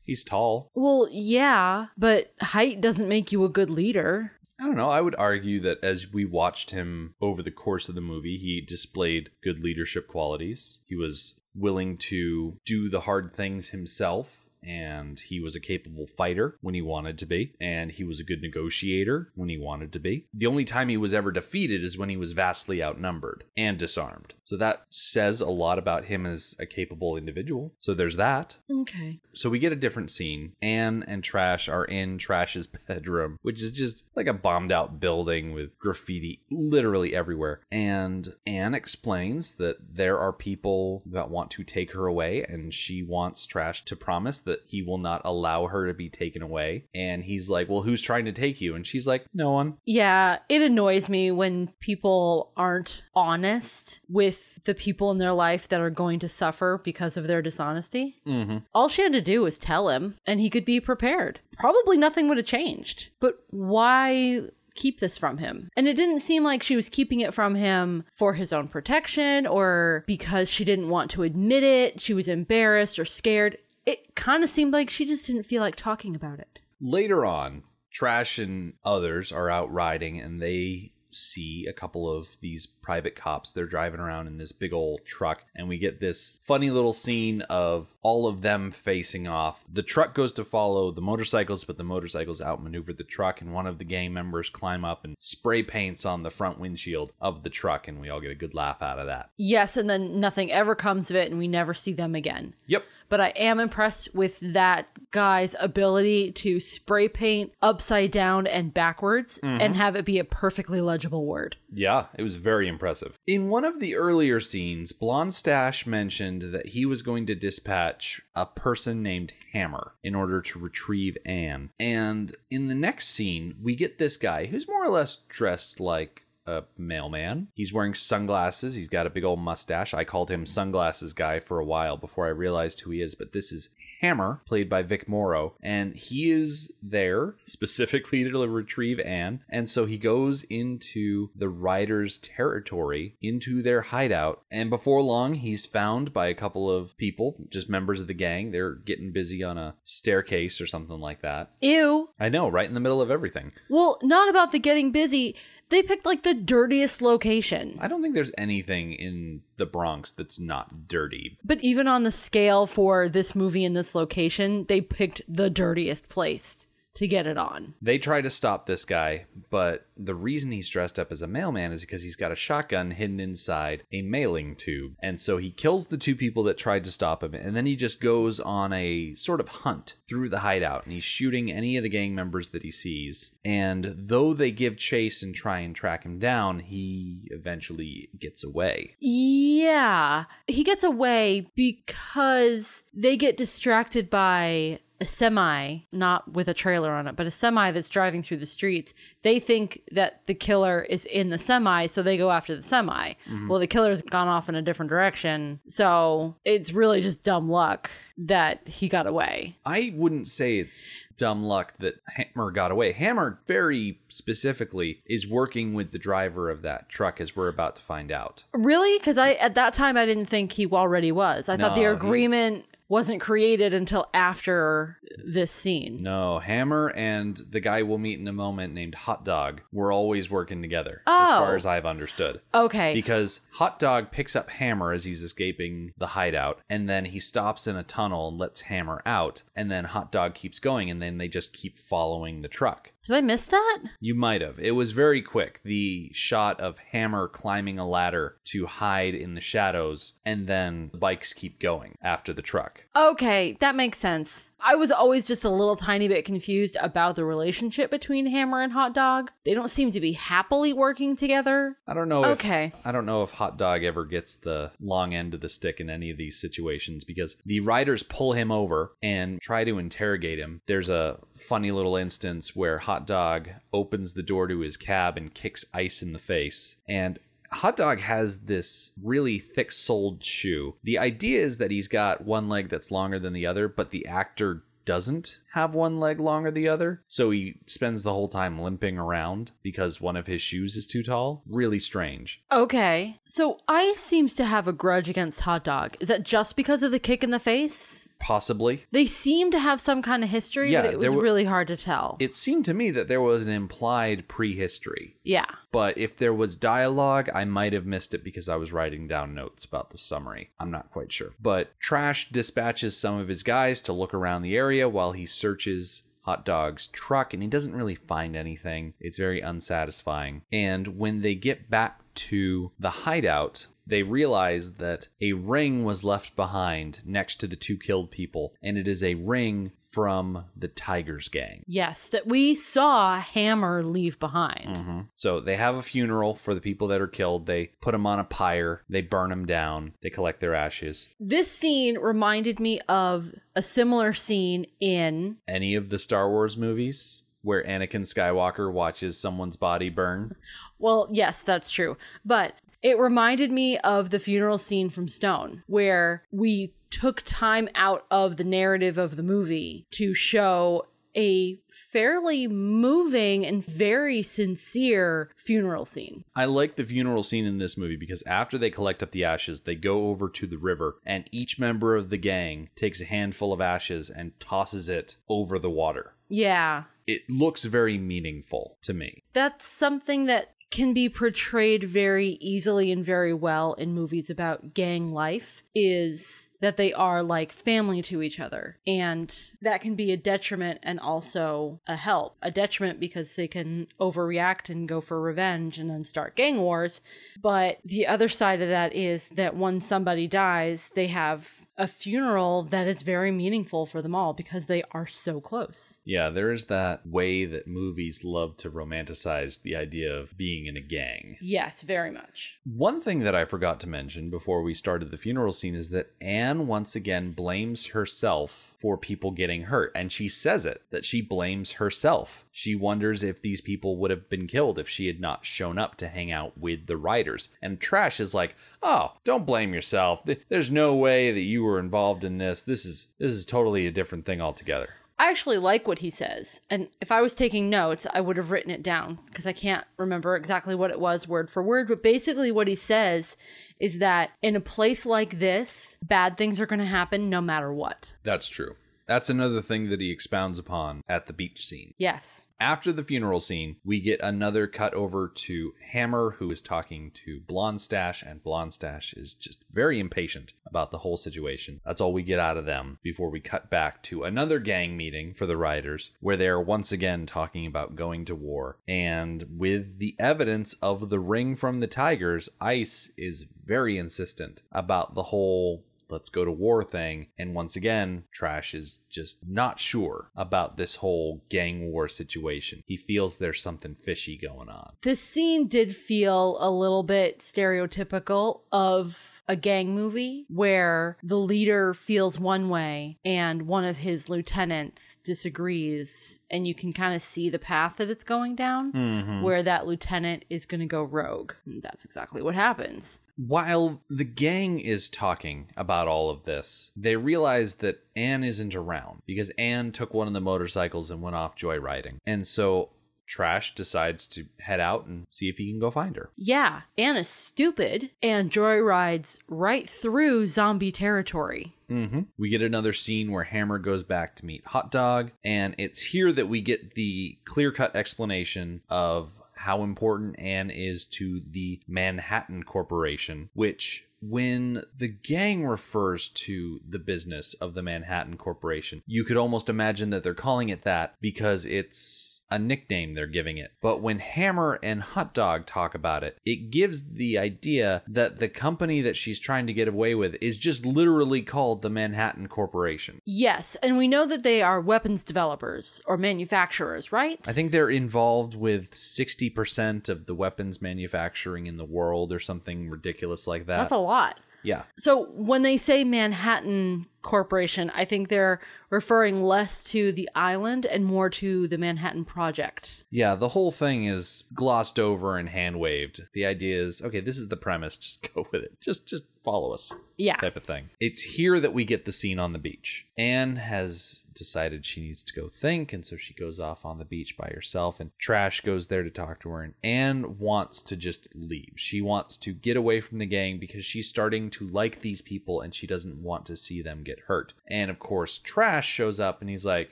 He's 0.06 0.24
tall. 0.24 0.70
well, 0.74 1.08
yeah, 1.12 1.88
but 1.98 2.34
height 2.42 2.82
doesn't 2.82 3.08
make 3.08 3.32
you 3.32 3.44
a 3.44 3.50
good 3.50 3.70
leader. 3.70 4.34
I 4.60 4.66
don't 4.66 4.76
know. 4.76 4.90
I 4.90 5.02
would 5.02 5.16
argue 5.16 5.60
that 5.62 5.84
as 5.84 6.12
we 6.12 6.26
watched 6.26 6.72
him 6.72 7.16
over 7.22 7.42
the 7.42 7.52
course 7.52 7.88
of 7.90 7.96
the 7.96 8.02
movie, 8.02 8.38
he 8.38 8.60
displayed 8.60 9.32
good 9.42 9.64
leadership 9.64 10.08
qualities. 10.08 10.80
He 10.86 10.96
was 10.96 11.40
willing 11.56 11.98
to 11.98 12.58
do 12.66 12.90
the 12.90 13.02
hard 13.02 13.34
things 13.36 13.70
himself. 13.70 14.49
And 14.64 15.20
he 15.20 15.40
was 15.40 15.56
a 15.56 15.60
capable 15.60 16.08
fighter 16.08 16.58
when 16.62 16.76
he 16.76 16.82
wanted 16.82 17.18
to 17.20 17.26
be, 17.26 17.54
and 17.60 17.92
he 17.92 18.04
was 18.04 18.20
a 18.20 18.24
good 18.24 18.42
negotiator 18.42 19.32
when 19.36 19.50
he 19.50 19.58
wanted 19.58 19.94
to 19.94 20.00
be. 20.00 20.28
The 20.34 20.48
only 20.48 20.66
time 20.66 20.90
he 20.90 20.98
was 20.98 21.14
ever 21.14 21.32
defeated 21.32 21.84
is 21.84 21.98
when 21.98 22.10
he 22.10 22.18
was 22.18 22.34
vastly 22.34 22.84
outnumbered 22.84 23.46
and 23.56 23.78
disarmed. 23.78 24.36
So 24.44 24.58
that 24.58 24.86
says 24.90 25.42
a 25.42 25.50
lot 25.50 25.80
about 25.80 26.06
him 26.06 26.26
as 26.26 26.56
a 26.60 26.66
capable 26.66 27.16
individual. 27.18 27.74
So 27.80 27.94
there's 27.94 28.18
that. 28.18 28.58
Okay. 28.70 29.20
So 29.34 29.50
we 29.50 29.60
get 29.60 29.72
a 29.72 29.78
different 29.78 30.12
scene. 30.12 30.54
Anne 30.62 31.04
and 31.08 31.24
Trash 31.24 31.70
are 31.70 31.86
in 31.86 32.18
Trash's 32.18 32.68
bedroom, 32.88 33.38
which 33.42 33.62
is 33.62 33.72
just 33.72 34.06
like 34.16 34.28
a 34.28 34.34
bombed 34.34 34.72
out 34.72 35.00
building 35.00 35.54
with 35.54 35.78
graffiti 35.80 36.42
literally 36.52 37.16
everywhere. 37.16 37.62
And 37.72 38.34
Anne 38.46 38.74
explains 38.74 39.54
that 39.54 39.96
there 39.96 40.20
are 40.20 40.34
people 40.34 41.04
that 41.06 41.30
want 41.30 41.52
to 41.52 41.64
take 41.64 41.94
her 41.94 42.06
away, 42.06 42.44
and 42.44 42.74
she 42.74 43.04
wants 43.04 43.46
Trash 43.46 43.86
to 43.86 43.96
promise 43.96 44.40
that 44.50 44.64
he 44.68 44.82
will 44.82 44.98
not 44.98 45.22
allow 45.26 45.68
her 45.68 45.88
to 45.88 45.94
be 45.94 46.10
taken 46.10 46.42
away. 46.42 46.86
And 46.94 47.24
he's 47.24 47.50
like, 47.50 47.70
Well, 47.70 47.82
who's 47.82 48.02
trying 48.02 48.26
to 48.26 48.32
take 48.32 48.62
you? 48.62 48.76
And 48.76 48.86
she's 48.86 49.08
like, 49.08 49.26
No 49.34 49.52
one. 49.52 49.78
Yeah, 49.86 50.40
it 50.50 50.62
annoys 50.62 51.10
me 51.10 51.32
when 51.32 51.70
people 51.80 52.52
aren't 52.58 53.04
honest 53.16 54.02
with 54.10 54.64
the 54.66 54.76
people 54.76 55.12
in 55.12 55.18
their 55.18 55.34
life 55.34 55.68
that 55.70 55.82
are 55.82 55.90
going 55.90 56.20
to 56.20 56.30
suffer 56.30 56.80
because 56.84 57.18
of 57.18 57.28
their 57.28 57.42
dishonesty. 57.42 58.22
Mm-hmm. 58.28 58.58
All 58.74 58.90
she 58.90 59.02
had 59.02 59.14
to 59.14 59.22
do 59.22 59.42
was 59.42 59.58
tell 59.58 59.90
him, 59.90 60.16
and 60.26 60.40
he 60.40 60.50
could 60.50 60.66
be 60.66 60.80
prepared. 60.80 61.40
Probably 61.58 61.98
nothing 61.98 62.28
would 62.28 62.38
have 62.38 62.46
changed. 62.46 63.10
But 63.20 63.44
why 63.50 64.42
keep 64.80 65.00
this 65.00 65.18
from 65.18 65.38
him? 65.38 65.70
And 65.76 65.88
it 65.88 65.96
didn't 65.96 66.22
seem 66.22 66.44
like 66.44 66.64
she 66.64 66.76
was 66.76 66.90
keeping 66.90 67.20
it 67.20 67.34
from 67.34 67.56
him 67.56 68.06
for 68.14 68.34
his 68.34 68.54
own 68.54 68.68
protection 68.68 69.46
or 69.46 70.04
because 70.08 70.50
she 70.50 70.66
didn't 70.66 70.90
want 70.90 71.12
to 71.12 71.24
admit 71.24 71.64
it, 71.64 72.02
she 72.02 72.14
was 72.14 72.28
embarrassed 72.28 72.98
or 72.98 73.06
scared. 73.06 73.58
It 73.90 74.16
kind 74.16 74.44
of 74.44 74.52
seemed 74.52 74.72
like 74.72 74.92
she 74.92 75.06
just 75.06 75.26
didn't 75.26 75.44
feel 75.44 75.62
like 75.62 75.76
talking 75.76 76.16
about 76.16 76.40
it. 76.40 76.62
Later 76.80 77.26
on, 77.26 77.64
Trash 77.92 78.38
and 78.38 78.74
others 78.86 79.32
are 79.32 79.50
out 79.50 79.74
riding 79.74 80.20
and 80.20 80.40
they 80.40 80.92
see 81.12 81.66
a 81.66 81.74
couple 81.74 82.08
of 82.08 82.38
these 82.42 82.66
private 82.66 83.16
cops. 83.16 83.52
They're 83.52 83.66
driving 83.66 84.00
around 84.00 84.28
in 84.28 84.38
this 84.38 84.52
big 84.52 84.74
old 84.74 85.06
truck, 85.06 85.44
and 85.56 85.68
we 85.68 85.78
get 85.78 86.00
this 86.00 86.34
funny 86.42 86.70
little 86.70 86.94
scene 86.94 87.42
of 87.44 87.94
all 88.02 88.28
of 88.28 88.42
them 88.42 88.72
facing 88.72 89.28
off. 89.28 89.64
The 89.72 89.84
truck 89.84 90.14
goes 90.14 90.32
to 90.34 90.44
follow 90.44 90.92
the 90.92 91.02
motorcycles, 91.02 91.64
but 91.64 91.78
the 91.78 91.84
motorcycles 91.84 92.42
outmaneuver 92.42 92.94
the 92.94 93.04
truck, 93.04 93.42
and 93.42 93.54
one 93.54 93.68
of 93.68 93.78
the 93.78 93.84
gang 93.86 94.14
members 94.14 94.50
climb 94.50 94.86
up 94.86 95.04
and 95.04 95.16
spray 95.20 95.64
paints 95.64 96.06
on 96.06 96.24
the 96.24 96.30
front 96.30 96.60
windshield 96.60 97.14
of 97.20 97.44
the 97.44 97.50
truck, 97.50 97.88
and 97.88 98.00
we 98.00 98.10
all 98.10 98.22
get 98.22 98.32
a 98.32 98.36
good 98.36 98.54
laugh 98.54 98.82
out 98.82 99.00
of 99.00 99.08
that. 99.08 99.32
Yes, 99.38 99.78
and 99.78 99.90
then 99.90 100.20
nothing 100.20 100.52
ever 100.52 100.76
comes 100.76 101.10
of 101.10 101.16
it, 101.16 101.30
and 101.30 101.40
we 101.40 101.48
never 101.48 101.74
see 101.74 101.94
them 101.94 102.16
again. 102.16 102.54
Yep. 102.68 102.86
But 103.10 103.22
I 103.22 103.30
am 103.30 103.60
impressed 103.60 104.14
with 104.14 104.40
that 104.40 104.88
guy's 105.12 105.56
ability 105.60 106.32
to 106.32 106.60
spray 106.60 107.08
paint 107.10 107.52
upside 107.62 108.12
down 108.12 108.48
and 108.48 108.74
backwards 108.74 109.40
mm-hmm. 109.44 109.62
and 109.62 109.76
have 109.76 109.96
it 109.96 110.06
be 110.06 110.20
a 110.20 110.24
perfectly 110.24 110.82
legible 110.82 111.26
word. 111.26 111.58
Yeah, 111.70 112.06
it 112.16 112.24
was 112.24 112.36
very 112.36 112.68
impressive. 112.68 113.18
In 113.26 113.50
one 113.50 113.66
of 113.66 113.80
the 113.80 113.96
earlier 113.96 114.40
scenes, 114.40 114.92
Blonde 114.92 115.34
Stash 115.34 115.86
mentioned 115.86 116.44
that 116.44 116.68
he 116.68 116.86
was 116.86 117.02
going 117.02 117.26
to 117.28 117.36
dispatch 117.36 118.22
a 118.36 118.46
person 118.46 119.02
named 119.02 119.34
Hammer 119.54 119.94
in 120.04 120.16
order 120.16 120.42
to 120.42 120.60
retrieve 120.60 121.18
Anne. 121.26 121.72
And 121.80 122.36
in 122.52 122.68
the 122.68 122.76
next 122.76 123.10
scene, 123.10 123.56
we 123.62 123.76
get 123.76 123.98
this 123.98 124.18
guy 124.18 124.46
who's 124.46 124.68
more 124.68 124.86
or 124.86 124.90
less 124.90 125.16
dressed 125.28 125.80
like 125.80 126.26
a 126.50 126.66
mailman. 126.78 127.48
He's 127.54 127.74
wearing 127.74 127.94
sunglasses. 127.94 128.76
He's 128.76 128.88
got 128.88 129.08
a 129.08 129.12
big 129.12 129.24
old 129.24 129.40
mustache. 129.40 129.94
I 129.94 130.04
called 130.04 130.30
him 130.30 130.46
Sunglasses 130.46 131.14
Guy 131.14 131.40
for 131.40 131.60
a 131.60 131.66
while 131.66 131.98
before 131.98 132.26
I 132.26 132.32
realized 132.32 132.82
who 132.82 132.92
he 132.92 133.02
is, 133.02 133.16
but 133.16 133.32
this 133.32 133.52
is 133.52 133.70
Hammer, 134.02 134.42
played 134.46 134.70
by 134.70 134.82
Vic 134.82 135.10
Morrow, 135.10 135.56
and 135.62 135.94
he 135.94 136.32
is 136.32 136.74
there 136.82 137.36
specifically 137.44 138.24
to 138.24 138.48
retrieve 138.48 139.00
Anne. 139.02 139.42
And 139.50 139.70
so 139.70 139.86
he 139.86 139.98
goes 139.98 140.44
into 140.44 141.32
the 141.36 141.50
Riders' 141.50 142.18
territory, 142.18 143.16
into 143.22 143.62
their 143.62 143.82
hideout, 143.82 144.44
and 144.50 144.70
before 144.70 145.02
long, 145.02 145.36
he's 145.36 145.66
found 145.66 146.14
by 146.14 146.28
a 146.28 146.34
couple 146.34 146.72
of 146.72 146.96
people, 146.98 147.36
just 147.50 147.70
members 147.70 148.00
of 148.00 148.08
the 148.08 148.14
gang. 148.14 148.52
They're 148.52 148.76
getting 148.76 149.12
busy 149.12 149.44
on 149.44 149.58
a 149.58 149.76
staircase 149.84 150.62
or 150.62 150.68
something 150.68 151.00
like 151.00 151.22
that. 151.22 151.52
Ew. 151.62 152.10
I 152.20 152.30
know, 152.30 152.48
right 152.48 152.70
in 152.70 152.76
the 152.76 152.80
middle 152.80 153.02
of 153.02 153.12
everything. 153.12 153.52
Well, 153.70 154.00
not 154.02 154.30
about 154.30 154.54
the 154.54 154.60
getting 154.60 154.92
busy. 154.94 155.36
They 155.70 155.84
picked 155.84 156.06
like 156.06 156.24
the 156.24 156.34
dirtiest 156.34 157.02
location. 157.02 157.78
I 157.80 157.88
don't 157.88 158.02
think 158.02 158.16
there's 158.16 158.32
anything 158.38 158.94
in 158.94 159.42
the 159.58 159.66
Bronx 159.66 160.12
that's 160.12 160.40
not 160.40 160.88
dirty. 160.88 161.38
But 161.44 161.62
even 161.62 161.88
on 161.88 162.04
the 162.04 162.12
scale 162.12 162.66
for 162.66 163.08
this 163.08 163.36
movie 163.36 163.64
in 163.64 163.74
this 163.74 163.94
location, 163.94 164.66
they 164.66 164.82
picked 164.82 165.22
the 165.28 165.50
dirtiest 165.50 166.10
place 166.10 166.68
to 167.00 167.08
get 167.08 167.26
it 167.26 167.38
on. 167.38 167.74
They 167.82 167.98
try 167.98 168.20
to 168.20 168.30
stop 168.30 168.66
this 168.66 168.84
guy, 168.84 169.26
but 169.50 169.86
the 169.96 170.14
reason 170.14 170.52
he's 170.52 170.68
dressed 170.68 171.00
up 171.00 171.14
as 171.14 171.22
a 171.22 171.28
mailman 171.28 171.72
is 171.72 171.82
because 171.82 172.04
he's 172.04 172.18
got 172.18 172.34
a 172.34 172.36
shotgun 172.36 172.92
hidden 172.92 173.22
inside 173.22 173.84
a 173.94 174.02
mailing 174.02 174.54
tube. 174.54 174.96
And 175.02 175.18
so 175.18 175.38
he 175.38 175.50
kills 175.50 175.88
the 175.88 175.98
two 175.98 176.14
people 176.14 176.44
that 176.44 176.58
tried 176.58 176.84
to 176.84 176.92
stop 176.92 177.24
him, 177.24 177.34
and 177.34 177.56
then 177.56 177.66
he 177.66 177.78
just 177.78 178.02
goes 178.02 178.42
on 178.42 178.74
a 178.74 179.16
sort 179.16 179.40
of 179.40 179.48
hunt 179.48 179.96
through 180.10 180.28
the 180.28 180.40
hideout, 180.40 180.84
and 180.84 180.92
he's 180.92 181.06
shooting 181.06 181.50
any 181.50 181.78
of 181.78 181.84
the 181.84 181.90
gang 181.90 182.14
members 182.14 182.50
that 182.50 182.64
he 182.64 182.72
sees. 182.72 183.32
And 183.46 183.96
though 183.98 184.34
they 184.34 184.52
give 184.52 184.76
chase 184.76 185.24
and 185.24 185.34
try 185.34 185.60
and 185.60 185.74
track 185.74 186.04
him 186.04 186.20
down, 186.20 186.60
he 186.60 187.30
eventually 187.32 188.10
gets 188.20 188.44
away. 188.44 188.96
Yeah. 189.00 190.26
He 190.48 190.66
gets 190.66 190.84
away 190.84 191.50
because 191.56 192.84
they 192.94 193.16
get 193.16 193.38
distracted 193.38 194.10
by 194.10 194.80
a 195.02 195.06
semi, 195.06 195.80
not 195.92 196.34
with 196.34 196.48
a 196.50 196.54
trailer 196.54 196.92
on 196.92 197.08
it, 197.08 197.16
but 197.16 197.26
a 197.26 197.32
semi 197.32 197.72
that's 197.72 197.88
driving 197.90 198.22
through 198.22 198.38
the 198.38 198.46
streets. 198.46 198.94
They 199.24 199.40
think 199.40 199.82
that 199.92 200.22
the 200.28 200.34
killer 200.34 200.82
is 200.90 201.06
in 201.06 201.30
the 201.30 201.38
semi, 201.38 201.86
so 201.88 202.02
they 202.04 202.18
go 202.18 202.32
after 202.32 202.56
the 202.56 202.64
semi. 202.64 203.12
Mm-hmm. 203.28 203.48
Well, 203.48 203.60
the 203.60 203.68
killer's 203.68 204.02
gone 204.02 204.28
off 204.28 204.50
in 204.50 204.56
a 204.56 204.62
different 204.62 204.90
direction. 204.90 205.60
So 205.68 206.36
it's 206.44 206.74
really 206.74 207.00
just 207.02 207.24
dumb 207.24 207.48
luck 207.50 207.90
that 208.18 208.68
he 208.68 208.90
got 208.90 209.08
away. 209.08 209.56
I 209.66 209.94
wouldn't 209.96 210.28
say 210.28 210.60
it's 210.60 210.98
dumb 211.18 211.44
luck 211.44 211.74
that 211.80 211.96
Hammer 212.08 212.52
got 212.52 212.72
away. 212.72 212.92
Hammer, 212.92 213.40
very 213.48 214.00
specifically, 214.10 215.02
is 215.06 215.28
working 215.28 215.74
with 215.74 215.92
the 215.92 216.00
driver 216.00 216.50
of 216.50 216.62
that 216.64 216.90
truck, 216.90 217.20
as 217.22 217.36
we're 217.36 217.48
about 217.48 217.76
to 217.78 217.82
find 217.82 218.12
out. 218.12 218.44
Really? 218.54 218.98
Because 218.98 219.18
I 219.18 219.32
at 219.34 219.56
that 219.56 219.74
time 219.74 219.96
I 219.98 220.06
didn't 220.06 220.26
think 220.28 220.54
he 220.54 220.66
already 220.68 221.12
was. 221.12 221.48
I 221.50 221.58
thought 221.58 221.76
the 221.76 221.82
No, 221.82 221.90
he- 221.90 221.96
agreement 221.96 222.66
wasn't 222.90 223.22
created 223.22 223.74
until 223.74 224.10
after 224.14 224.98
this 225.24 225.52
scene. 225.52 225.98
No, 226.02 226.40
Hammer 226.40 226.92
and 226.96 227.38
the 227.38 227.60
guy 227.60 227.84
we'll 227.84 228.00
meet 228.00 228.20
in 228.20 228.28
a 228.28 228.34
moment 228.34 228.74
named 228.74 228.96
Hot 228.96 229.24
Dog 229.24 229.62
were 229.72 229.92
always 229.92 230.30
working 230.30 230.62
together, 230.62 231.04
as 231.08 231.30
oh. 231.30 231.32
far 231.40 231.54
Oh. 231.54 231.56
as 231.56 231.66
I've 231.66 231.86
understood. 231.86 232.42
Okay. 232.54 232.94
Because 232.94 233.42
Hot 233.54 233.80
Dog 233.80 234.12
picks 234.12 234.36
up 234.36 234.50
Hammer 234.50 234.92
as 234.92 235.04
he's 235.06 235.24
escaping 235.24 235.94
the 235.98 236.08
hideout, 236.08 236.60
and 236.70 236.90
then 236.90 237.06
he 237.06 237.20
stops 237.20 237.68
in 237.68 237.76
a 237.76 237.84
tunnel 237.84 238.28
and 238.30 238.38
lets 238.38 238.62
Hammer 238.62 239.02
out, 239.06 239.44
and 239.56 239.70
then 239.72 239.86
Hot 239.86 240.12
Dog 240.12 240.34
keeps 240.34 240.60
going, 240.60 240.90
and 240.90 241.02
then 241.02 241.18
they 241.20 241.28
just 241.28 241.54
keep 241.54 241.78
following 241.78 242.42
the 242.42 242.48
truck. 242.48 242.92
Did 243.06 243.16
I 243.16 243.22
miss 243.22 243.46
that? 243.46 243.80
You 244.00 244.14
might 244.14 244.42
have. 244.42 244.60
It 244.60 244.72
was 244.72 244.92
very 244.92 245.22
quick. 245.22 245.62
The 245.64 246.12
shot 246.14 246.60
of 246.60 246.78
Hammer 246.92 247.28
climbing 247.28 247.80
a 247.80 247.88
ladder 247.88 248.38
to 248.46 248.66
hide 248.66 249.16
in 249.16 249.36
the 249.36 249.42
shadows, 249.42 250.14
and 250.26 250.48
then 250.48 250.90
the 250.92 250.98
bikes 250.98 251.34
keep 251.34 251.60
going 251.60 251.96
after 252.04 252.34
the 252.34 252.42
truck. 252.42 252.86
Okay, 252.96 253.58
that 253.62 253.76
makes 253.76 253.98
sense. 253.98 254.52
I 254.62 254.76
was 254.76 254.92
always 254.92 255.26
just 255.26 255.46
a 255.46 255.50
little 255.50 255.78
tiny 255.78 256.08
bit 256.10 256.26
confused 256.26 256.76
about 256.82 257.16
the 257.16 257.24
relationship 257.24 257.90
between 257.90 258.26
Hammer 258.26 258.62
and 258.62 258.74
Hot 258.74 258.94
Dog. 258.94 259.32
They 259.46 259.54
don't 259.54 259.70
seem 259.72 259.92
to 259.92 260.02
be 260.02 260.12
happily 260.14 260.74
working 260.74 261.16
together. 261.16 261.78
I 261.88 261.94
don't 261.94 262.10
know. 262.10 262.24
If, 262.26 262.40
Okay. 262.40 262.74
I 262.84 262.92
don't 262.92 263.06
know 263.06 263.24
if 263.24 263.32
Hot 263.32 263.58
Dog 263.58 263.84
ever 263.84 264.04
gets 264.06 264.36
the 264.36 264.72
long 264.82 265.14
end 265.14 265.34
of 265.34 265.40
the 265.42 265.48
stick 265.50 265.80
in 265.80 265.90
any 265.90 266.10
of 266.12 266.18
these 266.18 266.40
situations 266.40 267.04
because 267.06 267.38
the 267.46 267.62
riders 267.62 268.04
pull 268.04 268.34
him 268.34 268.52
over 268.52 268.92
and 269.02 269.40
try 269.42 269.64
to 269.64 269.78
interrogate 269.80 270.40
him. 270.40 270.62
There's 270.68 270.90
a 270.90 271.20
funny 271.38 271.72
little 271.72 271.96
instance 271.96 272.54
where 272.56 272.80
Hot 272.90 273.06
Dog 273.06 273.50
opens 273.72 274.16
the 274.16 274.24
door 274.24 274.48
to 274.48 274.62
his 274.62 274.76
cab 274.76 275.16
and 275.16 275.32
kicks 275.32 275.64
Ice 275.76 276.02
in 276.02 276.12
the 276.12 276.18
face, 276.18 276.78
and 276.88 277.20
Hot 277.52 277.78
Dog 277.78 278.00
has 278.00 278.46
this 278.46 278.94
really 279.00 279.38
thick 279.38 279.72
soled 279.72 280.24
shoe. 280.24 280.76
The 280.84 280.98
idea 280.98 281.40
is 281.40 281.60
that 281.60 281.70
he's 281.70 281.88
got 281.88 282.26
one 282.26 282.50
leg 282.50 282.70
that's 282.70 282.90
longer 282.90 283.20
than 283.20 283.34
the 283.34 283.46
other, 283.46 283.68
but 283.68 283.92
the 283.92 284.08
actor 284.08 284.64
doesn't 284.86 285.40
have 285.54 285.74
one 285.74 286.00
leg 286.00 286.20
longer 286.20 286.52
than 286.52 286.62
the 286.64 286.70
other. 286.70 287.02
So 287.08 287.32
he 287.32 287.56
spends 287.66 288.04
the 288.04 288.14
whole 288.14 288.28
time 288.28 288.60
limping 288.60 288.98
around 288.98 289.52
because 289.64 290.00
one 290.02 290.16
of 290.16 290.28
his 290.28 290.42
shoes 290.42 290.76
is 290.76 290.86
too 290.88 291.04
tall. 291.04 291.44
Really 291.48 291.80
strange. 291.80 292.42
Okay. 292.52 293.18
So 293.22 293.60
Ice 293.68 294.00
seems 294.00 294.36
to 294.36 294.46
have 294.46 294.68
a 294.68 294.74
grudge 294.74 295.10
against 295.10 295.42
Hot 295.42 295.64
Dog. 295.64 295.96
Is 296.00 296.08
that 296.10 296.24
just 296.24 296.56
because 296.56 296.84
of 296.84 296.92
the 296.92 297.00
kick 297.00 297.24
in 297.24 297.32
the 297.32 297.40
face? 297.40 298.08
Possibly. 298.20 298.84
They 298.92 299.06
seem 299.06 299.50
to 299.52 299.60
have 299.60 299.80
some 299.80 300.02
kind 300.02 300.26
of 300.26 300.30
history, 300.30 300.72
Yeah, 300.74 300.82
but 300.82 300.92
it 300.92 300.98
was 300.98 301.02
there 301.04 301.14
wa- 301.14 301.22
really 301.22 301.46
hard 301.46 301.68
to 301.70 301.78
tell. 301.78 302.18
It 302.20 302.36
seemed 302.36 302.66
to 302.66 302.74
me 302.74 302.92
that 302.92 303.08
there 303.08 303.22
was 303.22 303.48
an 303.48 303.54
implied 303.54 304.28
prehistory. 304.28 305.16
yeah. 305.24 305.46
But 305.72 306.00
if 306.00 306.18
there 306.18 306.34
was 306.34 306.56
dialogue, 306.56 307.30
I 307.32 307.46
might 307.46 307.74
have 307.74 307.86
missed 307.86 308.16
it 308.16 308.24
because 308.24 308.50
I 308.50 308.56
was 308.56 308.74
writing 308.74 309.08
down 309.08 309.36
notes 309.36 309.64
about 309.66 309.92
the 309.92 310.00
summary. 310.00 310.50
I'm 310.60 310.72
not 310.72 310.90
quite 310.92 311.12
sure. 311.12 311.30
But 311.40 311.80
Trash 311.80 312.30
dispatches 312.32 312.98
some 312.98 313.20
of 313.20 313.28
his 313.28 313.44
guys 313.44 313.80
to 313.84 313.94
look 313.94 314.16
around 314.16 314.42
the 314.42 314.56
area 314.58 314.90
while 314.90 315.12
he 315.12 315.28
searches 315.40 316.04
Hot 316.24 316.46
Dog's 316.46 316.88
truck 316.88 317.34
and 317.34 317.42
he 317.42 317.50
doesn't 317.50 317.76
really 317.76 317.96
find 317.96 318.36
anything. 318.36 318.94
It's 319.00 319.18
very 319.18 319.42
unsatisfying. 319.42 320.44
And 320.52 321.00
when 321.00 321.22
they 321.22 321.34
get 321.34 321.70
back 321.70 322.02
to 322.16 322.72
the 322.78 322.90
hideout, 322.90 323.68
they 323.88 324.04
realize 324.04 324.74
that 324.74 325.08
a 325.20 325.34
ring 325.34 325.84
was 325.84 326.04
left 326.04 326.36
behind 326.36 327.00
next 327.04 327.38
to 327.38 327.48
the 327.48 327.56
two 327.56 327.78
killed 327.78 328.12
people, 328.12 328.54
and 328.62 328.78
it 328.78 328.88
is 328.88 329.04
a 329.04 329.16
ring 329.16 329.72
from 329.90 330.46
the 330.56 330.68
Tigers 330.68 331.30
gang. 331.30 331.64
Yes, 331.68 332.10
that 332.10 332.28
we 332.28 332.54
saw 332.54 333.20
Hammer 333.20 333.84
leave 333.84 334.20
behind. 334.20 334.78
Mm-hmm. 334.78 335.00
So 335.16 335.40
they 335.40 335.56
have 335.56 335.76
a 335.76 335.82
funeral 335.82 336.36
for 336.36 336.54
the 336.54 336.62
people 336.62 336.88
that 336.90 337.02
are 337.02 337.08
killed. 337.08 337.48
They 337.48 337.72
put 337.82 337.94
them 337.94 338.06
on 338.06 338.20
a 338.20 338.24
pyre. 338.24 338.84
They 338.88 339.02
burn 339.02 339.30
them 339.32 339.46
down. 339.46 339.94
They 340.02 340.10
collect 340.10 340.40
their 340.42 340.54
ashes. 340.54 341.10
This 341.20 341.52
scene 341.52 341.98
reminded 341.98 342.60
me 342.60 342.80
of 342.88 343.34
a 343.56 343.62
similar 343.62 344.14
scene 344.14 344.68
in 344.80 345.38
Any 345.48 345.74
of 345.74 345.90
the 345.90 346.00
Star 346.00 346.30
Wars 346.30 346.56
movies 346.56 347.24
where 347.42 347.64
Anakin 347.64 348.02
Skywalker 348.02 348.72
watches 348.72 349.20
someone's 349.20 349.56
body 349.56 349.90
burn? 349.90 350.36
Well, 350.78 351.08
yes, 351.12 351.42
that's 351.42 351.70
true. 351.70 351.98
But 352.24 352.54
it 352.82 352.98
reminded 352.98 353.52
me 353.52 353.78
of 353.80 354.10
the 354.10 354.20
funeral 354.20 354.58
scene 354.58 354.90
from 354.90 355.08
Stone, 355.08 355.64
where 355.68 356.24
we 356.32 356.74
took 356.90 357.22
time 357.26 357.70
out 357.76 358.06
of 358.10 358.38
the 358.38 358.44
narrative 358.44 358.98
of 358.98 359.16
the 359.16 359.24
movie 359.24 359.86
to 359.92 360.14
show 360.14 360.86
a 361.16 361.60
fairly 361.70 362.48
moving 362.48 363.46
and 363.46 363.66
very 363.66 364.22
sincere 364.22 365.32
funeral 365.36 365.86
scene. 365.86 366.24
I 366.36 366.46
like 366.46 366.76
the 366.76 366.84
funeral 366.86 367.24
scene 367.24 367.46
in 367.46 367.58
this 367.58 367.78
movie 367.78 367.96
because 367.96 368.24
after 368.24 368.58
they 368.58 368.70
collect 368.70 369.02
up 369.02 369.12
the 369.12 369.26
ashes, 369.26 369.62
they 369.62 369.76
go 369.76 370.10
over 370.10 370.30
to 370.30 370.48
the 370.48 370.58
river 370.58 370.98
and 371.06 371.28
each 371.32 371.60
member 371.60 371.96
of 371.96 372.10
the 372.10 372.18
gang 372.18 372.70
takes 372.76 373.02
a 373.02 373.06
handful 373.06 373.52
of 373.52 373.62
ashes 373.62 374.10
and 374.10 374.40
tosses 374.40 374.88
it 374.88 375.18
over 375.28 375.58
the 375.58 375.70
water. 375.70 376.14
Yeah. 376.30 376.84
It 377.08 377.28
looks 377.28 377.66
very 377.66 377.98
meaningful 377.98 378.78
to 378.84 378.94
me. 378.94 379.24
That's 379.34 379.68
something 379.68 380.26
that 380.28 380.54
can 380.72 380.94
be 380.94 381.10
portrayed 381.10 381.84
very 381.84 382.38
easily 382.40 382.92
and 382.92 383.04
very 383.04 383.34
well 383.34 383.74
in 383.74 383.94
movies 383.94 384.30
about 384.30 384.74
gang 384.74 385.12
life 385.12 385.64
is 385.74 386.49
that 386.62 386.78
they 386.78 386.94
are 386.94 387.24
like 387.24 387.52
family 387.52 388.02
to 388.04 388.22
each 388.22 388.40
other. 388.40 388.78
And 388.86 389.34
that 389.62 389.82
can 389.82 389.96
be 389.96 390.12
a 390.12 390.18
detriment 390.18 390.80
and 390.84 391.00
also 391.00 391.80
a 391.88 391.96
help. 391.96 392.38
A 392.42 392.52
detriment 392.52 393.00
because 393.00 393.36
they 393.36 393.48
can 393.48 393.88
overreact 394.00 394.70
and 394.70 394.88
go 394.88 395.02
for 395.02 395.22
revenge 395.22 395.78
and 395.78 395.90
then 395.90 396.04
start 396.04 396.36
gang 396.36 396.58
wars. 396.58 397.02
But 397.42 397.80
the 397.84 398.08
other 398.08 398.30
side 398.30 398.62
of 398.62 398.70
that 398.70 398.94
is 398.94 399.30
that 399.30 399.56
when 399.56 399.80
somebody 399.80 400.28
dies, 400.28 400.92
they 400.96 401.08
have 401.08 401.68
a 401.78 401.88
funeral 401.88 402.64
that 402.64 402.88
is 402.88 403.04
very 403.04 403.32
meaningful 403.32 403.86
for 403.86 404.02
them 404.02 404.14
all 404.14 404.34
because 404.34 404.66
they 404.66 404.84
are 404.92 405.08
so 405.08 405.40
close. 405.40 406.02
Yeah, 406.04 406.30
there 406.30 406.52
is 406.52 406.66
that 406.66 407.08
way 407.08 407.46
that 407.46 407.68
movies 407.68 408.26
love 408.26 408.58
to 408.58 408.70
romanticize 408.70 409.62
the 409.62 409.78
idea 409.78 410.14
of 410.14 410.38
being 410.38 410.66
in 410.66 410.76
a 410.76 410.82
gang. 410.82 411.38
Yes, 411.40 411.82
very 411.82 412.12
much. 412.12 412.60
One 412.66 413.00
thing 413.00 413.20
that 413.22 413.34
I 413.34 413.46
forgot 413.46 413.80
to 413.80 413.88
mention 413.88 414.30
before 414.30 414.62
we 414.62 414.74
started 414.74 415.10
the 415.10 415.18
funeral 415.18 415.54
scene 415.54 415.74
is 415.74 415.90
that 415.92 416.12
Anne 416.20 416.49
once 416.68 416.96
again 416.96 417.32
blames 417.32 417.88
herself 417.88 418.74
for 418.78 418.98
people 418.98 419.32
getting 419.32 419.64
hurt. 419.64 419.92
And 419.94 420.12
she 420.12 420.28
says 420.28 420.66
it 420.66 420.82
that 420.90 421.06
she 421.06 421.22
blames 421.22 421.74
herself. 421.74 422.46
She 422.52 422.76
wonders 422.76 423.24
if 423.24 423.42
these 423.42 423.62
people 423.62 423.98
would 423.98 424.12
have 424.12 424.30
been 424.30 424.48
killed 424.48 424.80
if 424.80 424.90
she 424.90 425.08
had 425.08 425.20
not 425.20 425.46
shown 425.46 425.78
up 425.78 425.96
to 425.98 426.08
hang 426.08 426.32
out 426.32 426.58
with 426.58 426.88
the 426.88 426.98
riders. 426.98 427.50
And 427.62 427.80
Trash 427.80 428.20
is 428.20 428.34
like, 428.34 428.56
"Oh, 428.82 429.14
don't 429.24 429.46
blame 429.46 429.74
yourself. 429.74 430.24
There's 430.50 430.72
no 430.72 430.96
way 430.96 431.32
that 431.32 431.42
you 431.42 431.64
were 431.64 431.80
involved 431.80 432.24
in 432.24 432.38
this. 432.38 432.64
This 432.64 432.86
is 432.86 433.08
this 433.18 433.32
is 433.32 433.46
totally 433.46 433.86
a 433.86 433.92
different 433.92 434.26
thing 434.26 434.42
altogether." 434.42 434.90
I 435.20 435.30
actually 435.30 435.58
like 435.58 435.86
what 435.86 436.00
he 436.00 436.10
says. 436.10 436.62
And 436.70 436.88
if 437.02 437.12
I 437.12 437.22
was 437.22 437.36
taking 437.36 437.70
notes, 437.70 438.08
I 438.14 438.22
would 438.22 438.38
have 438.38 438.52
written 438.52 438.72
it 438.72 438.82
down 438.82 439.20
because 439.26 439.46
I 439.46 439.52
can't 439.52 439.84
remember 439.98 440.38
exactly 440.38 440.76
what 440.76 440.92
it 440.92 441.00
was 441.00 441.28
word 441.28 441.50
for 441.50 441.62
word. 441.62 441.90
But 441.90 442.02
basically, 442.02 442.54
what 442.54 442.70
he 442.70 442.76
says 442.76 443.36
is 443.82 444.00
that 444.00 444.32
in 444.42 444.56
a 444.56 444.62
place 444.62 445.06
like 445.06 445.40
this, 445.40 445.98
bad 446.02 446.38
things 446.38 446.58
are 446.58 446.66
going 446.66 446.80
to 446.80 446.86
happen 446.86 447.30
no 447.30 447.42
matter 447.42 447.74
what. 447.74 448.14
That's 448.24 448.48
true. 448.48 448.76
That's 449.10 449.32
another 449.32 449.60
thing 449.60 449.90
that 449.90 450.02
he 450.02 450.12
expounds 450.12 450.60
upon 450.60 451.02
at 451.10 451.26
the 451.26 451.34
beach 451.34 451.66
scene. 451.66 451.96
Yes. 451.98 452.46
After 452.60 452.94
the 452.94 453.04
funeral 453.04 453.40
scene, 453.40 453.78
we 453.84 454.00
get 454.02 454.20
another 454.22 454.68
cut 454.68 454.94
over 454.94 455.28
to 455.30 455.74
Hammer, 455.92 456.36
who 456.38 456.52
is 456.52 456.62
talking 456.62 457.10
to 457.12 457.40
blondeshash 457.40 458.22
and 458.22 458.44
blondeshash 458.44 459.14
is 459.14 459.34
just 459.34 459.66
very 459.72 460.00
impatient 460.00 460.54
about 460.68 460.92
the 460.92 461.00
whole 461.00 461.18
situation. 461.18 461.82
That's 461.84 462.00
all 462.00 462.14
we 462.14 462.22
get 462.22 462.38
out 462.38 462.58
of 462.58 462.66
them 462.66 463.00
before 463.02 463.32
we 463.32 463.40
cut 463.40 463.72
back 463.72 464.04
to 464.04 464.26
another 464.26 464.60
gang 464.60 464.96
meeting 464.96 465.34
for 465.34 465.48
the 465.48 465.58
riders, 465.58 466.12
where 466.20 466.38
they 466.38 466.48
are 466.48 466.62
once 466.62 466.92
again 466.92 467.26
talking 467.26 467.66
about 467.66 467.96
going 467.96 468.26
to 468.26 468.36
war. 468.36 468.78
And 468.88 469.46
with 469.58 469.98
the 469.98 470.16
evidence 470.20 470.74
of 470.84 471.10
the 471.10 471.20
ring 471.20 471.56
from 471.56 471.80
the 471.80 471.88
Tigers, 471.88 472.48
Ice 472.62 473.12
is 473.18 473.48
very 473.66 473.98
insistent 473.98 474.62
about 474.72 475.16
the 475.16 475.24
whole 475.24 475.86
let's 476.10 476.30
go 476.30 476.46
to 476.46 476.52
war 476.52 476.84
thing. 476.84 477.28
And 477.38 477.54
once 477.54 477.76
again, 477.76 478.24
Trash 478.32 478.74
is 478.74 479.00
just 479.10 479.48
not 479.48 479.80
sure 479.80 480.32
about 480.36 480.78
this 480.78 480.98
whole 480.98 481.44
gang 481.50 481.92
war 481.92 482.08
situation. 482.08 482.84
He 482.86 482.98
feels 482.98 483.38
there's 483.38 483.62
something 483.62 483.96
fishy 483.96 484.38
going 484.38 484.70
on. 484.70 484.94
This 485.02 485.22
scene 485.22 485.68
did 485.68 485.96
feel 485.96 486.58
a 486.60 486.72
little 486.72 487.04
bit 487.04 487.40
stereotypical 487.40 488.62
of 488.72 489.29
a 489.50 489.56
gang 489.56 489.96
movie 489.96 490.46
where 490.48 491.18
the 491.24 491.36
leader 491.36 491.94
feels 491.94 492.40
one 492.40 492.70
way 492.70 493.18
and 493.26 493.64
one 493.64 493.84
of 493.84 493.98
his 493.98 494.30
lieutenants 494.30 495.18
disagrees 495.24 496.40
and 496.52 496.68
you 496.68 496.76
can 496.76 496.94
kind 496.94 497.16
of 497.16 497.22
see 497.22 497.50
the 497.50 497.58
path 497.58 497.98
that 497.98 498.12
it's 498.12 498.24
going 498.24 498.56
down 498.56 498.94
mm-hmm. 498.94 499.42
where 499.42 499.64
that 499.64 499.88
lieutenant 499.88 500.46
is 500.52 500.68
going 500.68 500.80
to 500.80 500.86
go 500.86 501.02
rogue. 501.02 501.54
That's 501.66 502.06
exactly 502.06 502.44
what 502.44 502.54
happens. 502.54 503.22
While 503.36 504.04
the 504.08 504.26
gang 504.26 504.80
is 504.80 505.10
talking 505.10 505.72
about 505.76 506.08
all 506.08 506.30
of 506.30 506.44
this, 506.44 506.92
they 506.96 507.16
realize 507.16 507.76
that 507.76 508.04
Anne 508.16 508.44
isn't 508.44 508.76
around 508.76 509.24
because 509.26 509.50
Anne 509.58 509.92
took 509.92 510.14
one 510.14 510.28
of 510.28 510.34
the 510.34 510.42
motorcycles 510.42 511.10
and 511.10 511.22
went 511.22 511.36
off 511.36 511.56
joyriding. 511.56 512.18
And 512.28 512.46
so 512.46 512.90
Trash 513.30 513.76
decides 513.76 514.28
to 514.28 514.48
head 514.60 514.80
out 514.80 515.06
and 515.06 515.28
see 515.30 515.48
if 515.50 515.60
he 515.60 515.70
can 515.70 515.80
go 515.80 515.92
find 515.92 516.16
her. 516.16 516.32
Yeah, 516.36 516.82
Anna's 516.98 517.30
stupid 517.30 518.10
and 518.24 518.52
joyrides 518.52 519.38
right 519.48 519.88
through 519.88 520.48
zombie 520.48 520.92
territory. 520.92 521.76
Mm-hmm. 521.90 522.22
We 522.38 522.50
get 522.50 522.62
another 522.62 522.92
scene 522.92 523.32
where 523.32 523.44
Hammer 523.44 523.78
goes 523.78 524.04
back 524.04 524.36
to 524.38 524.46
meet 524.46 524.66
Hot 524.68 524.92
Dog, 524.92 525.32
and 525.44 525.76
it's 525.78 526.02
here 526.02 526.32
that 526.32 526.50
we 526.50 526.60
get 526.60 526.96
the 526.96 527.38
clear 527.46 527.72
cut 527.72 527.96
explanation 527.96 528.82
of 528.90 529.32
how 529.54 529.84
important 529.84 530.40
Anne 530.40 530.70
is 530.70 531.06
to 531.06 531.42
the 531.50 531.82
Manhattan 531.88 532.64
Corporation, 532.64 533.50
which 533.54 534.06
when 534.22 534.84
the 534.96 535.08
gang 535.08 535.66
refers 535.66 536.30
to 536.30 536.82
the 536.88 537.00
business 537.00 537.54
of 537.56 537.74
the 537.74 537.82
Manhattan 537.82 538.38
Corporation, 538.38 539.02
you 539.06 539.24
could 539.24 539.38
almost 539.38 539.70
imagine 539.70 540.10
that 540.10 540.24
they're 540.24 540.34
calling 540.34 540.70
it 540.70 540.84
that 540.84 541.16
because 541.22 541.66
it's 541.66 542.29
a 542.52 542.58
nickname 542.58 543.14
they're 543.14 543.28
giving 543.28 543.58
it. 543.58 543.72
But 543.82 544.02
when 544.02 544.20
Hammer 544.20 544.80
and 544.82 545.02
Hot 545.02 545.34
Dog 545.34 545.66
talk 545.66 545.94
about 545.94 546.24
it, 546.24 546.38
it 546.46 546.72
gives 546.72 547.06
the 547.14 547.38
idea 547.38 548.02
that 548.08 548.40
the 548.40 548.50
company 548.50 549.02
that 549.02 549.16
she's 549.16 549.40
trying 549.40 549.68
to 549.68 549.74
get 549.74 549.88
away 549.88 550.16
with 550.16 550.36
is 550.42 550.58
just 550.58 550.86
literally 550.86 551.42
called 551.42 551.82
the 551.82 551.90
Manhattan 551.90 552.48
Corporation. 552.48 553.22
Yes, 553.26 553.78
and 553.84 553.98
we 553.98 554.08
know 554.08 554.26
that 554.26 554.44
they 554.44 554.62
are 554.62 554.82
weapons 554.82 555.24
developers 555.24 556.02
or 556.06 556.18
manufacturers, 556.18 557.12
right? 557.12 557.40
I 557.48 557.54
think 557.54 557.72
they're 557.72 557.90
involved 557.90 558.56
with 558.56 558.92
60% 558.92 560.10
of 560.10 560.26
the 560.26 560.36
weapons 560.36 560.82
manufacturing 560.82 561.68
in 561.68 561.78
the 561.78 561.86
world 561.86 562.32
or 562.34 562.40
something 562.40 562.90
ridiculous 562.90 563.48
like 563.48 563.66
that. 563.68 563.78
That's 563.78 563.92
a 563.92 563.98
lot. 563.98 564.40
yeah. 564.64 564.84
So 564.98 565.26
when 565.32 565.62
they 565.62 565.78
say 565.78 566.04
Manhattan 566.04 567.06
Corporation, 567.22 567.92
I 567.92 568.06
think 568.06 568.30
they're 568.30 568.60
referring 568.90 569.44
less 569.44 569.84
to 569.86 570.12
the 570.12 570.30
island 570.36 570.86
and 570.86 571.06
more 571.06 571.30
to 571.30 571.68
the 571.68 571.78
Manhattan 571.78 572.26
Project. 572.26 573.04
Yeah, 573.12 573.36
the 573.36 573.50
whole 573.50 573.72
thing 573.72 574.06
is 574.06 574.46
glossed 574.54 575.00
over 575.00 575.38
and 575.38 575.50
hand 575.50 575.80
waved. 575.80 576.28
The 576.34 576.46
idea 576.46 576.82
is, 576.84 577.02
okay, 577.02 577.20
this 577.20 577.38
is 577.38 577.50
the 577.50 577.58
premise, 577.58 577.98
just 577.98 578.34
go 578.34 578.48
with 578.52 578.64
it. 578.64 578.80
Just 578.82 579.06
just 579.06 579.26
follow 579.44 579.74
us. 579.74 579.94
Yeah. 580.18 580.36
Type 580.36 580.58
of 580.58 580.66
thing. 580.66 580.90
It's 581.00 581.22
here 581.22 581.60
that 581.60 581.74
we 581.74 581.86
get 581.86 582.06
the 582.06 582.12
scene 582.12 582.40
on 582.40 582.52
the 582.52 582.60
beach. 582.60 583.08
Anne 583.18 583.56
has 583.56 584.24
decided 584.34 584.86
she 584.86 585.02
needs 585.02 585.24
to 585.24 585.34
go 585.34 585.48
think, 585.48 585.94
and 585.94 586.06
so 586.06 586.18
she 586.18 586.34
goes 586.34 586.60
off 586.60 586.86
on 586.86 586.98
the 586.98 587.06
beach 587.06 587.38
by 587.38 587.50
herself, 587.54 588.00
and 588.00 588.12
Trash 588.18 588.62
goes 588.62 588.88
there 588.88 589.04
to 589.04 589.10
talk 589.10 589.40
to 589.42 589.50
her, 589.50 589.62
and 589.62 589.74
Anne 589.84 590.38
wants 590.38 590.82
to 590.84 590.96
just 590.96 591.30
leave. 591.34 591.74
She 591.76 592.02
wants 592.02 592.38
to 592.38 592.54
get 592.54 592.78
away 592.78 593.02
from 593.02 593.18
the 593.18 593.26
gang 593.26 593.60
because 593.60 593.86
she's 593.86 594.10
starting 594.10 594.50
to 594.52 594.68
like 594.68 595.02
these 595.02 595.22
people 595.22 595.62
and 595.62 595.74
she 595.74 595.88
doesn't 595.88 596.22
want 596.22 596.46
to 596.48 596.58
see 596.58 596.82
them 596.82 597.04
get 597.10 597.26
hurt. 597.28 597.54
And 597.70 597.90
of 597.90 598.00
course, 598.00 598.38
Trash 598.38 598.88
shows 598.88 599.20
up 599.20 599.42
and 599.42 599.50
he's 599.50 599.66
like, 599.66 599.92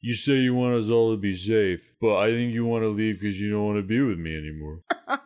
You 0.00 0.14
say 0.14 0.34
you 0.34 0.54
want 0.54 0.82
us 0.82 0.90
all 0.90 1.10
to 1.10 1.16
be 1.16 1.34
safe, 1.34 1.92
but 2.00 2.16
I 2.16 2.30
think 2.30 2.52
you 2.52 2.64
want 2.64 2.84
to 2.84 2.88
leave 2.88 3.20
because 3.20 3.40
you 3.40 3.50
don't 3.50 3.66
want 3.66 3.78
to 3.78 3.82
be 3.82 4.00
with 4.00 4.18
me 4.18 4.36
anymore. 4.36 4.82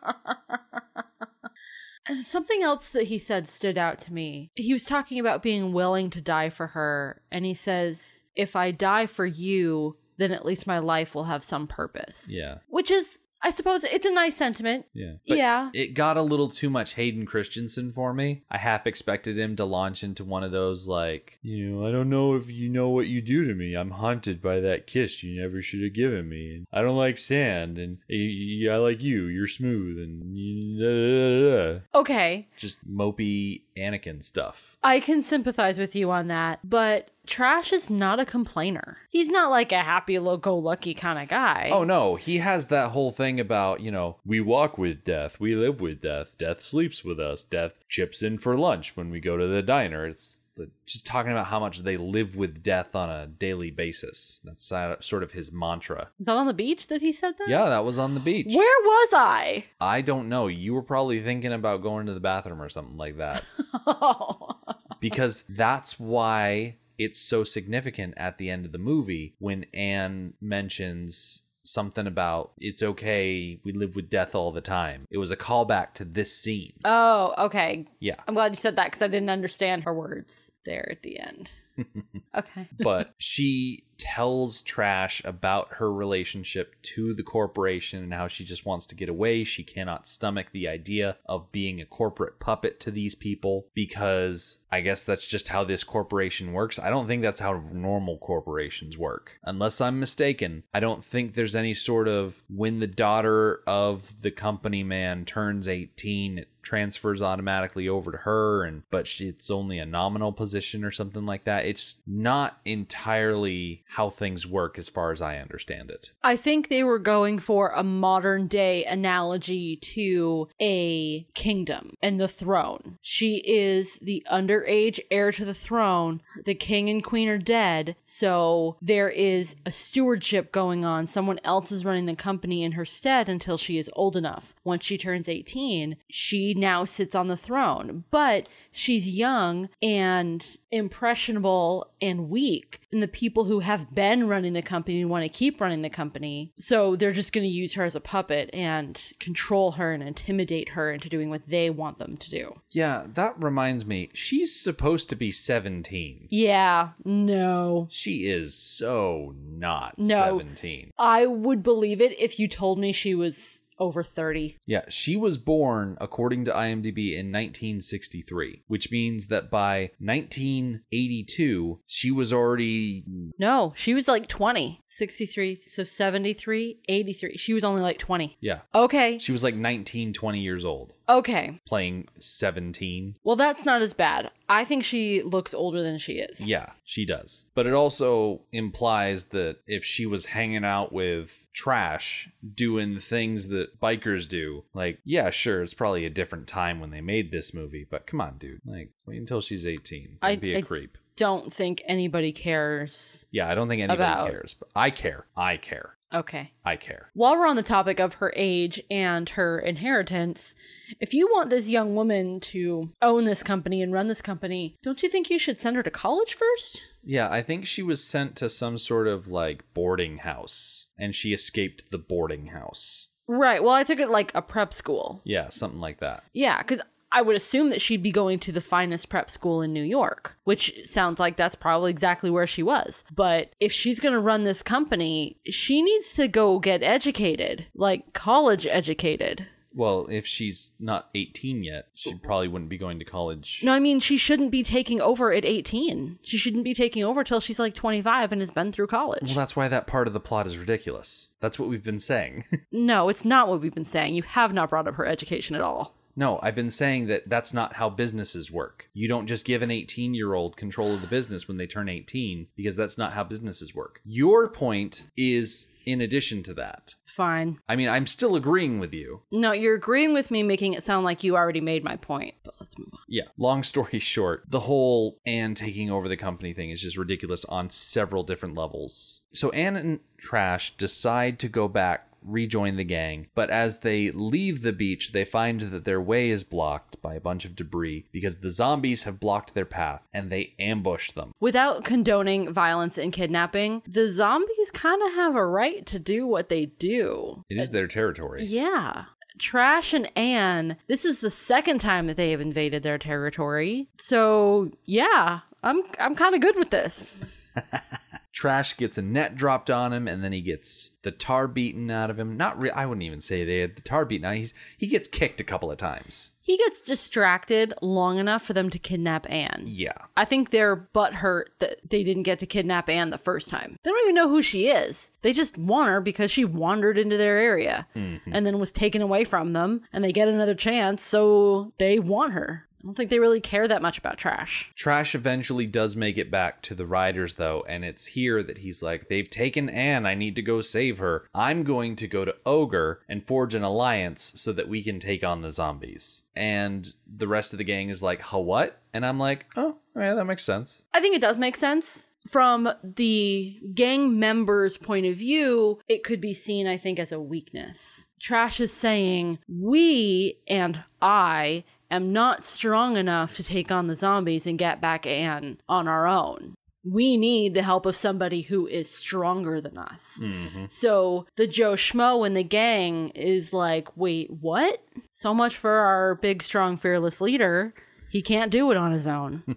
Something 2.23 2.63
else 2.63 2.89
that 2.91 3.05
he 3.05 3.19
said 3.19 3.47
stood 3.47 3.77
out 3.77 3.99
to 3.99 4.13
me. 4.13 4.51
He 4.55 4.71
was 4.71 4.85
talking 4.85 5.19
about 5.19 5.43
being 5.43 5.73
willing 5.73 6.09
to 6.11 6.21
die 6.21 6.49
for 6.49 6.67
her, 6.67 7.21
and 7.31 7.45
he 7.45 7.53
says, 7.53 8.23
If 8.35 8.55
I 8.55 8.71
die 8.71 9.07
for 9.07 9.25
you, 9.25 9.97
then 10.17 10.31
at 10.31 10.45
least 10.45 10.67
my 10.67 10.79
life 10.79 11.13
will 11.13 11.25
have 11.25 11.43
some 11.43 11.67
purpose. 11.67 12.27
Yeah. 12.29 12.59
Which 12.67 12.89
is, 12.89 13.19
I 13.41 13.49
suppose, 13.49 13.83
it's 13.83 14.05
a 14.05 14.11
nice 14.11 14.35
sentiment. 14.35 14.85
Yeah. 14.93 15.13
Yeah. 15.25 15.69
It 15.73 15.93
got 15.93 16.17
a 16.17 16.21
little 16.21 16.49
too 16.49 16.69
much 16.69 16.95
Hayden 16.95 17.25
Christensen 17.25 17.91
for 17.91 18.13
me. 18.13 18.43
I 18.49 18.57
half 18.57 18.87
expected 18.87 19.37
him 19.37 19.55
to 19.57 19.65
launch 19.65 20.03
into 20.03 20.23
one 20.23 20.43
of 20.43 20.51
those 20.51 20.87
like 20.87 21.39
You 21.41 21.69
know, 21.69 21.87
I 21.87 21.91
don't 21.91 22.09
know 22.09 22.35
if 22.35 22.51
you 22.51 22.69
know 22.69 22.89
what 22.89 23.07
you 23.07 23.21
do 23.21 23.45
to 23.45 23.53
me. 23.53 23.75
I'm 23.75 23.91
haunted 23.91 24.41
by 24.41 24.59
that 24.61 24.87
kiss 24.87 25.23
you 25.23 25.39
never 25.39 25.61
should 25.61 25.83
have 25.83 25.93
given 25.93 26.27
me. 26.29 26.55
And 26.55 26.67
I 26.71 26.81
don't 26.81 26.97
like 26.97 27.17
sand, 27.17 27.77
and 27.77 27.99
eh, 28.09 28.71
I 28.71 28.77
like 28.77 29.01
you. 29.01 29.25
You're 29.25 29.47
smooth, 29.47 29.97
and 29.99 30.79
da, 30.79 30.85
da, 30.85 31.39
da, 31.39 31.73
da. 31.73 31.99
Okay, 31.99 32.47
just 32.57 32.87
mopey 32.89 33.63
Anakin 33.77 34.23
stuff. 34.23 34.77
I 34.83 34.99
can 34.99 35.21
sympathize 35.23 35.77
with 35.77 35.95
you 35.95 36.11
on 36.11 36.27
that, 36.27 36.59
but 36.63 37.11
Trash 37.27 37.73
is 37.73 37.89
not 37.89 38.19
a 38.19 38.25
complainer. 38.25 38.97
He's 39.09 39.29
not 39.29 39.51
like 39.51 39.71
a 39.71 39.83
happy 39.83 40.17
go 40.17 40.57
lucky 40.57 40.93
kind 40.93 41.19
of 41.19 41.27
guy. 41.27 41.69
Oh 41.71 41.83
no, 41.83 42.15
he 42.15 42.37
has 42.37 42.67
that 42.67 42.91
whole 42.91 43.11
thing 43.11 43.39
about, 43.39 43.81
you 43.81 43.91
know, 43.91 44.17
We 44.25 44.39
walk 44.41 44.77
with 44.77 45.03
death. 45.03 45.39
We 45.39 45.55
live 45.55 45.81
with 45.81 46.01
death. 46.01 46.37
Death 46.37 46.61
sleeps 46.61 47.03
with 47.03 47.19
us. 47.19 47.43
Death 47.43 47.79
chips 47.89 48.23
in 48.23 48.37
for 48.37 48.57
lunch 48.57 48.95
when 48.95 49.09
we 49.09 49.19
go 49.19 49.37
to 49.37 49.45
the 49.45 49.61
diner. 49.61 50.05
It's 50.07 50.41
the, 50.55 50.69
just 50.85 51.05
talking 51.05 51.31
about 51.31 51.47
how 51.47 51.59
much 51.59 51.79
they 51.79 51.97
live 51.97 52.35
with 52.35 52.63
death 52.63 52.95
on 52.95 53.09
a 53.09 53.27
daily 53.27 53.71
basis. 53.71 54.41
That's 54.43 54.63
sort 55.05 55.23
of 55.23 55.31
his 55.31 55.51
mantra. 55.51 56.09
Is 56.19 56.25
that 56.25 56.35
on 56.35 56.47
the 56.47 56.53
beach 56.53 56.87
that 56.87 57.01
he 57.01 57.11
said 57.11 57.35
that? 57.37 57.47
Yeah, 57.47 57.69
that 57.69 57.85
was 57.85 57.99
on 57.99 58.13
the 58.13 58.19
beach. 58.19 58.53
Where 58.53 58.81
was 58.83 59.09
I? 59.13 59.65
I 59.79 60.01
don't 60.01 60.29
know. 60.29 60.47
You 60.47 60.73
were 60.73 60.81
probably 60.81 61.21
thinking 61.21 61.53
about 61.53 61.81
going 61.83 62.07
to 62.07 62.13
the 62.13 62.19
bathroom 62.19 62.61
or 62.61 62.69
something 62.69 62.97
like 62.97 63.17
that. 63.17 63.43
Oh. 63.89 64.55
because 64.99 65.43
that's 65.47 65.99
why 65.99 66.77
it's 66.97 67.19
so 67.19 67.43
significant 67.43 68.13
at 68.17 68.37
the 68.37 68.49
end 68.49 68.65
of 68.65 68.71
the 68.71 68.77
movie 68.77 69.35
when 69.39 69.65
Anne 69.73 70.33
mentions 70.41 71.43
something 71.63 72.07
about 72.07 72.53
it's 72.57 72.81
okay, 72.81 73.59
we 73.63 73.73
live 73.73 73.95
with 73.95 74.09
death 74.09 74.33
all 74.33 74.51
the 74.51 74.61
time. 74.61 75.05
It 75.11 75.17
was 75.17 75.31
a 75.31 75.37
callback 75.37 75.93
to 75.95 76.05
this 76.05 76.35
scene. 76.35 76.73
Oh, 76.85 77.33
okay. 77.37 77.85
Yeah. 77.99 78.15
I'm 78.27 78.33
glad 78.33 78.51
you 78.51 78.57
said 78.57 78.75
that 78.77 78.85
because 78.85 79.01
I 79.01 79.07
didn't 79.07 79.29
understand 79.29 79.83
her 79.83 79.93
words 79.93 80.51
there 80.65 80.87
at 80.89 81.03
the 81.03 81.19
end. 81.19 81.51
okay. 82.35 82.67
but 82.79 83.13
she 83.17 83.83
tells 83.97 84.61
Trash 84.61 85.21
about 85.25 85.75
her 85.75 85.91
relationship 85.91 86.75
to 86.83 87.13
the 87.13 87.23
corporation 87.23 88.03
and 88.03 88.13
how 88.13 88.27
she 88.27 88.43
just 88.43 88.65
wants 88.65 88.85
to 88.87 88.95
get 88.95 89.09
away. 89.09 89.43
She 89.43 89.63
cannot 89.63 90.07
stomach 90.07 90.47
the 90.51 90.67
idea 90.67 91.17
of 91.25 91.51
being 91.51 91.81
a 91.81 91.85
corporate 91.85 92.39
puppet 92.39 92.79
to 92.81 92.91
these 92.91 93.15
people 93.15 93.67
because 93.73 94.59
I 94.71 94.81
guess 94.81 95.05
that's 95.05 95.27
just 95.27 95.49
how 95.49 95.63
this 95.63 95.83
corporation 95.83 96.53
works. 96.53 96.79
I 96.79 96.89
don't 96.89 97.07
think 97.07 97.21
that's 97.21 97.39
how 97.39 97.63
normal 97.71 98.17
corporations 98.17 98.97
work. 98.97 99.39
Unless 99.43 99.81
I'm 99.81 99.99
mistaken, 99.99 100.63
I 100.73 100.79
don't 100.79 101.03
think 101.03 101.33
there's 101.33 101.55
any 101.55 101.73
sort 101.73 102.07
of 102.07 102.43
when 102.49 102.79
the 102.79 102.87
daughter 102.87 103.61
of 103.65 104.21
the 104.21 104.31
company 104.31 104.83
man 104.83 105.25
turns 105.25 105.67
18, 105.67 106.39
it 106.39 106.56
transfers 106.67 107.21
automatically 107.21 107.87
over 107.87 108.11
to 108.11 108.17
her 108.17 108.65
and 108.65 108.83
but 108.91 109.07
she, 109.07 109.29
it's 109.29 109.49
only 109.49 109.79
a 109.79 109.85
nominal 109.85 110.33
position 110.33 110.83
or 110.83 110.91
something 110.91 111.25
like 111.25 111.45
that. 111.45 111.65
It's 111.65 112.01
not 112.05 112.59
entirely 112.65 113.85
how 113.91 114.09
things 114.09 114.45
work 114.45 114.77
as 114.77 114.89
far 114.89 115.13
as 115.13 115.21
I 115.21 115.37
understand 115.37 115.89
it. 115.89 116.11
I 116.25 116.35
think 116.35 116.67
they 116.67 116.83
were 116.83 116.99
going 116.99 117.39
for 117.39 117.69
a 117.69 117.83
modern 117.83 118.47
day 118.47 118.83
analogy 118.83 119.77
to 119.77 120.49
a 120.59 121.25
kingdom 121.33 121.93
and 122.01 122.19
the 122.19 122.27
throne. 122.27 122.97
She 123.01 123.37
is 123.45 123.97
the 123.99 124.21
underage 124.29 124.99
heir 125.09 125.31
to 125.31 125.45
the 125.45 125.53
throne. 125.53 126.21
The 126.43 126.53
king 126.53 126.89
and 126.89 127.01
queen 127.01 127.29
are 127.29 127.37
dead, 127.37 127.95
so 128.03 128.75
there 128.81 129.09
is 129.09 129.55
a 129.65 129.71
stewardship 129.71 130.51
going 130.51 130.83
on. 130.83 131.07
Someone 131.07 131.39
else 131.45 131.71
is 131.71 131.85
running 131.85 132.07
the 132.07 132.15
company 132.15 132.61
in 132.63 132.73
her 132.73 132.85
stead 132.85 133.29
until 133.29 133.57
she 133.57 133.77
is 133.77 133.89
old 133.93 134.17
enough. 134.17 134.53
Once 134.65 134.83
she 134.83 134.97
turns 134.97 135.29
18, 135.29 135.95
she 136.09 136.56
now 136.57 136.83
sits 136.83 137.15
on 137.15 137.27
the 137.27 137.37
throne, 137.37 138.03
but 138.11 138.49
she's 138.71 139.09
young 139.09 139.69
and 139.81 140.57
impressionable 140.71 141.91
and 142.01 142.29
weak. 142.29 142.81
And 142.91 143.03
the 143.03 143.07
people 143.07 143.45
who 143.45 143.59
have 143.59 143.93
been 143.93 144.27
running 144.27 144.53
the 144.53 144.61
company 144.61 145.03
want 145.05 145.23
to 145.23 145.29
keep 145.29 145.61
running 145.61 145.81
the 145.81 145.89
company. 145.89 146.53
So 146.57 146.95
they're 146.95 147.13
just 147.13 147.33
going 147.33 147.43
to 147.43 147.49
use 147.53 147.73
her 147.73 147.83
as 147.83 147.95
a 147.95 148.01
puppet 148.01 148.49
and 148.53 149.13
control 149.19 149.73
her 149.73 149.93
and 149.93 150.01
intimidate 150.01 150.69
her 150.69 150.91
into 150.91 151.09
doing 151.09 151.29
what 151.29 151.47
they 151.47 151.69
want 151.69 151.99
them 151.99 152.17
to 152.17 152.29
do. 152.29 152.61
Yeah, 152.71 153.05
that 153.07 153.41
reminds 153.41 153.85
me. 153.85 154.09
She's 154.13 154.59
supposed 154.59 155.09
to 155.09 155.15
be 155.15 155.31
17. 155.31 156.27
Yeah, 156.29 156.89
no. 157.03 157.87
She 157.89 158.29
is 158.29 158.55
so 158.55 159.35
not 159.37 159.97
No. 159.97 160.39
17. 160.39 160.91
I 160.97 161.25
would 161.25 161.63
believe 161.63 162.01
it 162.01 162.19
if 162.19 162.39
you 162.39 162.47
told 162.47 162.79
me 162.79 162.91
she 162.91 163.13
was 163.15 163.61
over 163.79 164.03
30. 164.03 164.57
Yeah, 164.65 164.83
she 164.89 165.15
was 165.15 165.37
born, 165.37 165.97
according 166.01 166.45
to 166.45 166.51
IMDb, 166.51 167.11
in 167.13 167.31
1963, 167.31 168.63
which 168.67 168.91
means 168.91 169.27
that 169.27 169.49
by 169.51 169.91
1982, 169.99 171.79
she 171.85 172.11
was 172.11 172.33
already. 172.33 173.03
No, 173.39 173.73
she 173.75 173.93
was 173.93 174.07
like 174.07 174.27
20. 174.27 174.81
63, 174.87 175.55
so 175.55 175.83
73, 175.83 176.79
83. 176.87 177.37
She 177.37 177.53
was 177.53 177.63
only 177.63 177.81
like 177.81 177.97
20. 177.99 178.37
Yeah, 178.41 178.61
Okay. 178.73 179.17
she 179.19 179.31
was 179.31 179.43
like 179.43 179.55
19, 179.55 180.13
20 180.13 180.39
years 180.39 180.65
old, 180.65 180.93
Okay. 181.09 181.61
playing 181.65 182.07
17. 182.19 183.15
Well, 183.23 183.35
that's 183.35 183.65
not 183.65 183.81
as 183.81 183.93
bad. 183.93 184.31
I 184.49 184.63
think 184.65 184.83
she 184.83 185.21
looks 185.21 185.53
older 185.53 185.81
than 185.83 185.97
she 185.97 186.13
is. 186.13 186.47
Yeah, 186.47 186.71
she 186.83 187.05
does. 187.05 187.45
But 187.53 187.65
it 187.67 187.73
also 187.73 188.41
implies 188.51 189.25
that 189.25 189.57
if 189.67 189.83
she 189.83 190.05
was 190.05 190.27
hanging 190.27 190.63
out 190.65 190.91
with 190.93 191.47
trash, 191.53 192.29
doing 192.55 192.99
things 192.99 193.49
that 193.49 193.79
bikers 193.79 194.27
do, 194.27 194.63
like, 194.73 194.99
yeah, 195.05 195.29
sure, 195.29 195.61
it's 195.63 195.73
probably 195.73 196.05
a 196.05 196.09
different 196.09 196.47
time 196.47 196.79
when 196.79 196.91
they 196.91 197.01
made 197.01 197.31
this 197.31 197.53
movie, 197.53 197.85
but 197.89 198.07
come 198.07 198.21
on, 198.21 198.37
dude. 198.37 198.61
Like, 198.65 198.91
wait 199.05 199.17
until 199.19 199.41
she's 199.41 199.65
18. 199.65 200.17
Don't 200.21 200.29
I- 200.31 200.35
be 200.35 200.53
a 200.53 200.59
I- 200.59 200.61
creep. 200.61 200.97
Don't 201.17 201.51
think 201.51 201.81
anybody 201.87 202.31
cares. 202.31 203.25
Yeah, 203.31 203.49
I 203.49 203.55
don't 203.55 203.67
think 203.67 203.81
anybody 203.81 204.03
About- 204.03 204.29
cares, 204.29 204.53
but 204.53 204.69
I 204.75 204.91
care. 204.91 205.25
I 205.35 205.57
care. 205.57 205.96
Okay. 206.13 206.53
I 206.63 206.77
care. 206.77 207.09
While 207.13 207.37
we're 207.37 207.47
on 207.47 207.55
the 207.57 207.63
topic 207.63 207.99
of 207.99 208.15
her 208.15 208.33
age 208.35 208.81
and 208.89 209.27
her 209.29 209.59
inheritance, 209.59 210.55
if 210.99 211.13
you 211.13 211.27
want 211.27 211.49
this 211.49 211.67
young 211.67 211.95
woman 211.95 212.39
to 212.41 212.91
own 213.01 213.25
this 213.25 213.43
company 213.43 213.81
and 213.81 213.91
run 213.91 214.07
this 214.07 214.21
company, 214.21 214.77
don't 214.81 215.03
you 215.03 215.09
think 215.09 215.29
you 215.29 215.37
should 215.37 215.57
send 215.57 215.75
her 215.75 215.83
to 215.83 215.91
college 215.91 216.33
first? 216.33 216.81
Yeah, 217.03 217.29
I 217.29 217.41
think 217.41 217.65
she 217.65 217.83
was 217.83 218.03
sent 218.03 218.35
to 218.37 218.49
some 218.49 218.77
sort 218.77 219.07
of 219.07 219.27
like 219.27 219.73
boarding 219.73 220.19
house 220.19 220.87
and 220.97 221.13
she 221.13 221.33
escaped 221.33 221.91
the 221.91 221.97
boarding 221.97 222.47
house. 222.47 223.09
Right. 223.27 223.61
Well, 223.61 223.73
I 223.73 223.83
took 223.83 223.99
it 223.99 224.09
like 224.09 224.31
a 224.33 224.41
prep 224.41 224.73
school. 224.73 225.21
Yeah, 225.25 225.49
something 225.49 225.81
like 225.81 225.99
that. 225.99 226.23
Yeah, 226.33 226.61
because 226.61 226.81
I 227.11 227.21
would 227.21 227.35
assume 227.35 227.69
that 227.69 227.81
she'd 227.81 228.03
be 228.03 228.11
going 228.11 228.39
to 228.39 228.51
the 228.51 228.61
finest 228.61 229.09
prep 229.09 229.29
school 229.29 229.61
in 229.61 229.73
New 229.73 229.83
York, 229.83 230.37
which 230.43 230.85
sounds 230.85 231.19
like 231.19 231.37
that's 231.37 231.55
probably 231.55 231.89
exactly 231.91 232.29
where 232.29 232.47
she 232.47 232.63
was. 232.63 233.03
But 233.13 233.51
if 233.59 233.71
she's 233.71 233.99
going 233.99 234.13
to 234.13 234.19
run 234.19 234.43
this 234.43 234.61
company, 234.61 235.37
she 235.45 235.81
needs 235.81 236.13
to 236.15 236.27
go 236.27 236.59
get 236.59 236.83
educated, 236.83 237.67
like 237.73 238.13
college 238.13 238.67
educated. 238.67 239.47
Well, 239.73 240.07
if 240.09 240.25
she's 240.25 240.71
not 240.79 241.09
18 241.13 241.63
yet, 241.63 241.89
she 241.93 242.15
probably 242.15 242.47
wouldn't 242.47 242.69
be 242.69 242.79
going 242.79 242.97
to 242.97 243.05
college. 243.05 243.61
No, 243.63 243.73
I 243.73 243.79
mean, 243.79 243.99
she 243.99 244.17
shouldn't 244.17 244.49
be 244.49 244.63
taking 244.63 244.99
over 244.99 245.31
at 245.31 245.45
18. 245.45 246.17
She 246.23 246.35
shouldn't 246.35 246.63
be 246.63 246.73
taking 246.73 247.03
over 247.03 247.23
till 247.23 247.39
she's 247.39 247.59
like 247.59 247.75
25 247.75 248.31
and 248.31 248.41
has 248.41 248.49
been 248.49 248.71
through 248.71 248.87
college. 248.87 249.27
Well, 249.27 249.35
that's 249.35 249.55
why 249.55 249.67
that 249.67 249.85
part 249.85 250.07
of 250.07 250.13
the 250.13 250.19
plot 250.19 250.47
is 250.47 250.57
ridiculous. 250.57 251.29
That's 251.41 251.59
what 251.59 251.69
we've 251.69 251.83
been 251.83 251.99
saying. 251.99 252.45
no, 252.71 253.07
it's 253.07 253.23
not 253.23 253.47
what 253.47 253.61
we've 253.61 253.75
been 253.75 253.85
saying. 253.85 254.15
You 254.15 254.23
have 254.23 254.51
not 254.51 254.71
brought 254.71 254.87
up 254.87 254.95
her 254.95 255.05
education 255.05 255.55
at 255.55 255.61
all. 255.61 255.93
No, 256.17 256.39
I've 256.41 256.55
been 256.55 256.71
saying 256.71 257.05
that 257.07 257.29
that's 257.29 257.53
not 257.53 257.73
how 257.73 257.91
businesses 257.91 258.51
work. 258.51 258.89
You 258.93 259.07
don't 259.07 259.27
just 259.27 259.45
give 259.45 259.61
an 259.61 259.69
18 259.69 260.15
year 260.15 260.33
old 260.33 260.57
control 260.57 260.95
of 260.95 261.01
the 261.01 261.07
business 261.07 261.47
when 261.47 261.57
they 261.57 261.67
turn 261.67 261.87
18 261.87 262.47
because 262.55 262.75
that's 262.75 262.97
not 262.97 263.13
how 263.13 263.23
businesses 263.23 263.75
work. 263.75 264.01
Your 264.03 264.49
point 264.49 265.03
is 265.15 265.67
in 265.85 266.01
addition 266.01 266.43
to 266.43 266.53
that. 266.55 266.95
Fine. 267.05 267.59
I 267.69 267.77
mean, 267.77 267.87
I'm 267.87 268.05
still 268.05 268.35
agreeing 268.35 268.79
with 268.79 268.93
you. 268.93 269.21
No, 269.31 269.53
you're 269.53 269.75
agreeing 269.75 270.13
with 270.13 270.29
me, 270.29 270.43
making 270.43 270.73
it 270.73 270.83
sound 270.83 271.05
like 271.05 271.23
you 271.23 271.35
already 271.35 271.61
made 271.61 271.83
my 271.83 271.95
point. 271.95 272.35
But 272.43 272.55
let's 272.59 272.77
move 272.77 272.89
on. 272.91 272.99
Yeah. 273.07 273.23
Long 273.37 273.63
story 273.63 273.99
short, 273.99 274.43
the 274.49 274.61
whole 274.61 275.19
Anne 275.25 275.53
taking 275.53 275.89
over 275.89 276.09
the 276.09 276.17
company 276.17 276.53
thing 276.53 276.71
is 276.71 276.81
just 276.81 276.97
ridiculous 276.97 277.45
on 277.45 277.69
several 277.69 278.23
different 278.23 278.55
levels. 278.55 279.21
So 279.33 279.49
Anne 279.51 279.75
and 279.75 279.99
Trash 280.17 280.75
decide 280.77 281.39
to 281.39 281.47
go 281.47 281.67
back, 281.67 282.06
rejoin 282.27 282.75
the 282.75 282.83
gang, 282.83 283.27
but 283.33 283.49
as 283.49 283.79
they 283.79 284.11
leave 284.11 284.61
the 284.61 284.73
beach, 284.73 285.11
they 285.11 285.25
find 285.25 285.61
that 285.61 285.85
their 285.85 286.01
way 286.01 286.29
is 286.29 286.43
blocked 286.43 287.01
by 287.01 287.15
a 287.15 287.21
bunch 287.21 287.45
of 287.45 287.55
debris 287.55 288.05
because 288.11 288.39
the 288.39 288.49
zombies 288.49 289.03
have 289.03 289.19
blocked 289.19 289.53
their 289.53 289.65
path 289.65 290.07
and 290.13 290.29
they 290.29 290.53
ambush 290.59 291.11
them. 291.11 291.33
Without 291.39 291.83
condoning 291.83 292.53
violence 292.53 292.97
and 292.97 293.13
kidnapping, 293.13 293.81
the 293.87 294.09
zombies 294.09 294.71
kind 294.71 295.01
of 295.01 295.13
have 295.13 295.35
a 295.35 295.45
right 295.45 295.85
to 295.85 295.99
do 295.99 296.27
what 296.27 296.49
they 296.49 296.65
do. 296.65 297.43
It 297.49 297.57
is 297.57 297.71
their 297.71 297.87
territory. 297.87 298.43
Yeah. 298.43 299.05
Trash 299.39 299.93
and 299.93 300.11
Anne, 300.17 300.77
this 300.87 301.05
is 301.05 301.19
the 301.21 301.29
second 301.29 301.79
time 301.79 302.07
that 302.07 302.17
they 302.17 302.31
have 302.31 302.41
invaded 302.41 302.81
their 302.81 302.97
territory. 302.97 303.87
So, 303.99 304.71
yeah, 304.85 305.41
I'm 305.61 305.83
I'm 305.99 306.15
kind 306.15 306.33
of 306.33 306.41
good 306.41 306.55
with 306.55 306.71
this. 306.71 307.15
Trash 308.37 308.77
gets 308.77 308.99
a 308.99 309.01
net 309.01 309.35
dropped 309.35 309.71
on 309.71 309.91
him, 309.91 310.07
and 310.07 310.23
then 310.23 310.31
he 310.31 310.41
gets 310.41 310.91
the 311.01 311.09
tar 311.09 311.47
beaten 311.47 311.89
out 311.89 312.11
of 312.11 312.19
him. 312.19 312.37
Not 312.37 312.61
re- 312.61 312.69
I 312.69 312.85
wouldn't 312.85 313.01
even 313.01 313.19
say 313.19 313.43
they 313.43 313.61
had 313.61 313.75
the 313.75 313.81
tar 313.81 314.05
beaten 314.05 314.25
out. 314.27 314.35
He's 314.35 314.53
he 314.77 314.85
gets 314.85 315.07
kicked 315.07 315.41
a 315.41 315.43
couple 315.43 315.71
of 315.71 315.79
times. 315.79 316.33
He 316.39 316.55
gets 316.55 316.79
distracted 316.79 317.73
long 317.81 318.19
enough 318.19 318.43
for 318.43 318.53
them 318.53 318.69
to 318.69 318.77
kidnap 318.77 319.27
Anne. 319.27 319.63
Yeah, 319.65 319.97
I 320.15 320.23
think 320.23 320.51
they're 320.51 320.77
butthurt 320.77 321.45
that 321.57 321.89
they 321.89 322.03
didn't 322.03 322.23
get 322.23 322.37
to 322.37 322.45
kidnap 322.45 322.89
Anne 322.89 323.09
the 323.09 323.17
first 323.17 323.49
time. 323.49 323.79
They 323.81 323.89
don't 323.89 324.03
even 324.03 324.13
know 324.13 324.29
who 324.29 324.43
she 324.43 324.67
is. 324.67 325.09
They 325.23 325.33
just 325.33 325.57
want 325.57 325.89
her 325.89 325.99
because 325.99 326.29
she 326.29 326.45
wandered 326.45 326.99
into 326.99 327.17
their 327.17 327.39
area 327.39 327.87
mm-hmm. 327.95 328.31
and 328.31 328.45
then 328.45 328.59
was 328.59 328.71
taken 328.71 329.01
away 329.01 329.23
from 329.23 329.53
them, 329.53 329.81
and 329.91 330.03
they 330.03 330.11
get 330.11 330.27
another 330.27 330.53
chance, 330.53 331.03
so 331.03 331.73
they 331.79 331.97
want 331.97 332.33
her. 332.33 332.67
I 332.87 332.89
don't 332.89 332.95
think 332.95 333.09
they 333.09 333.19
really 333.19 333.41
care 333.41 333.67
that 333.67 333.81
much 333.81 333.97
about 333.97 334.17
trash. 334.17 334.71
Trash 334.73 335.13
eventually 335.13 335.65
does 335.65 335.97
make 335.97 336.17
it 336.17 336.31
back 336.31 336.61
to 336.61 336.73
the 336.73 336.85
riders, 336.85 337.33
though, 337.33 337.65
and 337.67 337.83
it's 337.83 338.05
here 338.05 338.41
that 338.41 338.59
he's 338.59 338.81
like, 338.81 339.09
They've 339.09 339.29
taken 339.29 339.67
Anne. 339.67 340.05
I 340.05 340.15
need 340.15 340.35
to 340.37 340.41
go 340.41 340.61
save 340.61 340.99
her. 340.99 341.27
I'm 341.35 341.63
going 341.63 341.97
to 341.97 342.07
go 342.07 342.23
to 342.23 342.37
Ogre 342.45 343.01
and 343.09 343.27
forge 343.27 343.53
an 343.55 343.63
alliance 343.63 344.31
so 344.37 344.53
that 344.53 344.69
we 344.69 344.81
can 344.81 345.01
take 345.01 345.21
on 345.21 345.41
the 345.41 345.51
zombies. 345.51 346.23
And 346.33 346.87
the 347.05 347.27
rest 347.27 347.51
of 347.51 347.57
the 347.57 347.65
gang 347.65 347.89
is 347.89 348.01
like, 348.01 348.21
Huh, 348.21 348.39
what? 348.39 348.81
And 348.93 349.05
I'm 349.05 349.19
like, 349.19 349.47
Oh, 349.57 349.79
yeah, 349.93 350.13
that 350.13 350.23
makes 350.23 350.45
sense. 350.45 350.83
I 350.93 351.01
think 351.01 351.13
it 351.13 351.21
does 351.21 351.37
make 351.37 351.57
sense. 351.57 352.09
From 352.25 352.69
the 352.83 353.59
gang 353.73 354.17
members' 354.17 354.77
point 354.77 355.05
of 355.05 355.15
view, 355.15 355.79
it 355.89 356.03
could 356.03 356.21
be 356.21 356.33
seen, 356.33 356.67
I 356.67 356.77
think, 356.77 356.99
as 356.99 357.11
a 357.11 357.19
weakness. 357.19 358.07
Trash 358.19 358.61
is 358.61 358.71
saying, 358.71 359.39
We 359.47 360.39
and 360.47 360.83
I 361.01 361.63
am 361.89 362.11
not 362.13 362.43
strong 362.43 362.97
enough 362.97 363.35
to 363.35 363.43
take 363.43 363.71
on 363.71 363.87
the 363.87 363.95
zombies 363.95 364.45
and 364.45 364.57
get 364.57 364.81
back 364.81 365.05
Anne 365.05 365.59
on 365.67 365.87
our 365.87 366.07
own. 366.07 366.55
We 366.83 367.17
need 367.17 367.53
the 367.53 367.63
help 367.63 367.85
of 367.85 367.95
somebody 367.97 368.43
who 368.43 368.65
is 368.65 368.89
stronger 368.89 369.59
than 369.59 369.77
us. 369.77 370.19
Mm-hmm. 370.23 370.65
So 370.69 371.25
the 371.35 371.45
Joe 371.47 371.73
Schmo 371.73 372.25
in 372.25 372.33
the 372.33 372.43
gang 372.43 373.09
is 373.09 373.51
like, 373.51 373.89
wait, 373.97 374.29
what? 374.31 374.81
So 375.11 375.33
much 375.33 375.57
for 375.57 375.71
our 375.71 376.15
big, 376.15 376.41
strong, 376.41 376.77
fearless 376.77 377.19
leader. 377.19 377.73
He 378.09 378.21
can't 378.21 378.51
do 378.51 378.71
it 378.71 378.77
on 378.77 378.91
his 378.93 379.07
own. 379.07 379.43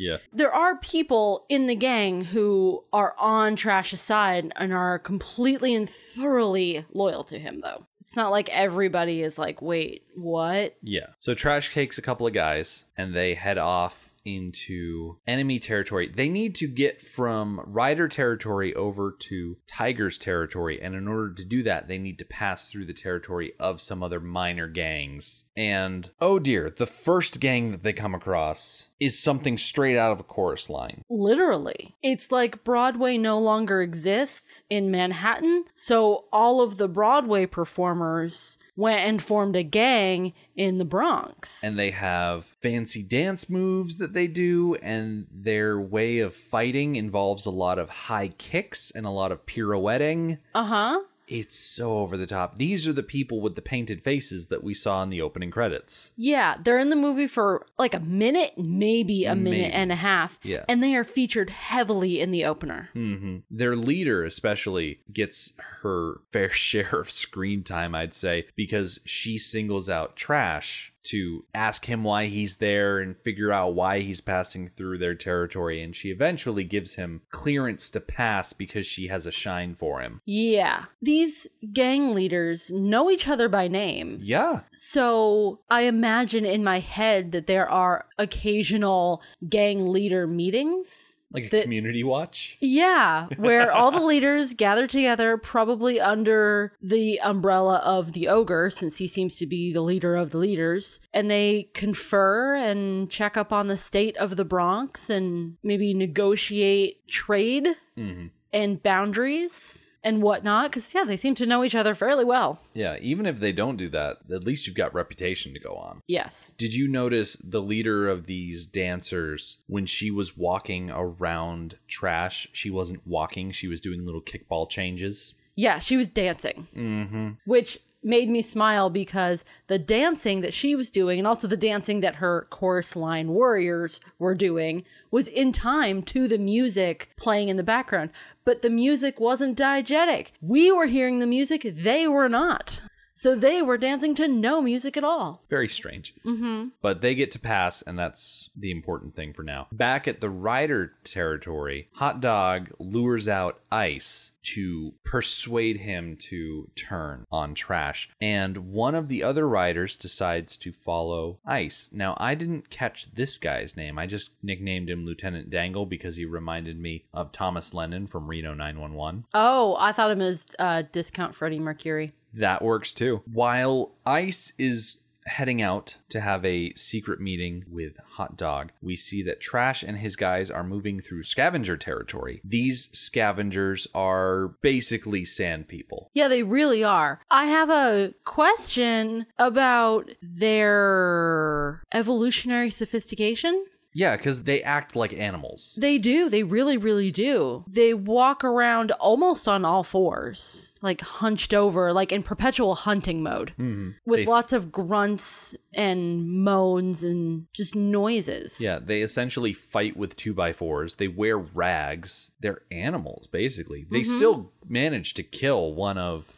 Yeah. 0.00 0.18
there 0.32 0.54
are 0.54 0.76
people 0.76 1.44
in 1.48 1.66
the 1.66 1.74
gang 1.74 2.20
who 2.26 2.84
are 2.92 3.16
on 3.18 3.56
Trash's 3.56 4.00
side 4.00 4.52
and 4.54 4.72
are 4.72 4.96
completely 4.96 5.74
and 5.74 5.90
thoroughly 5.90 6.86
loyal 6.92 7.24
to 7.24 7.36
him, 7.40 7.62
though. 7.62 7.86
It's 8.08 8.16
not 8.16 8.30
like 8.30 8.48
everybody 8.48 9.20
is 9.20 9.38
like, 9.38 9.60
wait, 9.60 10.02
what? 10.14 10.78
Yeah. 10.82 11.08
So 11.20 11.34
Trash 11.34 11.74
takes 11.74 11.98
a 11.98 12.02
couple 12.02 12.26
of 12.26 12.32
guys 12.32 12.86
and 12.96 13.14
they 13.14 13.34
head 13.34 13.58
off 13.58 14.07
into 14.36 15.18
enemy 15.26 15.58
territory. 15.58 16.08
They 16.08 16.28
need 16.28 16.54
to 16.56 16.66
get 16.66 17.02
from 17.02 17.60
Rider 17.66 18.08
territory 18.08 18.74
over 18.74 19.14
to 19.20 19.56
Tiger's 19.66 20.18
territory. 20.18 20.80
And 20.80 20.94
in 20.94 21.08
order 21.08 21.32
to 21.32 21.44
do 21.44 21.62
that, 21.62 21.88
they 21.88 21.98
need 21.98 22.18
to 22.18 22.24
pass 22.24 22.70
through 22.70 22.86
the 22.86 22.92
territory 22.92 23.52
of 23.58 23.80
some 23.80 24.02
other 24.02 24.20
minor 24.20 24.68
gangs. 24.68 25.44
And 25.56 26.10
oh 26.20 26.38
dear, 26.38 26.70
the 26.70 26.86
first 26.86 27.40
gang 27.40 27.70
that 27.72 27.82
they 27.82 27.92
come 27.92 28.14
across 28.14 28.88
is 29.00 29.18
something 29.18 29.56
straight 29.56 29.96
out 29.96 30.12
of 30.12 30.20
a 30.20 30.24
chorus 30.24 30.68
line. 30.68 31.02
Literally. 31.08 31.96
It's 32.02 32.32
like 32.32 32.64
Broadway 32.64 33.16
no 33.16 33.38
longer 33.38 33.80
exists 33.80 34.64
in 34.68 34.90
Manhattan, 34.90 35.64
so 35.74 36.24
all 36.32 36.60
of 36.60 36.78
the 36.78 36.88
Broadway 36.88 37.46
performers 37.46 38.58
went 38.76 39.00
and 39.00 39.22
formed 39.22 39.56
a 39.56 39.62
gang 39.62 40.32
in 40.56 40.78
the 40.78 40.84
Bronx. 40.84 41.62
and 41.62 41.76
they 41.76 41.90
have 41.90 42.46
fancy 42.60 43.02
dance 43.02 43.48
moves 43.48 43.98
that 43.98 44.12
they 44.14 44.26
do 44.26 44.74
and 44.76 45.26
their 45.30 45.80
way 45.80 46.18
of 46.18 46.34
fighting 46.34 46.96
involves 46.96 47.46
a 47.46 47.50
lot 47.50 47.78
of 47.78 47.88
high 47.88 48.28
kicks 48.38 48.90
and 48.90 49.06
a 49.06 49.10
lot 49.10 49.30
of 49.32 49.46
pirouetting 49.46 50.38
uh 50.54 50.64
huh. 50.64 51.00
it's 51.28 51.54
so 51.54 51.98
over 51.98 52.16
the 52.16 52.26
top 52.26 52.56
these 52.56 52.86
are 52.88 52.92
the 52.92 53.02
people 53.02 53.40
with 53.40 53.54
the 53.54 53.62
painted 53.62 54.02
faces 54.02 54.46
that 54.48 54.64
we 54.64 54.74
saw 54.74 55.02
in 55.02 55.10
the 55.10 55.20
opening 55.22 55.50
credits 55.50 56.12
Yeah, 56.16 56.56
they're 56.62 56.78
in 56.80 56.88
the 56.90 56.96
movie 56.96 57.26
for 57.28 57.66
like 57.78 57.94
a 57.94 58.00
minute, 58.00 58.54
maybe 58.58 59.24
a 59.24 59.36
minute 59.36 59.60
Maybe. 59.60 59.72
and 59.74 59.92
a 59.92 59.96
half. 59.96 60.38
Yeah. 60.42 60.64
And 60.68 60.82
they 60.82 60.94
are 60.96 61.04
featured 61.04 61.50
heavily 61.50 62.20
in 62.20 62.30
the 62.32 62.44
opener. 62.44 62.88
hmm 62.92 63.38
their 63.50 63.76
leader 63.76 64.24
especially 64.24 65.00
gets 65.12 65.52
her 65.82 66.20
fair 66.32 66.50
share 66.50 66.98
of 67.00 67.10
screen 67.10 67.62
time 67.62 67.94
i'd 67.94 68.14
say 68.14 68.46
because 68.56 68.98
she 69.04 69.38
singles 69.38 69.88
out 69.90 70.16
trash 70.16 70.92
to 71.10 71.44
ask 71.54 71.86
him 71.86 72.04
why 72.04 72.26
he's 72.26 72.56
there 72.56 72.98
and 72.98 73.16
figure 73.18 73.52
out 73.52 73.74
why 73.74 74.00
he's 74.00 74.20
passing 74.20 74.68
through 74.68 74.98
their 74.98 75.14
territory 75.14 75.82
and 75.82 75.94
she 75.94 76.10
eventually 76.10 76.64
gives 76.64 76.94
him 76.94 77.22
clearance 77.30 77.90
to 77.90 78.00
pass 78.00 78.52
because 78.52 78.86
she 78.86 79.08
has 79.08 79.26
a 79.26 79.32
shine 79.32 79.74
for 79.74 80.00
him 80.00 80.20
Yeah. 80.24 80.84
These 81.02 81.46
gang 81.72 82.14
leaders 82.14 82.70
know 82.70 83.10
each 83.10 83.28
other 83.28 83.48
by 83.48 83.68
name. 83.68 84.18
yeah 84.22 84.60
So 84.72 85.60
I 85.70 85.82
imagine 85.82 86.44
in 86.44 86.64
my 86.64 86.80
head 86.80 87.32
that 87.32 87.46
there 87.46 87.68
are 87.68 88.06
occasional 88.18 89.22
gang 89.48 89.86
leader 89.88 90.26
meetings. 90.26 91.17
Like 91.32 91.44
a 91.44 91.48
That- 91.50 91.62
community 91.62 92.02
watch. 92.02 92.56
Yeah, 92.60 93.26
where 93.36 93.72
all 93.74 93.90
the 93.90 94.00
leaders 94.00 94.54
gather 94.54 94.86
together, 94.86 95.36
probably 95.36 96.00
under 96.00 96.72
the 96.80 97.20
umbrella 97.20 97.76
of 97.84 98.12
the 98.12 98.28
ogre, 98.28 98.70
since 98.70 98.96
he 98.96 99.08
seems 99.08 99.36
to 99.36 99.46
be 99.46 99.72
the 99.72 99.82
leader 99.82 100.16
of 100.16 100.30
the 100.30 100.38
leaders, 100.38 101.00
and 101.12 101.30
they 101.30 101.70
confer 101.74 102.54
and 102.54 103.10
check 103.10 103.36
up 103.36 103.52
on 103.52 103.68
the 103.68 103.76
state 103.76 104.16
of 104.16 104.36
the 104.36 104.44
Bronx 104.44 105.10
and 105.10 105.56
maybe 105.62 105.92
negotiate 105.94 107.06
trade 107.08 107.68
mm-hmm. 107.96 108.28
and 108.52 108.82
boundaries 108.82 109.87
and 110.04 110.22
whatnot. 110.22 110.70
Because, 110.70 110.94
yeah, 110.94 111.04
they 111.04 111.16
seem 111.16 111.34
to 111.36 111.46
know 111.46 111.64
each 111.64 111.74
other 111.74 111.94
fairly 111.94 112.24
well. 112.24 112.60
yeah 112.74 112.96
even 113.00 113.26
if 113.26 113.40
they 113.40 113.52
don't 113.52 113.76
do 113.76 113.88
that 113.88 114.18
at 114.32 114.44
least 114.44 114.66
you've 114.66 114.76
got 114.76 114.94
reputation 114.94 115.52
to 115.54 115.60
go 115.60 115.74
on 115.74 116.00
Yes. 116.06 116.54
Did 116.56 116.74
you 116.74 116.88
notice 116.88 117.36
the 117.36 117.60
leader 117.60 118.08
of 118.08 118.26
these 118.26 118.66
dancers 118.66 119.58
when 119.66 119.86
she 119.86 120.10
was 120.10 120.36
walking 120.36 120.90
around 120.90 121.76
trash? 121.86 122.48
She 122.52 122.70
wasn't 122.70 123.06
walking, 123.06 123.50
she 123.50 123.68
was 123.68 123.80
doing 123.80 124.04
little 124.04 124.22
kickball 124.22 124.68
changes. 124.68 125.34
Yeah, 125.56 125.78
she 125.80 125.96
was 125.96 126.08
dancing, 126.08 126.68
mm-hmm. 126.76 127.30
which 127.44 127.78
made 128.02 128.28
me 128.28 128.42
smile 128.42 128.90
because 128.90 129.44
the 129.66 129.78
dancing 129.78 130.40
that 130.40 130.54
she 130.54 130.74
was 130.74 130.90
doing 130.90 131.18
and 131.18 131.26
also 131.26 131.48
the 131.48 131.56
dancing 131.56 132.00
that 132.00 132.16
her 132.16 132.46
chorus 132.50 132.94
line 132.94 133.28
warriors 133.28 134.00
were 134.18 134.34
doing 134.34 134.84
was 135.10 135.28
in 135.28 135.52
time 135.52 136.02
to 136.02 136.28
the 136.28 136.38
music 136.38 137.10
playing 137.16 137.48
in 137.48 137.56
the 137.56 137.62
background. 137.62 138.10
But 138.44 138.62
the 138.62 138.70
music 138.70 139.18
wasn't 139.18 139.58
diegetic. 139.58 140.28
We 140.40 140.70
were 140.70 140.86
hearing 140.86 141.18
the 141.18 141.26
music, 141.26 141.62
they 141.64 142.06
were 142.06 142.28
not. 142.28 142.80
So 143.18 143.34
they 143.34 143.60
were 143.62 143.78
dancing 143.78 144.14
to 144.14 144.28
no 144.28 144.60
music 144.60 144.96
at 144.96 145.02
all. 145.02 145.42
Very 145.50 145.68
strange. 145.68 146.14
Mm-hmm. 146.24 146.68
But 146.80 147.00
they 147.00 147.16
get 147.16 147.32
to 147.32 147.40
pass, 147.40 147.82
and 147.82 147.98
that's 147.98 148.48
the 148.54 148.70
important 148.70 149.16
thing 149.16 149.32
for 149.32 149.42
now. 149.42 149.66
Back 149.72 150.06
at 150.06 150.20
the 150.20 150.30
rider 150.30 150.92
territory, 151.02 151.88
Hot 151.94 152.20
Dog 152.20 152.70
lures 152.78 153.28
out 153.28 153.58
Ice 153.72 154.30
to 154.54 154.94
persuade 155.04 155.78
him 155.78 156.16
to 156.16 156.70
turn 156.76 157.24
on 157.30 157.54
Trash. 157.54 158.08
And 158.20 158.70
one 158.72 158.94
of 158.94 159.08
the 159.08 159.24
other 159.24 159.48
riders 159.48 159.96
decides 159.96 160.56
to 160.58 160.70
follow 160.70 161.40
Ice. 161.44 161.90
Now, 161.92 162.16
I 162.18 162.36
didn't 162.36 162.70
catch 162.70 163.12
this 163.12 163.36
guy's 163.36 163.76
name. 163.76 163.98
I 163.98 164.06
just 164.06 164.30
nicknamed 164.44 164.88
him 164.88 165.04
Lieutenant 165.04 165.50
Dangle 165.50 165.86
because 165.86 166.14
he 166.14 166.24
reminded 166.24 166.78
me 166.78 167.04
of 167.12 167.32
Thomas 167.32 167.74
Lennon 167.74 168.06
from 168.06 168.28
Reno 168.28 168.54
911. 168.54 169.24
Oh, 169.34 169.76
I 169.80 169.90
thought 169.90 170.12
him 170.12 170.20
as 170.20 170.46
uh, 170.60 170.84
Discount 170.92 171.34
Freddie 171.34 171.58
Mercury. 171.58 172.12
That 172.32 172.62
works 172.62 172.92
too. 172.92 173.22
While 173.30 173.92
Ice 174.06 174.52
is 174.58 174.98
heading 175.28 175.60
out 175.60 175.96
to 176.08 176.20
have 176.20 176.44
a 176.44 176.72
secret 176.74 177.20
meeting 177.20 177.64
with 177.68 177.92
Hot 178.12 178.36
Dog, 178.36 178.72
we 178.80 178.96
see 178.96 179.22
that 179.24 179.40
Trash 179.40 179.82
and 179.82 179.98
his 179.98 180.16
guys 180.16 180.50
are 180.50 180.64
moving 180.64 181.00
through 181.00 181.24
scavenger 181.24 181.76
territory. 181.76 182.40
These 182.44 182.88
scavengers 182.92 183.86
are 183.94 184.54
basically 184.62 185.24
sand 185.24 185.68
people. 185.68 186.10
Yeah, 186.14 186.28
they 186.28 186.42
really 186.42 186.82
are. 186.82 187.20
I 187.30 187.46
have 187.46 187.70
a 187.70 188.14
question 188.24 189.26
about 189.38 190.10
their 190.22 191.82
evolutionary 191.92 192.70
sophistication. 192.70 193.66
Yeah, 193.94 194.16
because 194.16 194.44
they 194.44 194.62
act 194.62 194.94
like 194.94 195.12
animals. 195.12 195.78
They 195.80 195.98
do. 195.98 196.28
They 196.28 196.42
really, 196.42 196.76
really 196.76 197.10
do. 197.10 197.64
They 197.66 197.94
walk 197.94 198.44
around 198.44 198.92
almost 198.92 199.48
on 199.48 199.64
all 199.64 199.82
fours, 199.82 200.74
like 200.82 201.00
hunched 201.00 201.54
over, 201.54 201.92
like 201.92 202.12
in 202.12 202.22
perpetual 202.22 202.74
hunting 202.74 203.22
mode, 203.22 203.54
mm-hmm. 203.58 203.90
with 204.06 204.20
They- 204.20 204.26
lots 204.26 204.52
of 204.52 204.70
grunts 204.70 205.56
and 205.74 206.28
moans 206.28 207.02
and 207.02 207.46
just 207.52 207.74
noises. 207.74 208.60
Yeah, 208.60 208.78
they 208.78 209.00
essentially 209.00 209.52
fight 209.52 209.96
with 209.96 210.16
two 210.16 210.34
by 210.34 210.52
fours. 210.52 210.96
They 210.96 211.08
wear 211.08 211.38
rags. 211.38 212.32
They're 212.40 212.62
animals, 212.70 213.26
basically. 213.26 213.86
They 213.90 214.00
mm-hmm. 214.00 214.16
still 214.16 214.52
manage 214.68 215.14
to 215.14 215.22
kill 215.22 215.74
one 215.74 215.98
of 215.98 216.34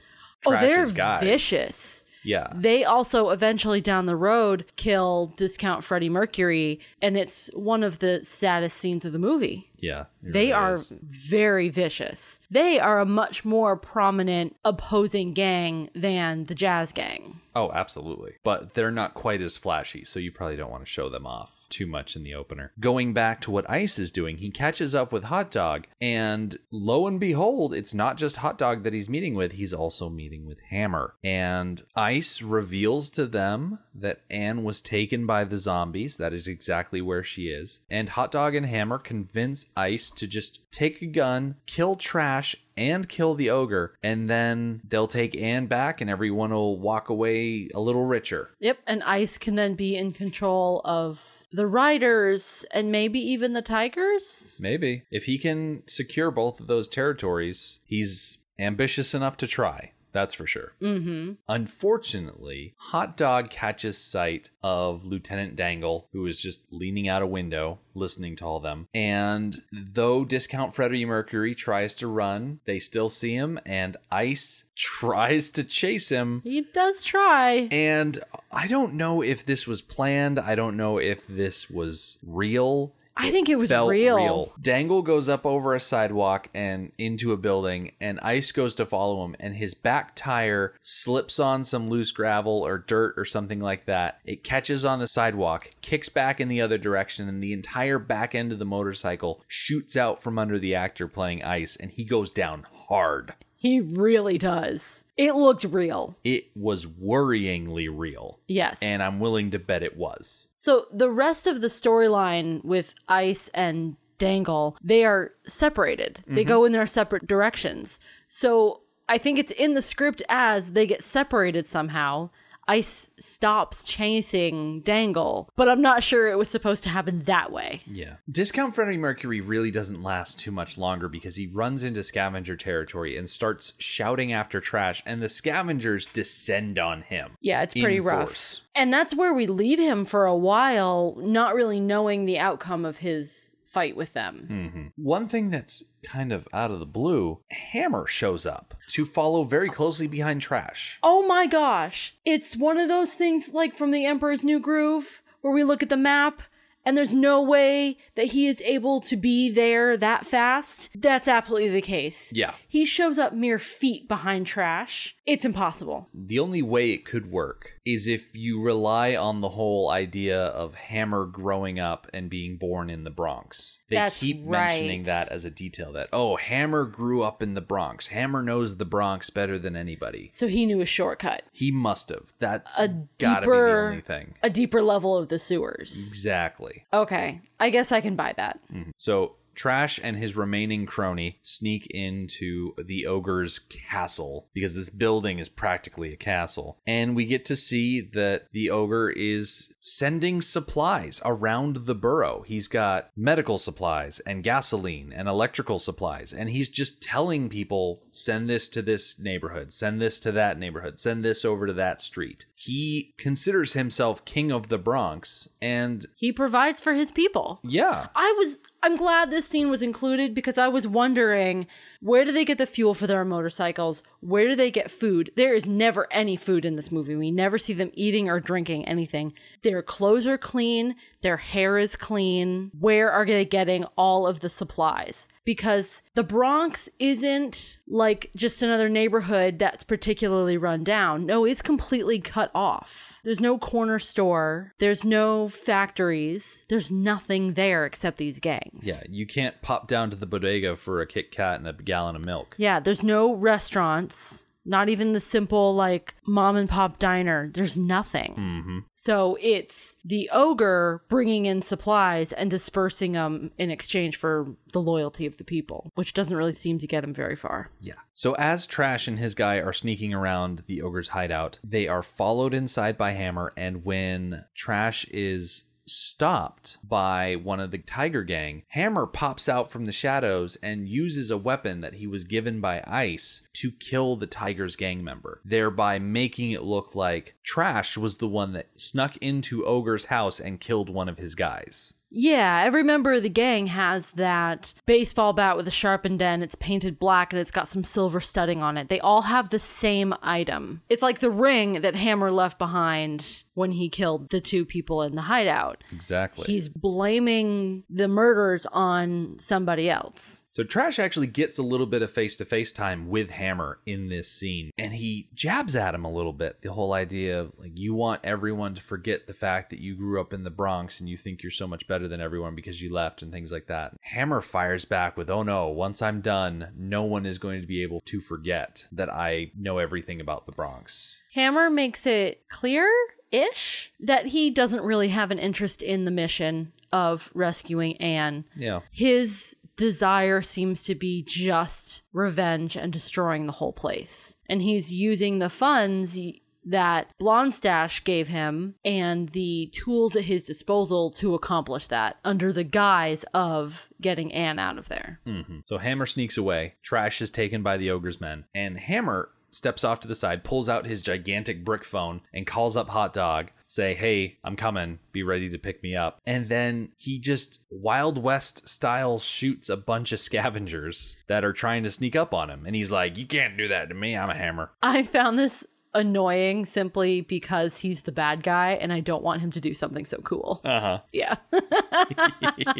Oh, 0.46 0.53
they're 0.53 0.78
Trash's 0.78 0.92
guys. 0.92 1.22
vicious. 1.22 2.05
Yeah. 2.23 2.49
They 2.55 2.85
also 2.85 3.31
eventually 3.31 3.81
down 3.81 4.07
the 4.07 4.16
road 4.16 4.64
kill 4.77 5.33
Discount 5.37 5.85
Freddie 5.85 6.09
Mercury, 6.09 6.81
and 7.01 7.16
it's 7.16 7.49
one 7.55 7.83
of 7.83 7.99
the 7.99 8.25
saddest 8.25 8.77
scenes 8.77 9.05
of 9.05 9.12
the 9.12 9.18
movie. 9.18 9.71
Yeah. 9.79 10.07
They 10.23 10.49
really 10.49 10.53
are 10.53 10.73
is. 10.75 10.93
very 11.03 11.68
vicious. 11.68 12.41
They 12.51 12.79
are 12.79 13.01
a 13.01 13.07
much 13.07 13.45
more 13.45 13.77
prominent 13.77 14.57
opposing 14.64 15.33
gang 15.33 15.91
than 15.95 16.45
the 16.45 16.55
Jazz 16.55 16.93
Gang. 16.93 17.41
Oh, 17.55 17.71
absolutely. 17.73 18.35
But 18.45 18.75
they're 18.75 18.91
not 18.91 19.14
quite 19.14 19.41
as 19.41 19.57
flashy, 19.57 20.05
so 20.05 20.21
you 20.21 20.31
probably 20.31 20.57
don't 20.57 20.71
want 20.71 20.85
to 20.85 20.91
show 20.91 21.09
them 21.09 21.27
off 21.27 21.60
too 21.71 21.87
much 21.87 22.16
in 22.16 22.23
the 22.23 22.35
opener. 22.35 22.73
Going 22.79 23.12
back 23.12 23.41
to 23.43 23.51
what 23.51 23.68
Ice 23.71 23.99
is 23.99 24.11
doing, 24.11 24.39
he 24.39 24.51
catches 24.51 24.95
up 24.95 25.12
with 25.12 25.25
Hot 25.25 25.51
Dog, 25.51 25.87
and 26.01 26.59
lo 26.71 27.07
and 27.07 27.21
behold, 27.21 27.75
it's 27.75 27.95
not 27.95 28.16
just 28.16 28.39
Hot 28.39 28.59
Dog 28.59 28.83
that 28.83 28.93
he's 28.93 29.09
meeting 29.09 29.35
with, 29.35 29.53
he's 29.53 29.75
also 29.75 30.09
meeting 30.09 30.47
with 30.47 30.61
Hammer. 30.71 31.14
And 31.23 31.83
Ice 31.95 32.43
reveals 32.43 33.11
to 33.12 33.27
them 33.27 33.79
that 33.95 34.21
Anne 34.31 34.64
was 34.64 34.83
taken 34.83 35.27
by 35.27 35.45
the 35.45 35.59
zombies. 35.59 36.16
That 36.16 36.33
is 36.33 36.49
exactly 36.49 37.01
where 37.01 37.25
she 37.25 37.49
is. 37.49 37.81
And 37.91 38.11
Hot 38.11 38.31
Dog 38.31 38.55
and 38.55 38.66
Hammer 38.66 38.99
convince 38.99 39.66
Ice 39.77 40.11
to 40.11 40.27
just 40.27 40.71
take 40.73 41.03
a 41.03 41.07
gun, 41.07 41.57
kill 41.66 41.97
Trash, 41.97 42.57
and 42.77 43.09
kill 43.09 43.35
the 43.35 43.51
ogre, 43.51 43.95
and 44.03 44.31
then 44.31 44.81
they'll 44.89 45.07
take 45.07 45.37
Anne 45.37 45.66
back, 45.66 46.01
and 46.01 46.09
everyone 46.09 46.51
will 46.51 46.79
walk 46.79 47.11
away 47.11 47.68
a 47.75 47.81
little 47.81 48.05
richer. 48.05 48.51
Yep, 48.59 48.79
and 48.87 49.03
Ice 49.03 49.37
can 49.37 49.55
then 49.55 49.75
be 49.75 49.97
in 49.97 50.12
control 50.12 50.81
of 50.85 51.39
the 51.53 51.66
riders 51.66 52.64
and 52.70 52.92
maybe 52.92 53.18
even 53.18 53.53
the 53.53 53.62
tigers. 53.62 54.59
Maybe. 54.61 55.05
If 55.11 55.24
he 55.24 55.38
can 55.38 55.82
secure 55.86 56.30
both 56.30 56.61
of 56.61 56.66
those 56.66 56.88
territories, 56.88 57.80
he's 57.84 58.38
ambitious 58.59 59.14
enough 59.14 59.36
to 59.38 59.46
try. 59.46 59.92
That's 60.13 60.35
for 60.35 60.47
sure. 60.47 60.73
Mm-hmm. 60.81 61.33
Unfortunately, 61.49 62.75
Hot 62.77 63.17
Dog 63.17 63.51
catches 63.51 63.99
sight 63.99 64.51
of 64.63 65.05
Lieutenant 65.05 65.57
Dangle, 65.57 66.09
who 66.13 66.27
is 66.27 66.41
just 66.41 66.65
leaning 66.71 67.09
out 67.09 67.23
a 67.23 67.27
window, 67.27 67.79
listening 67.95 68.37
to 68.37 68.45
all 68.45 68.61
them. 68.61 68.89
And 68.95 69.63
though 69.73 70.25
Discount 70.25 70.75
Freddie 70.75 71.05
Mercury 71.05 71.55
tries 71.55 71.95
to 71.97 72.07
run, 72.07 72.61
they 72.65 72.79
still 72.79 73.09
see 73.09 73.35
him, 73.35 73.59
and 73.65 73.97
Ice 74.11 74.65
tries 74.77 75.51
to 75.51 75.65
chase 75.65 76.09
him. 76.09 76.41
He 76.43 76.63
does 76.63 77.03
try. 77.03 77.69
And 77.71 78.23
I 78.51 78.67
don't 78.67 78.95
know 78.95 79.23
if 79.23 79.45
this 79.45 79.67
was 79.67 79.83
planned. 79.83 80.39
I 80.39 80.55
don't 80.55 80.77
know 80.77 80.99
if 80.99 81.27
this 81.27 81.71
was 81.71 82.19
real. 82.27 82.95
I 83.21 83.31
think 83.31 83.49
it 83.49 83.59
was 83.59 83.71
felt 83.71 83.91
real. 83.91 84.53
Dangle 84.61 85.03
goes 85.03 85.29
up 85.29 85.45
over 85.45 85.75
a 85.75 85.81
sidewalk 85.81 86.49
and 86.55 86.93
into 86.99 87.33
a 87.33 87.37
building, 87.37 87.93
and 88.01 88.18
Ice 88.21 88.53
goes 88.53 88.75
to 88.77 88.87
follow 88.87 89.25
him, 89.25 89.37
and 89.39 89.55
his 89.57 89.75
back 89.75 90.12
tire 90.14 90.75
slips 90.81 91.39
on 91.39 91.64
some 91.64 91.89
loose 91.89 92.12
gravel 92.12 92.66
or 92.66 92.79
dirt 92.79 93.14
or 93.16 93.25
something 93.25 93.61
like 93.61 93.87
that. 93.87 94.21
It 94.25 94.45
catches 94.45 94.85
on 94.85 94.99
the 94.99 95.07
sidewalk, 95.07 95.71
kicks 95.83 96.09
back 96.09 96.41
in 96.41 96.49
the 96.49 96.61
other 96.61 96.79
direction, 96.79 97.29
and 97.29 97.43
the 97.43 97.53
entire 97.53 97.99
back 97.99 98.35
end 98.35 98.53
of 98.53 98.59
the 98.59 98.64
motorcycle 98.64 99.43
shoots 99.47 99.97
out 99.97 100.23
from 100.23 100.39
under 100.39 100.59
the 100.59 100.75
actor 100.75 101.07
playing 101.07 101.43
Ice, 101.43 101.77
and 101.77 101.91
he 101.91 102.05
goes 102.05 102.31
down 102.31 102.66
hard. 102.89 103.35
He 103.61 103.79
really 103.79 104.39
does. 104.39 105.05
It 105.19 105.35
looked 105.35 105.65
real. 105.65 106.17
It 106.25 106.47
was 106.57 106.87
worryingly 106.87 107.91
real, 107.93 108.39
Yes. 108.49 108.79
and 108.81 109.03
I'm 109.03 109.21
willing 109.21 109.51
to 109.51 109.59
bet 109.59 109.83
it 109.83 109.99
was. 109.99 110.49
So 110.57 110.87
the 110.91 111.11
rest 111.11 111.47
of 111.47 111.61
the 111.61 111.67
storyline 111.67 112.65
with 112.65 112.95
Ice 113.07 113.51
and 113.53 113.97
Dangle, 114.17 114.79
they 114.83 115.05
are 115.05 115.33
separated. 115.47 116.25
They 116.27 116.41
mm-hmm. 116.41 116.49
go 116.49 116.65
in 116.65 116.73
their 116.73 116.87
separate 116.87 117.27
directions. 117.27 118.01
So 118.29 118.81
I 119.11 119.19
think 119.19 119.39
it's 119.39 119.53
in 119.53 119.75
the 119.75 119.83
script 119.83 120.23
as 120.31 120.73
they 120.73 120.87
get 120.87 121.05
separated 121.05 121.67
somehow. 121.67 122.31
Ice 122.71 123.11
stops 123.18 123.83
chasing 123.83 124.81
Dangle, 124.83 125.51
but 125.57 125.68
I'm 125.68 125.83
not 125.83 126.05
sure 126.05 126.29
it 126.29 126.39
was 126.39 126.49
supposed 126.49 126.85
to 126.85 126.89
happen 126.89 127.18
that 127.25 127.51
way. 127.51 127.81
Yeah. 127.85 128.18
Discount 128.31 128.77
Freddie 128.77 128.97
Mercury 128.97 129.41
really 129.41 129.73
doesn't 129.73 130.05
last 130.05 130.39
too 130.39 130.53
much 130.53 130.79
longer 130.79 131.09
because 131.09 131.35
he 131.35 131.49
runs 131.49 131.83
into 131.83 132.05
scavenger 132.05 132.55
territory 132.55 133.16
and 133.16 133.29
starts 133.29 133.73
shouting 133.79 134.33
after 134.33 134.61
trash, 134.61 135.03
and 135.05 135.21
the 135.21 135.29
scavengers 135.29 136.07
descend 136.07 136.79
on 136.79 137.03
him. 137.03 137.33
Yeah, 137.41 137.62
it's 137.62 137.75
pretty 137.75 137.99
rough. 137.99 138.29
force. 138.29 138.62
And 138.73 138.93
that's 138.93 139.16
where 139.16 139.35
we 139.35 139.49
leave 139.49 139.81
him 139.81 140.05
for 140.05 140.27
a 140.27 140.37
while, 140.37 141.16
not 141.18 141.57
really 141.57 141.81
knowing 141.81 142.25
the 142.25 142.39
outcome 142.39 142.85
of 142.85 142.99
his 142.99 143.57
fight 143.71 143.95
with 143.95 144.12
them. 144.14 144.49
Mm-hmm. 144.51 145.03
One 145.03 145.29
thing 145.29 145.51
that's 145.51 145.85
kind 146.03 146.33
of 146.33 146.49
out 146.53 146.73
of 146.73 146.81
the 146.81 146.87
blue 146.87 147.39
Hammer 147.51 148.07
shows 148.07 148.45
up 148.45 148.75
to 148.89 149.05
follow 149.05 149.45
very 149.45 149.68
closely 149.68 150.09
behind 150.09 150.43
trash. 150.43 150.99
Oh 151.05 151.25
my 151.27 151.47
gosh. 151.47 152.16
It's 152.25 152.57
one 152.57 152.79
of 152.79 152.89
those 152.89 153.14
things 153.14 153.55
like 153.55 153.77
from 153.77 153.93
the 153.93 154.05
Emperor's 154.05 154.43
New 154.43 154.59
Groove 154.59 155.23
where 155.41 155.53
we 155.53 155.62
look 155.62 155.85
at 155.85 155.89
the 155.89 155.97
map 155.97 156.43
and 156.85 156.97
there's 156.97 157.14
no 157.14 157.41
way 157.43 157.99
that 158.14 158.27
he 158.27 158.49
is 158.49 158.61
able 158.62 159.01
to 159.03 159.16
be 159.16 159.51
there 159.51 159.97
that 159.97 160.27
fast. 160.27 160.89
That's 160.95 161.29
absolutely 161.29 161.68
the 161.68 161.83
case. 161.83 162.33
Yeah. 162.35 162.55
He 162.66 162.85
shows 162.85 163.18
up 163.18 163.35
mere 163.35 163.59
feet 163.59 164.09
behind 164.09 164.47
trash. 164.47 165.16
It's 165.27 165.45
impossible. 165.45 166.09
The 166.14 166.39
only 166.39 166.62
way 166.62 166.91
it 166.91 167.05
could 167.05 167.31
work 167.31 167.75
is 167.87 168.07
if 168.07 168.35
you 168.37 168.61
rely 168.62 169.16
on 169.16 169.41
the 169.41 169.51
whole 169.51 169.91
idea 169.91 170.39
of 170.39 170.74
Hammer 170.74 171.24
growing 171.24 171.81
up 171.81 172.07
and 172.12 172.28
being 172.28 172.57
born 172.57 172.91
in 172.91 173.05
the 173.05 173.11
Bronx. 173.11 173.78
They 173.89 173.97
That's 173.97 174.20
keep 174.20 174.43
right. 174.45 174.68
mentioning 174.68 175.03
that 175.05 175.28
as 175.28 175.45
a 175.45 175.51
detail 175.51 175.93
that, 175.93 176.09
oh, 176.12 176.37
Hammer 176.37 176.85
grew 176.85 177.22
up 177.22 177.43
in 177.43 177.55
the 177.55 177.61
Bronx. 177.61 178.09
Hammer 178.09 178.43
knows 178.43 178.76
the 178.76 178.85
Bronx 178.85 179.31
better 179.31 179.59
than 179.59 179.76
anybody. 179.76 180.31
So 180.33 180.47
he 180.47 180.66
knew 180.66 180.81
a 180.81 180.87
shortcut. 180.87 181.43
He 181.53 181.70
must 181.70 182.11
have. 182.11 182.35
That's 182.39 182.78
A 182.78 182.89
gotta 183.18 183.47
be 183.47 183.47
the 183.47 183.57
deeper 183.57 183.87
only 183.87 184.01
thing. 184.03 184.35
a 184.43 184.51
deeper 184.51 184.83
level 184.83 185.16
of 185.16 185.28
the 185.28 185.39
sewers. 185.39 185.91
Exactly. 186.09 186.85
Okay. 186.93 187.41
I 187.59 187.70
guess 187.70 187.93
I 187.93 188.01
can 188.01 188.14
buy 188.16 188.35
that. 188.37 188.61
Mm-hmm. 188.72 188.91
So 188.99 189.37
Trash 189.55 190.01
and 190.03 190.16
his 190.16 190.36
remaining 190.36 190.86
crony 190.86 191.38
sneak 191.42 191.86
into 191.88 192.74
the 192.82 193.07
ogre's 193.07 193.59
castle 193.59 194.48
because 194.55 194.74
this 194.74 194.90
building 194.90 195.38
is 195.38 195.48
practically 195.48 196.12
a 196.12 196.16
castle. 196.16 196.78
And 196.86 197.14
we 197.14 197.24
get 197.24 197.44
to 197.46 197.57
see 197.57 198.01
that 198.01 198.46
the 198.53 198.70
ogre 198.70 199.11
is 199.11 199.72
sending 199.80 200.40
supplies 200.42 201.20
around 201.24 201.86
the 201.86 201.94
borough. 201.94 202.42
He's 202.46 202.68
got 202.68 203.11
medical 203.16 203.59
supplies 203.59 204.20
and 204.20 204.42
gasoline 204.42 205.12
and 205.12 205.28
electrical 205.28 205.78
supplies. 205.78 206.32
And 206.32 206.51
he's 206.51 206.68
just 206.68 207.03
telling 207.03 207.48
people 207.48 208.03
send 208.11 208.48
this 208.48 208.68
to 208.70 208.82
this 208.82 209.18
neighborhood, 209.18 209.72
send 209.72 210.01
this 210.01 210.20
to 210.20 210.32
that 210.32 210.59
neighborhood, 210.59 210.98
send 210.98 211.24
this 211.24 211.44
over 211.44 211.66
to 211.66 211.72
that 211.74 212.01
street. 212.01 212.46
He 212.55 213.14
considers 213.18 213.72
himself 213.72 214.24
king 214.24 214.51
of 214.51 214.68
the 214.68 214.78
Bronx. 214.78 215.48
And 215.61 216.07
He 216.16 216.32
provides 216.32 216.80
for 216.80 216.94
his 216.94 217.11
people. 217.11 217.61
yeah. 217.62 218.09
I 218.14 218.34
was 218.38 218.62
I'm 218.83 218.97
glad 218.97 219.31
this 219.31 219.47
scene 219.47 219.68
was 219.68 219.83
included 219.83 220.35
because 220.35 220.57
I 220.57 220.68
was 220.68 220.87
wondering 220.87 221.66
where 222.01 222.24
do 222.24 222.33
they 222.33 222.47
get 222.47 222.57
the 222.57 222.64
fuel 222.64 222.95
for 222.95 223.07
their 223.07 223.26
motorcycles? 223.26 224.03
Where 224.20 224.49
do 224.49 224.57
they 224.57 224.70
get 224.70 224.91
food? 224.91 225.33
There 225.37 225.53
is 225.53 225.68
never 225.68 226.11
any 226.11 226.35
food 226.35 226.64
in 226.64 226.74
this 226.74 226.91
movie. 226.91 227.14
We 227.14 227.31
never 227.31 227.59
see 227.59 227.74
them 227.74 227.91
eating 227.93 228.31
or 228.31 228.41
drinking 228.41 228.89
anything. 228.89 229.35
Their 229.62 229.83
clothes 229.83 230.26
are 230.26 230.39
clean, 230.39 230.97
their 231.20 231.37
hair 231.37 231.76
is 231.76 231.95
clean. 231.95 232.70
Where 232.78 233.12
are 233.12 233.26
they 233.26 233.45
getting 233.45 233.85
all 233.97 234.26
of 234.26 234.41
the 234.41 234.49
supplies? 234.49 235.28
Because 235.51 236.05
the 236.14 236.22
Bronx 236.22 236.88
isn't 237.01 237.78
like 237.88 238.30
just 238.36 238.62
another 238.62 238.88
neighborhood 238.88 239.59
that's 239.59 239.82
particularly 239.82 240.57
run 240.57 240.84
down. 240.84 241.26
No, 241.26 241.44
it's 241.44 241.61
completely 241.61 242.20
cut 242.20 242.53
off. 242.55 243.18
There's 243.24 243.40
no 243.40 243.59
corner 243.59 243.98
store, 243.98 244.74
there's 244.78 245.05
no 245.05 245.48
factories, 245.48 246.64
there's 246.68 246.92
nothing 246.92 247.55
there 247.55 247.84
except 247.84 248.18
these 248.18 248.38
gangs. 248.38 248.86
Yeah, 248.86 249.03
you 249.09 249.26
can't 249.26 249.61
pop 249.61 249.88
down 249.88 250.09
to 250.11 250.16
the 250.16 250.24
bodega 250.24 250.76
for 250.76 251.01
a 251.01 251.07
Kit 251.07 251.32
Kat 251.32 251.59
and 251.59 251.66
a 251.66 251.72
gallon 251.72 252.14
of 252.14 252.24
milk. 252.24 252.55
Yeah, 252.57 252.78
there's 252.78 253.03
no 253.03 253.32
restaurants, 253.34 254.44
not 254.71 254.89
even 254.89 255.12
the 255.12 255.21
simple 255.21 255.75
like 255.75 256.14
mom 256.27 256.57
and 256.57 256.68
pop 256.68 256.99
diner. 256.99 257.51
There's 257.53 257.77
nothing. 257.77 258.35
Mm-hmm. 258.39 258.79
So 258.95 259.37
it's 259.41 259.97
the 260.05 260.31
ogre 260.33 261.03
bringing 261.09 261.45
in 261.47 261.61
supplies 261.61 262.33
and 262.33 262.51
dispersing 262.51 263.12
them 263.12 263.51
in 263.59 263.71
exchange 263.71 264.16
for 264.16 264.55
the 264.73 264.81
loyalty 264.81 265.27
of 265.27 265.37
the 265.37 265.45
people, 265.45 265.91
which 265.97 266.14
doesn't 266.14 266.37
really 266.37 266.53
seem 266.53 266.79
to 266.79 266.87
get 266.87 267.03
him 267.03 267.12
very 267.12 267.37
far. 267.37 267.71
Yeah. 267.81 267.95
So 268.14 268.35
as 268.35 268.66
Trash 268.66 269.09
and 269.09 269.18
his 269.18 269.35
guy 269.35 269.57
are 269.57 269.73
sneaking 269.73 270.14
around 270.14 270.62
the 270.66 270.83
ogre's 270.83 271.09
hideout, 271.09 271.59
they 271.64 271.89
are 271.89 272.03
followed 272.03 272.55
inside 272.55 272.97
by 272.97 273.12
Hammer, 273.12 273.53
and 273.57 273.85
when 273.85 274.45
Trash 274.55 275.05
is 275.07 275.64
stopped 275.91 276.78
by 276.82 277.36
one 277.36 277.61
of 277.61 277.70
the 277.70 277.78
Tiger 277.78 278.22
Gang, 278.22 278.62
Hammer 278.68 279.07
pops 279.07 279.49
out 279.49 279.70
from 279.70 279.86
the 279.86 279.93
shadows 279.93 280.57
and 280.62 280.88
uses 280.88 281.30
a 281.30 281.38
weapon 281.38 281.80
that 281.80 281.95
he 281.95 282.07
was 282.07 282.24
given 282.24 282.61
by 282.61 282.82
Ice 282.86 283.43
to 283.55 283.70
kill 283.70 284.16
the 284.16 284.26
Tiger's 284.26 284.76
gang 284.76 285.03
member, 285.05 285.41
thereby 285.45 285.99
making 285.99 286.51
it 286.53 286.62
look 286.62 286.95
like 286.95 287.34
Trash 287.43 287.97
was 287.97 288.16
the 288.18 288.28
one 288.28 288.53
that 288.53 288.68
snuck 288.76 289.16
into 289.18 289.64
Ogre's 289.64 290.07
house 290.07 290.41
and 290.41 290.61
killed 290.61 290.88
one 290.88 291.09
of 291.09 291.18
his 291.18 291.34
guys. 291.34 291.95
Yeah, 292.12 292.62
every 292.64 292.82
member 292.82 293.12
of 293.12 293.22
the 293.22 293.28
gang 293.28 293.66
has 293.66 294.11
that 294.12 294.74
baseball 294.84 295.32
bat 295.32 295.57
with 295.57 295.68
a 295.68 295.70
sharpened 295.70 296.20
end. 296.20 296.43
It's 296.43 296.57
painted 296.57 296.99
black 296.99 297.32
and 297.32 297.38
it's 297.38 297.53
got 297.53 297.68
some 297.68 297.84
silver 297.84 298.20
studding 298.20 298.62
on 298.62 298.76
it. 298.76 298.88
They 298.88 298.99
all 298.99 299.22
have 299.22 299.51
the 299.51 299.61
same 299.61 300.12
item. 300.20 300.82
It's 300.88 301.03
like 301.03 301.20
the 301.20 301.30
ring 301.30 301.82
that 301.82 301.95
Hammer 301.95 302.32
left 302.32 302.59
behind 302.59 303.45
when 303.61 303.73
he 303.73 303.91
killed 303.91 304.31
the 304.31 304.41
two 304.41 304.65
people 304.65 305.03
in 305.03 305.15
the 305.15 305.21
hideout. 305.21 305.85
Exactly. 305.93 306.47
He's 306.47 306.67
blaming 306.67 307.85
the 307.91 308.09
murders 308.09 308.65
on 308.73 309.39
somebody 309.39 309.91
else. 309.91 310.43
So 310.53 310.65
Trash 310.65 310.99
actually 310.99 311.29
gets 311.29 311.59
a 311.59 311.63
little 311.63 311.87
bit 311.87 312.03
of 312.03 312.11
face 312.11 312.37
to 312.37 312.45
face 312.45 312.73
time 312.73 313.09
with 313.09 313.31
Hammer 313.31 313.79
in 313.87 314.09
this 314.09 314.29
scene, 314.31 314.71
and 314.77 314.93
he 314.93 315.29
jabs 315.33 315.77
at 315.77 315.95
him 315.95 316.05
a 316.05 316.11
little 316.11 316.33
bit. 316.33 316.63
The 316.63 316.73
whole 316.73 316.93
idea 316.93 317.41
of 317.41 317.53
like 317.57 317.79
you 317.79 317.95
want 317.95 318.23
everyone 318.25 318.75
to 318.75 318.81
forget 318.81 319.27
the 319.27 319.33
fact 319.33 319.71
that 319.71 319.79
you 319.79 319.95
grew 319.95 320.21
up 320.21 320.33
in 320.33 320.43
the 320.43 320.51
Bronx 320.51 320.99
and 320.99 321.09
you 321.09 321.17
think 321.17 321.43
you're 321.43 321.51
so 321.51 321.69
much 321.69 321.87
better 321.87 322.09
than 322.09 322.21
everyone 322.21 322.57
because 322.57 322.83
you 322.83 322.93
left 322.93 323.23
and 323.23 323.31
things 323.31 323.53
like 323.53 323.67
that. 323.69 323.93
Hammer 324.01 324.41
fires 324.41 324.85
back 324.85 325.17
with, 325.17 325.31
"Oh 325.31 325.45
no, 325.45 325.69
once 325.69 326.03
I'm 326.03 326.21
done, 326.21 326.73
no 326.77 327.05
one 327.05 327.27
is 327.27 327.39
going 327.39 327.61
to 327.61 327.67
be 327.69 327.83
able 327.83 328.01
to 328.07 328.21
forget 328.21 328.87
that 328.91 329.09
I 329.09 329.53
know 329.57 329.79
everything 329.79 330.21
about 330.21 330.47
the 330.47 330.53
Bronx." 330.53 331.23
Hammer 331.35 331.71
makes 331.71 332.07
it 332.07 332.49
clear 332.49 332.91
ish 333.31 333.93
that 334.01 334.26
he 334.26 334.51
doesn't 334.51 334.83
really 334.83 335.09
have 335.09 335.31
an 335.31 335.39
interest 335.39 335.83
in 335.83 336.05
the 336.05 336.11
mission 336.11 336.72
of 336.93 337.31
rescuing 337.35 337.97
Anne. 337.99 338.45
Yeah. 338.57 338.81
His 338.91 339.57
desire 339.76 340.43
seems 340.43 340.85
to 340.85 340.95
be 340.95 341.22
just 341.22 342.03
revenge 342.12 342.76
and 342.76 342.93
destroying 342.93 343.47
the 343.47 343.53
whole 343.53 343.72
place. 343.72 344.37
And 344.49 344.61
he's 344.61 344.93
using 344.93 345.39
the 345.39 345.49
funds 345.49 346.18
that 346.62 347.11
Blondstash 347.18 348.05
gave 348.05 348.28
him 348.28 348.74
and 348.85 349.31
the 349.31 349.70
tools 349.72 350.14
at 350.14 350.24
his 350.24 350.45
disposal 350.45 351.11
to 351.12 351.35
accomplish 351.35 351.87
that 351.87 352.18
under 352.22 352.53
the 352.53 352.64
guise 352.64 353.24
of 353.33 353.89
getting 354.01 354.31
Anne 354.33 354.59
out 354.59 354.76
of 354.76 354.89
there. 354.89 355.20
Mm-hmm. 355.26 355.61
So 355.64 355.78
Hammer 355.78 356.05
sneaks 356.05 356.37
away. 356.37 356.74
Trash 356.83 357.22
is 357.22 357.31
taken 357.31 357.62
by 357.62 357.78
the 357.78 357.91
ogre's 357.91 358.20
men, 358.20 358.45
and 358.55 358.78
Hammer 358.78 359.31
steps 359.51 359.84
off 359.84 360.01
to 360.01 360.09
the 360.09 360.14
side, 360.14 360.44
pulls 360.44 360.68
out 360.68 360.86
his 360.86 361.03
gigantic 361.03 361.64
brick 361.64 361.84
phone, 361.84 362.20
and 362.32 362.46
calls 362.46 362.76
up 362.76 362.90
Hot 362.90 363.12
Dog, 363.12 363.51
say, 363.66 363.94
Hey, 363.94 364.38
I'm 364.44 364.57
coming. 364.57 364.98
Be 365.12 365.22
ready 365.22 365.48
to 365.51 365.59
pick 365.59 365.82
me 365.82 365.96
up. 365.96 366.20
And 366.26 366.46
then 366.46 366.90
he 366.96 367.18
just 367.18 367.61
Wild 367.70 368.18
West 368.18 368.68
style 368.68 369.18
shoots 369.18 369.68
a 369.68 369.76
bunch 369.76 370.12
of 370.12 370.20
scavengers 370.20 371.16
that 371.26 371.44
are 371.44 371.53
trying 371.53 371.82
to 371.84 371.90
sneak 371.90 372.16
up 372.16 372.34
on 372.34 372.51
him. 372.51 372.64
And 372.66 372.74
he's 372.74 372.90
like, 372.90 373.16
You 373.16 373.26
can't 373.26 373.57
do 373.57 373.68
that 373.68 373.88
to 373.88 373.94
me. 373.94 374.16
I'm 374.16 374.30
a 374.30 374.34
hammer. 374.34 374.70
I 374.82 375.03
found 375.03 375.38
this 375.38 375.64
annoying 375.95 376.66
simply 376.66 377.20
because 377.20 377.78
he's 377.78 378.03
the 378.03 378.12
bad 378.12 378.43
guy 378.43 378.72
and 378.72 378.93
I 378.93 379.01
don't 379.01 379.22
want 379.22 379.41
him 379.41 379.51
to 379.53 379.61
do 379.61 379.74
something 379.74 380.05
so 380.07 380.18
cool. 380.18 380.61
Uh 380.64 380.80
huh. 380.80 380.99
Yeah. 381.12 381.36